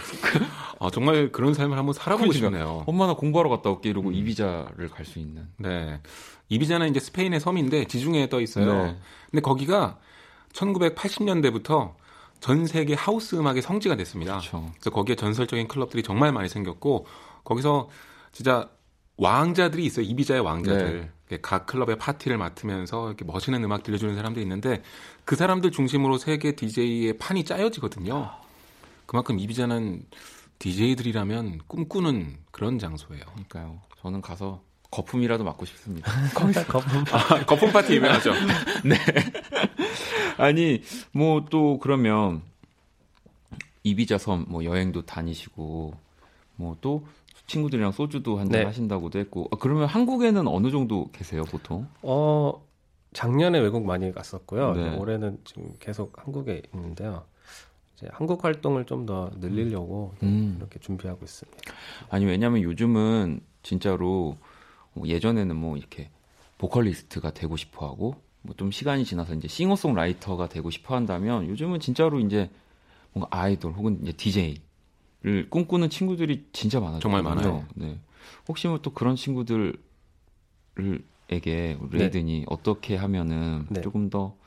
아, 0.80 0.90
정말 0.92 1.32
그런 1.32 1.54
삶을 1.54 1.78
한번 1.78 1.94
살아보고 1.94 2.30
그러니까, 2.30 2.48
싶네요. 2.58 2.84
엄마 2.88 3.06
나 3.08 3.14
공부하러 3.14 3.50
갔다 3.50 3.70
올게 3.70 3.90
이러고 3.90 4.10
음. 4.10 4.14
이비자를 4.14 4.90
갈 4.90 5.06
수 5.06 5.20
있는. 5.20 5.48
네. 5.58 6.00
이비자는 6.50 6.90
이제 6.90 7.00
스페인의 7.00 7.40
섬인데 7.40 7.86
지중해에 7.86 8.30
떠 8.30 8.42
있어요. 8.42 8.86
네. 8.86 8.98
근데 9.30 9.42
거기가 9.42 9.98
1980년대부터 10.54 11.94
전 12.40 12.66
세계 12.66 12.94
하우스 12.94 13.36
음악의 13.36 13.62
성지가 13.62 13.96
됐습니다. 13.98 14.38
그렇죠. 14.40 14.72
그래서 14.76 14.90
거기에 14.92 15.16
전설적인 15.16 15.68
클럽들이 15.68 16.04
정말 16.04 16.32
많이 16.32 16.48
생겼고 16.50 17.06
거기서 17.44 17.90
진짜 18.32 18.70
왕자들이 19.18 19.86
있어요. 19.86 20.06
이비자의 20.06 20.42
왕자들. 20.42 21.02
네. 21.02 21.10
각 21.38 21.66
클럽의 21.68 21.98
파티를 21.98 22.38
맡으면서 22.38 23.08
이렇게 23.08 23.24
멋있는 23.26 23.64
음악 23.64 23.84
들려주는 23.84 24.16
사람들이 24.16 24.44
있는데 24.44 24.82
그 25.26 25.36
사람들 25.36 25.72
중심으로 25.72 26.18
세계 26.18 26.56
DJ의 26.56 27.18
판이 27.20 27.44
짜여지거든요. 27.46 28.32
그만큼 29.06 29.40
이비자는 29.40 30.04
DJ들이라면 30.60 31.60
꿈꾸는 31.68 32.38
그런 32.52 32.80
장소예요. 32.80 33.24
그러니까요. 33.26 33.82
저는 34.02 34.22
가서 34.22 34.62
거품이라도 34.92 35.44
맞고 35.44 35.66
싶습니다. 35.66 36.12
거기서 36.34 36.66
거품 36.66 37.04
아, 37.12 37.46
거품 37.46 37.72
파티 37.72 37.96
유명하죠. 37.96 38.34
네. 38.84 38.96
아니 40.38 40.82
뭐 41.12 41.46
또 41.50 41.78
그러면 41.80 42.42
이비자 43.84 44.18
섬 44.18 44.46
뭐 44.48 44.64
여행도 44.64 45.06
다니시고 45.06 45.94
뭐 46.56 46.78
또 46.82 47.06
친구들이랑 47.50 47.92
소주도 47.92 48.38
한잔 48.40 48.62
네. 48.62 48.66
하신다고도 48.66 49.20
했고 49.20 49.50
아, 49.52 49.58
그러면 49.60 49.88
한국에는 49.88 50.48
어느 50.48 50.72
정도 50.72 51.10
계세요 51.12 51.44
보통? 51.44 51.88
어 52.02 52.54
작년에 53.14 53.60
외국 53.60 53.86
많이 53.86 54.12
갔었고요. 54.14 54.74
네. 54.76 54.96
올해는 54.98 55.40
지금 55.44 55.74
계속 55.80 56.14
한국에 56.24 56.62
있는데요. 56.74 57.26
이제 57.96 58.08
한국 58.12 58.46
활동을 58.46 58.86
좀 58.86 59.06
더 59.06 59.32
늘리려고 59.40 60.14
음. 60.24 60.56
이렇게 60.58 60.80
준비하고 60.80 61.20
있습니다. 61.26 61.58
아니 62.10 62.26
왜냐하면 62.26 62.62
요즘은 62.62 63.42
진짜로 63.64 64.38
뭐 64.94 65.08
예전에는 65.08 65.56
뭐 65.56 65.76
이렇게 65.78 66.10
보컬리스트가 66.60 67.32
되고 67.32 67.58
싶어하고 67.58 68.16
뭐 68.44 68.56
좀 68.56 68.72
시간이 68.72 69.04
지나서 69.06 69.34
이제 69.34 69.48
싱어송라이터가 69.48 70.48
되고 70.48 70.70
싶어 70.70 70.96
한다면 70.96 71.48
요즘은 71.50 71.80
진짜로 71.82 72.20
이제 72.20 72.50
뭔가 73.12 73.28
아이돌 73.38 73.74
혹은 73.74 74.00
이제 74.04 74.12
DJ 74.14 74.62
를 75.22 75.50
꿈꾸는 75.50 75.90
친구들이 75.90 76.48
진짜 76.54 76.80
많아요. 76.80 77.00
정말 77.02 77.24
많아요. 77.24 77.66
네. 77.76 78.00
혹시 78.48 78.68
뭐 78.68 78.80
또 78.82 78.94
그런 78.94 79.18
친구들에게 79.18 79.78
레이든이 81.92 82.40
네. 82.40 82.46
어떻게 82.48 82.96
하면은 82.96 83.66
네. 83.70 83.82
조금 83.82 84.10
더 84.10 84.38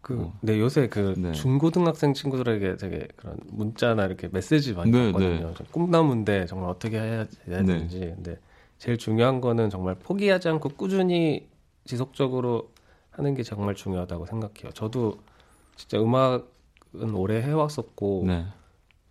그, 0.00 0.20
어. 0.22 0.38
네, 0.40 0.58
요새 0.58 0.88
그 0.88 1.14
네. 1.16 1.32
중고등학생 1.32 2.14
친구들에게 2.14 2.76
되게 2.76 3.06
그런 3.16 3.36
문자나 3.46 4.06
이렇게 4.06 4.28
메시지 4.28 4.72
많이 4.74 4.90
네, 4.90 5.12
받거든요. 5.12 5.54
네. 5.54 5.64
꿈나무인데 5.70 6.46
정말 6.46 6.70
어떻게 6.70 6.98
해야, 6.98 7.24
네. 7.46 7.64
되는지. 7.64 7.98
근데 8.00 8.40
제일 8.78 8.96
중요한 8.98 9.40
거는 9.40 9.70
정말 9.70 9.94
포기하지 9.96 10.48
않고 10.48 10.70
꾸준히 10.70 11.48
지속적으로 11.84 12.72
하는 13.10 13.34
게 13.34 13.42
정말 13.42 13.74
중요하다고 13.74 14.26
생각해요. 14.26 14.72
저도 14.72 15.18
진짜 15.76 16.00
음악은 16.00 17.14
오래 17.14 17.40
해왔었고 17.42 18.24
네. 18.26 18.46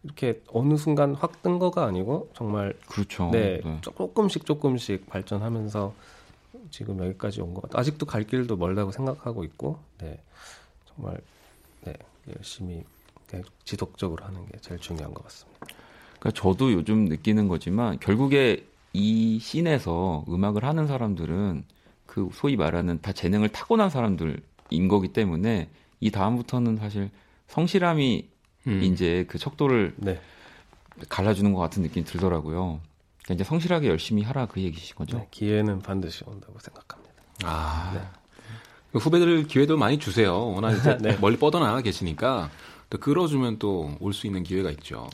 이렇게 0.08 0.42
어느 0.48 0.78
순간 0.78 1.14
확 1.14 1.42
뜬 1.44 1.60
거가 1.60 1.86
아니고 1.86 2.30
정말 2.34 2.74
그렇죠. 2.88 3.30
네, 3.32 3.60
네. 3.64 3.82
조금씩 3.82 4.46
조금씩 4.46 5.08
발전하면서 5.10 5.94
지금 6.72 7.04
여기까지 7.04 7.42
온 7.42 7.54
것 7.54 7.64
같아요. 7.64 7.80
아직도 7.80 8.06
갈 8.06 8.24
길도 8.24 8.56
멀다고 8.56 8.92
생각하고 8.92 9.44
있고, 9.44 9.80
네, 10.00 10.18
정말 10.96 11.18
네, 11.84 11.94
열심히 12.36 12.84
지속적으로 13.66 14.24
하는 14.26 14.46
게 14.48 14.58
제일 14.62 14.80
중요한 14.80 15.14
것 15.14 15.24
같습니다. 15.26 15.68
그러니까 16.20 16.32
저도 16.42 16.72
요즘 16.72 17.06
느끼는 17.06 17.48
거지만 17.50 18.00
결국에 18.00 18.66
이 18.94 19.40
씬에서 19.40 20.26
음악을 20.30 20.64
하는 20.64 20.88
사람들은 20.88 21.66
그 22.06 22.30
소위 22.34 22.56
말하는 22.56 23.02
다 23.02 23.12
재능을 23.12 23.50
타고난 23.50 23.90
사람들인 23.90 24.88
거기 24.90 25.10
때문에 25.10 25.70
이 26.00 26.12
다음부터는 26.12 26.78
사실 26.78 27.10
성실함이 27.48 28.28
음. 28.68 28.84
이제 28.84 29.26
그 29.28 29.38
척도를 29.38 29.94
네. 29.98 30.20
갈라주는 31.10 31.52
것 31.54 31.60
같은 31.60 31.84
느낌이 31.84 32.06
들더라고요. 32.06 32.80
그러니까 33.24 33.34
이제 33.34 33.44
성실하게 33.44 33.88
열심히 33.88 34.24
하라 34.24 34.48
그 34.48 34.62
얘기신 34.62 34.96
거죠. 34.96 35.18
네, 35.18 35.28
기회는 35.32 35.80
반드시 35.80 36.24
온다고 36.26 36.58
생각합니다. 36.60 37.14
아 37.44 37.92
네. 37.94 38.02
그 38.92 39.00
후배들 39.00 39.48
기회도 39.48 39.78
많이 39.78 40.00
주세요. 40.00 40.34
워낙 40.52 40.72
이제 40.74 40.98
네. 41.02 41.18
멀리 41.20 41.38
뻗어나가 41.38 41.82
계시니까 41.82 42.50
또 42.90 42.98
끌어주면 42.98 43.60
또 43.60 43.98
올 44.00 44.14
수 44.14 44.28
있는 44.28 44.44
기회가 44.44 44.72
있죠. 44.72 45.10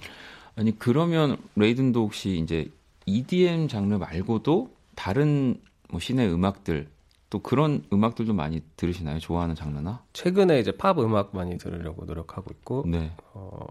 아니 0.56 0.78
그러면 0.78 1.38
레이든도 1.56 2.02
혹시 2.04 2.38
이제 2.38 2.70
EDM 3.06 3.68
장르 3.68 3.96
말고도 3.96 4.72
다른 4.96 5.60
뭐 5.90 6.00
신의 6.00 6.32
음악들 6.32 6.88
또 7.34 7.40
그런 7.40 7.84
음악들도 7.92 8.32
많이 8.32 8.62
들으시나요? 8.78 9.18
좋아하는 9.18 9.56
장르나? 9.56 10.04
최근에 10.14 10.60
이제 10.60 10.72
팝 10.72 11.00
음악 11.00 11.36
많이 11.36 11.58
들으려고 11.58 12.06
노력하고 12.06 12.52
있고, 12.52 12.84
네. 12.86 13.12
어, 13.34 13.66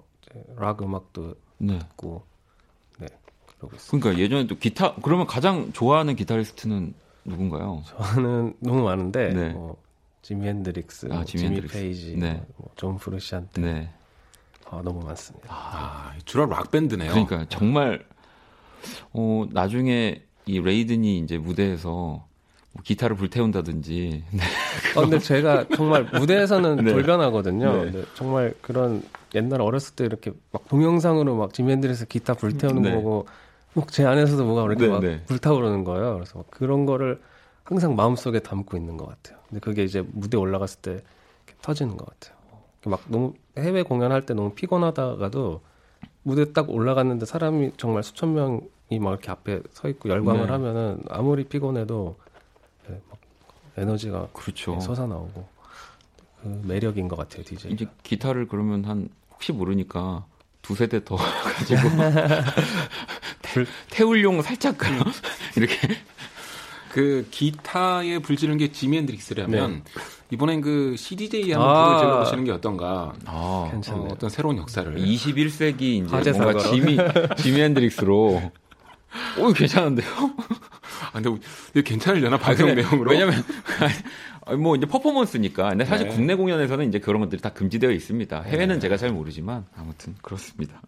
락 0.56 0.82
음악도 0.82 1.36
네. 1.58 1.78
듣고, 1.78 2.24
네, 2.98 3.06
그러고 3.56 3.76
있습니다. 3.76 4.02
그러니까 4.02 4.20
예전에 4.20 4.48
또 4.48 4.56
기타 4.58 4.96
그러면 4.96 5.28
가장 5.28 5.72
좋아하는 5.72 6.16
기타리스트는 6.16 6.92
누군가요? 7.24 7.84
저는 7.86 8.56
너무 8.58 8.82
많은데, 8.82 9.32
네. 9.32 9.50
뭐, 9.50 9.80
지미 10.22 10.48
핸드릭스, 10.48 11.06
아, 11.12 11.14
뭐 11.18 11.24
지미, 11.24 11.42
지미 11.42 11.60
페이지, 11.60 12.16
네. 12.16 12.42
뭐, 12.56 12.68
존 12.74 12.96
프루시안테, 12.96 13.60
네. 13.60 13.90
아, 14.68 14.82
너무 14.82 15.04
많습니다. 15.06 15.46
아, 15.50 16.16
주로 16.24 16.46
락 16.46 16.72
밴드네요. 16.72 17.12
그러니까 17.12 17.44
정말 17.48 18.04
어, 19.12 19.46
나중에 19.52 20.20
이 20.46 20.60
레이든이 20.60 21.20
이제 21.20 21.38
무대에서 21.38 22.26
뭐 22.72 22.82
기타를 22.82 23.16
불태운다든지. 23.16 24.24
네, 24.32 24.42
어, 24.96 25.00
근데 25.02 25.18
제가 25.18 25.66
정말 25.76 26.04
무대에서는 26.04 26.76
네. 26.76 26.92
돌변하거든요. 26.92 27.84
네. 27.90 28.04
정말 28.14 28.54
그런 28.62 29.02
옛날 29.34 29.60
어렸을 29.60 29.94
때 29.94 30.04
이렇게 30.04 30.32
막 30.50 30.68
동영상으로 30.68 31.36
막 31.36 31.52
지멘들에서 31.52 32.06
기타 32.06 32.34
불태우는 32.34 32.82
네. 32.82 32.94
거고 32.94 33.26
꼭 33.74 33.94
제 33.94 34.04
안에서도 34.04 34.44
뭐가 34.44 34.64
이렇게 34.64 34.86
네, 34.86 34.88
막 34.88 35.00
네. 35.00 35.22
불타오르는 35.26 35.84
거예요. 35.84 36.14
그래서 36.14 36.44
그런 36.50 36.86
거를 36.86 37.20
항상 37.64 37.94
마음속에 37.94 38.40
담고 38.40 38.76
있는 38.76 38.96
것 38.96 39.06
같아요. 39.06 39.38
근데 39.48 39.60
그게 39.60 39.84
이제 39.84 40.04
무대 40.12 40.36
올라갔을 40.36 40.80
때 40.80 41.02
터지는 41.62 41.96
것 41.96 42.06
같아요. 42.06 42.36
막 42.84 43.00
너무 43.06 43.34
해외 43.56 43.82
공연할 43.82 44.22
때 44.26 44.34
너무 44.34 44.52
피곤하다가도 44.54 45.60
무대 46.24 46.52
딱 46.52 46.68
올라갔는데 46.70 47.26
사람이 47.26 47.72
정말 47.76 48.02
수천 48.02 48.34
명이 48.34 48.98
막 49.00 49.10
이렇게 49.10 49.30
앞에 49.30 49.60
서 49.70 49.88
있고 49.88 50.08
열광을 50.08 50.46
네. 50.46 50.52
하면은 50.52 51.00
아무리 51.08 51.44
피곤해도 51.44 52.16
에너지가 53.76 54.28
그렇죠. 54.32 54.78
솟아 54.80 55.06
나오고 55.06 55.46
그 56.42 56.62
매력인 56.64 57.08
것 57.08 57.16
같아요 57.16 57.44
디제이. 57.44 57.72
이제 57.72 57.86
기타를 58.02 58.48
그러면 58.48 58.84
한 58.84 59.08
혹시 59.30 59.52
모르니까 59.52 60.24
두 60.60 60.74
세대 60.74 61.04
더 61.04 61.16
가지고 61.16 61.88
태울용 63.90 64.42
살짝 64.42 64.76
이렇게 65.56 65.76
그 66.90 67.26
기타에 67.30 68.18
불지르는 68.18 68.58
게 68.58 68.70
지미 68.70 68.98
핸드릭스라면 68.98 69.82
네. 69.84 70.02
이번엔 70.30 70.60
그 70.60 70.94
CDJ 70.96 71.52
한번 71.52 71.68
아~ 71.68 71.84
불을 71.84 71.98
질러 71.98 72.18
보시는 72.20 72.44
게 72.44 72.50
어떤가. 72.52 73.12
아, 73.26 73.70
어, 73.70 74.08
어떤 74.10 74.30
새로운 74.30 74.56
역사를. 74.56 74.94
21세기 74.94 76.20
이제 76.20 76.32
뭔가 76.32 76.58
지미 76.58 76.96
지미 77.36 77.60
핸드릭스로. 77.60 78.50
오 79.38 79.52
괜찮은데요? 79.52 80.08
아, 81.12 81.20
근데, 81.20 81.30
근데 81.72 81.82
괜찮으려나 81.82 82.38
방송 82.38 82.68
아, 82.70 82.74
내용으로? 82.74 83.10
왜냐면 83.10 83.42
뭐 84.58 84.74
이제 84.76 84.86
퍼포먼스니까. 84.86 85.70
근데 85.70 85.84
사실 85.84 86.08
네. 86.08 86.14
국내 86.14 86.34
공연에서는 86.34 86.88
이제 86.88 86.98
그런 86.98 87.20
것들이 87.20 87.40
다 87.40 87.50
금지되어 87.52 87.90
있습니다. 87.90 88.42
해외는 88.42 88.76
네. 88.76 88.80
제가 88.80 88.96
잘 88.96 89.10
모르지만 89.10 89.66
아무튼 89.76 90.14
그렇습니다. 90.22 90.80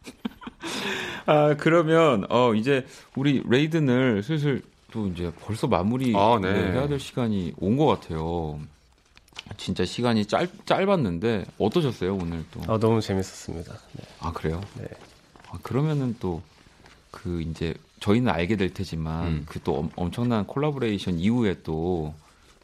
아 1.26 1.54
그러면 1.58 2.26
어 2.30 2.54
이제 2.54 2.86
우리 3.14 3.42
레이든을 3.48 4.22
슬슬 4.22 4.62
또 4.90 5.06
이제 5.08 5.32
벌써 5.40 5.66
마무리 5.66 6.12
아, 6.14 6.38
네. 6.40 6.48
해야 6.72 6.86
될 6.88 6.98
시간이 7.00 7.54
온 7.58 7.76
것 7.76 7.86
같아요. 7.86 8.58
진짜 9.58 9.84
시간이 9.84 10.24
짧, 10.24 10.48
짧았는데 10.64 11.44
어떠셨어요 11.58 12.14
오늘 12.14 12.44
또? 12.50 12.60
아 12.72 12.78
너무 12.78 13.00
재밌었습니다. 13.02 13.72
네. 13.92 14.04
아 14.20 14.32
그래요? 14.32 14.60
네. 14.78 14.86
아, 15.50 15.58
그러면은 15.62 16.16
또 16.18 16.40
그 17.14 17.40
이제 17.42 17.74
저희는 18.00 18.32
알게 18.32 18.56
될 18.56 18.74
테지만 18.74 19.26
음. 19.26 19.46
그또 19.48 19.88
엄청난 19.96 20.46
콜라보레이션 20.46 21.20
이후에 21.20 21.62
또 21.62 22.14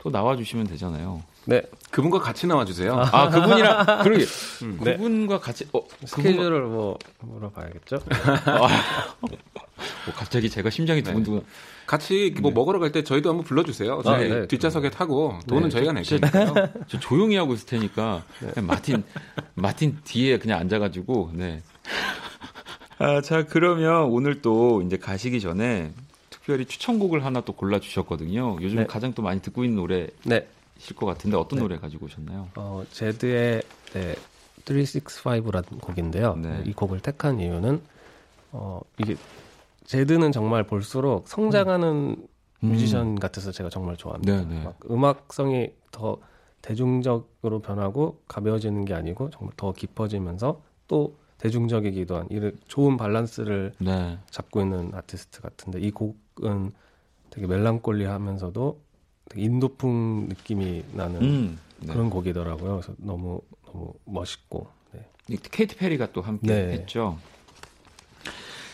또 0.02 0.10
나와 0.10 0.36
주시면 0.36 0.66
되잖아요. 0.66 1.22
네. 1.44 1.62
그분과 1.90 2.20
같이 2.20 2.46
나와 2.46 2.64
주세요. 2.64 2.94
아, 2.94 3.08
아 3.12 3.28
그분이랑 3.28 3.84
그러게 4.02 4.24
음. 4.62 4.78
네. 4.82 4.96
그분과 4.96 5.40
같이 5.40 5.66
어 5.72 5.82
스케줄을 6.04 6.62
뭐 6.62 6.98
물어봐야겠죠. 7.20 7.98
아, 8.46 8.68
뭐 9.20 10.14
갑자기 10.14 10.48
제가 10.48 10.70
심장이 10.70 11.02
네. 11.02 11.10
두근두근. 11.10 11.42
같이 11.86 12.34
뭐 12.40 12.50
네. 12.50 12.54
먹으러 12.54 12.78
갈 12.78 12.92
때 12.92 13.04
저희도 13.04 13.28
한번 13.28 13.44
불러주세요. 13.44 14.00
저희 14.04 14.30
아, 14.32 14.34
네. 14.40 14.46
뒷좌석에 14.48 14.90
타고 14.90 15.38
돈은 15.48 15.64
네. 15.64 15.68
저희가 15.70 15.92
낼 15.92 16.02
테니까요. 16.04 16.54
저 16.88 16.98
조용히 16.98 17.36
하고 17.36 17.52
있을 17.52 17.66
테니까 17.66 18.22
네. 18.54 18.60
마틴 18.62 19.02
마틴 19.54 19.98
뒤에 20.04 20.38
그냥 20.38 20.60
앉아가지고 20.60 21.32
네. 21.34 21.62
아, 23.00 23.22
자 23.22 23.46
그러면 23.46 24.04
오늘 24.04 24.42
또 24.42 24.82
이제 24.82 24.98
가시기 24.98 25.40
전에 25.40 25.90
특별히 26.28 26.66
추천곡을 26.66 27.24
하나 27.24 27.40
또 27.40 27.54
골라 27.54 27.80
주셨거든요. 27.80 28.58
요즘 28.60 28.76
네. 28.76 28.86
가장 28.86 29.14
또 29.14 29.22
많이 29.22 29.40
듣고 29.40 29.64
있는 29.64 29.76
노래. 29.76 30.08
네. 30.24 30.46
실것 30.76 31.06
같은데 31.06 31.36
어떤 31.36 31.58
노래 31.58 31.78
가지고 31.78 32.06
오셨나요? 32.06 32.48
어, 32.56 32.84
제드의 32.90 33.62
네, 33.94 34.14
365라는 34.64 35.80
곡인데요. 35.80 36.40
이 36.64 36.72
곡을 36.72 37.00
택한 37.00 37.40
이유는 37.40 37.80
어, 38.52 38.80
이게 38.98 39.16
제드는 39.84 40.32
정말 40.32 40.64
볼수록 40.64 41.26
성장하는 41.28 42.16
음. 42.62 42.68
뮤지션 42.68 43.18
같아서 43.18 43.50
제가 43.50 43.70
정말 43.70 43.96
좋아합니다. 43.96 44.44
네, 44.44 44.44
네. 44.44 44.68
음악성이 44.90 45.72
더 45.90 46.18
대중적으로 46.62 47.60
변하고 47.60 48.20
가벼워지는 48.28 48.84
게 48.84 48.92
아니고 48.92 49.30
정말 49.30 49.54
더 49.56 49.72
깊어지면서 49.72 50.60
또 50.86 51.16
대중적이기도 51.40 52.16
한 52.16 52.26
이런 52.30 52.52
좋은 52.68 52.96
밸런스를 52.96 53.72
네. 53.78 54.18
잡고 54.30 54.60
있는 54.60 54.92
아티스트 54.94 55.40
같은데 55.40 55.80
이 55.80 55.90
곡은 55.90 56.72
되게 57.30 57.46
멜랑콜리하면서도 57.46 58.80
되게 59.30 59.42
인도풍 59.42 60.26
느낌이 60.28 60.84
나는 60.92 61.22
음, 61.22 61.58
네. 61.78 61.92
그런 61.92 62.10
곡이더라고요. 62.10 62.80
그래서 62.80 62.94
너무 62.98 63.40
너무 63.64 63.94
멋있고. 64.04 64.68
네. 64.92 65.36
케이트 65.50 65.76
페리가 65.76 66.12
또 66.12 66.20
함께 66.20 66.48
네. 66.48 66.72
했죠. 66.72 67.18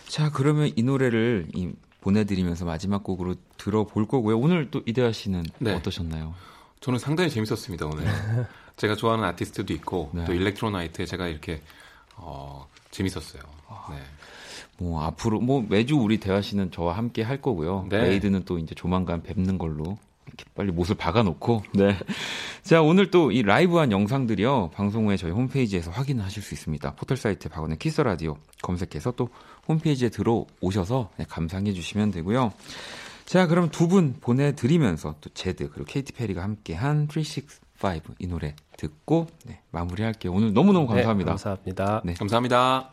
자, 0.08 0.30
그러면 0.32 0.70
이 0.74 0.82
노래를 0.82 1.46
이 1.54 1.72
보내드리면서 2.00 2.64
마지막 2.64 3.04
곡으로 3.04 3.34
들어볼 3.58 4.08
거고요. 4.08 4.38
오늘 4.38 4.70
또 4.70 4.82
이대하 4.86 5.12
씨는 5.12 5.44
네. 5.58 5.74
어떠셨나요? 5.74 6.34
저는 6.80 6.98
상당히 6.98 7.30
재밌었습니다 7.30 7.86
오늘. 7.86 8.04
제가 8.76 8.94
좋아하는 8.94 9.24
아티스트도 9.24 9.72
있고 9.74 10.10
네. 10.12 10.24
또 10.24 10.32
일렉트로나이트에 10.34 11.06
제가 11.06 11.28
이렇게 11.28 11.62
어, 12.16 12.66
재밌었어요. 12.90 13.42
아, 13.68 13.86
네. 13.90 13.98
뭐 14.78 15.02
앞으로 15.04 15.40
뭐 15.40 15.64
매주 15.66 15.96
우리 15.96 16.18
대화 16.18 16.40
씨는 16.42 16.70
저와 16.70 16.96
함께 16.96 17.22
할 17.22 17.40
거고요. 17.40 17.86
네. 17.88 18.02
레이든은 18.02 18.44
또 18.44 18.58
이제 18.58 18.74
조만간 18.74 19.22
뵙는 19.22 19.58
걸로 19.58 19.96
이렇게 20.26 20.44
빨리 20.54 20.70
못을 20.72 20.94
박아놓고. 20.96 21.62
네. 21.74 21.96
자 22.62 22.82
오늘 22.82 23.10
또 23.10 23.30
이 23.30 23.42
라이브한 23.42 23.90
영상들이요 23.92 24.70
방송 24.74 25.06
후에 25.06 25.16
저희 25.16 25.30
홈페이지에서 25.30 25.90
확인하실 25.92 26.42
수 26.42 26.52
있습니다. 26.54 26.94
포털 26.96 27.16
사이트 27.16 27.48
박원의 27.48 27.78
Kiss 27.78 28.00
the 28.00 28.14
Radio 28.14 28.36
검색해서 28.62 29.12
또 29.12 29.28
홈페이지에 29.68 30.08
들어오셔서 30.10 31.10
네, 31.16 31.24
감상해 31.28 31.72
주시면 31.72 32.10
되고요. 32.10 32.52
자 33.24 33.46
그럼 33.46 33.70
두 33.70 33.88
분 33.88 34.14
보내드리면서 34.20 35.14
또 35.20 35.30
제드 35.30 35.70
그리고 35.70 35.84
케이티 35.86 36.12
페리가 36.12 36.42
함께한 36.42 37.08
365 37.78 38.16
이 38.16 38.28
노래 38.28 38.54
듣고 38.76 39.26
네, 39.44 39.60
마무리할게요. 39.70 40.32
오늘 40.32 40.52
너무너무 40.52 40.86
네, 40.86 41.02
감사합니다. 41.02 41.30
네, 41.30 41.32
감사합니다. 41.32 42.02
네. 42.04 42.14
감사합니다. 42.14 42.90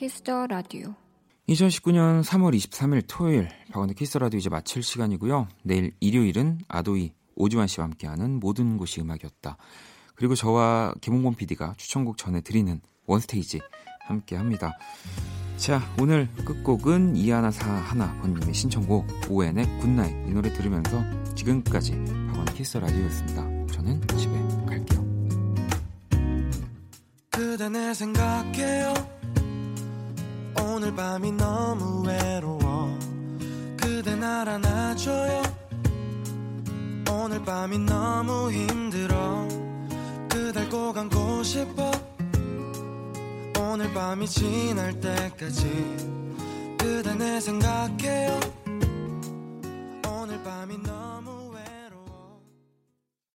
Kiss 0.00 0.26
the 0.26 0.46
Radio. 0.46 0.94
2019년 1.46 2.24
3월 2.24 2.56
23일 2.56 3.04
토요일 3.06 3.50
박원의 3.70 3.94
Kiss 3.94 4.16
the 4.16 4.24
Radio 4.24 4.38
이제 4.38 4.48
마칠 4.48 4.82
시간이고요. 4.82 5.46
내일 5.62 5.92
일요일은 6.00 6.60
아도이 6.68 7.12
오주환 7.34 7.66
씨와 7.66 7.84
함께하는 7.84 8.40
모든 8.40 8.78
곳이 8.78 9.02
음악이었다. 9.02 9.58
그리고 10.14 10.34
저와 10.34 10.94
김홍범 11.02 11.34
PD가 11.34 11.74
추천곡 11.76 12.16
전해드리는 12.16 12.80
One 13.04 13.25
Stage 13.25 13.60
함께합니다. 14.06 14.72
자 15.58 15.82
오늘 16.00 16.30
끝곡은 16.46 17.16
이하나 17.16 17.50
사하나 17.50 18.18
번님의 18.22 18.54
신청곡 18.54 19.06
오엔의 19.28 19.80
Good 19.80 20.02
Night 20.02 20.30
이 20.30 20.32
노래 20.32 20.50
들으면서 20.50 20.98
지금까지 21.34 21.92
박원의 22.28 22.54
Kiss 22.54 22.78
the 22.78 22.91
Radio였습니다. 22.91 23.74
저는 23.74 24.00
집에 24.16 24.32
갈게요. 24.64 25.10
그대 27.30 27.68
내 27.68 27.92
생각해요 27.92 29.19
오늘 30.62 30.94
밤이 30.94 31.32
너무 31.32 32.06
외로워. 32.06 32.98
그대 33.76 34.14
날 34.14 34.48
안아줘요. 34.48 35.42
오늘 37.10 37.44
밤이 37.44 37.78
너무 37.78 38.50
힘들어. 38.50 39.46
그댈 40.28 40.68
꼭 40.68 40.96
안고 40.96 41.42
싶어. 41.42 41.90
오늘 43.72 43.92
밤이 43.94 44.26
지날 44.26 44.98
때까지 45.00 46.76
그대 46.76 47.14
내 47.14 47.40
생각해요 47.40 48.40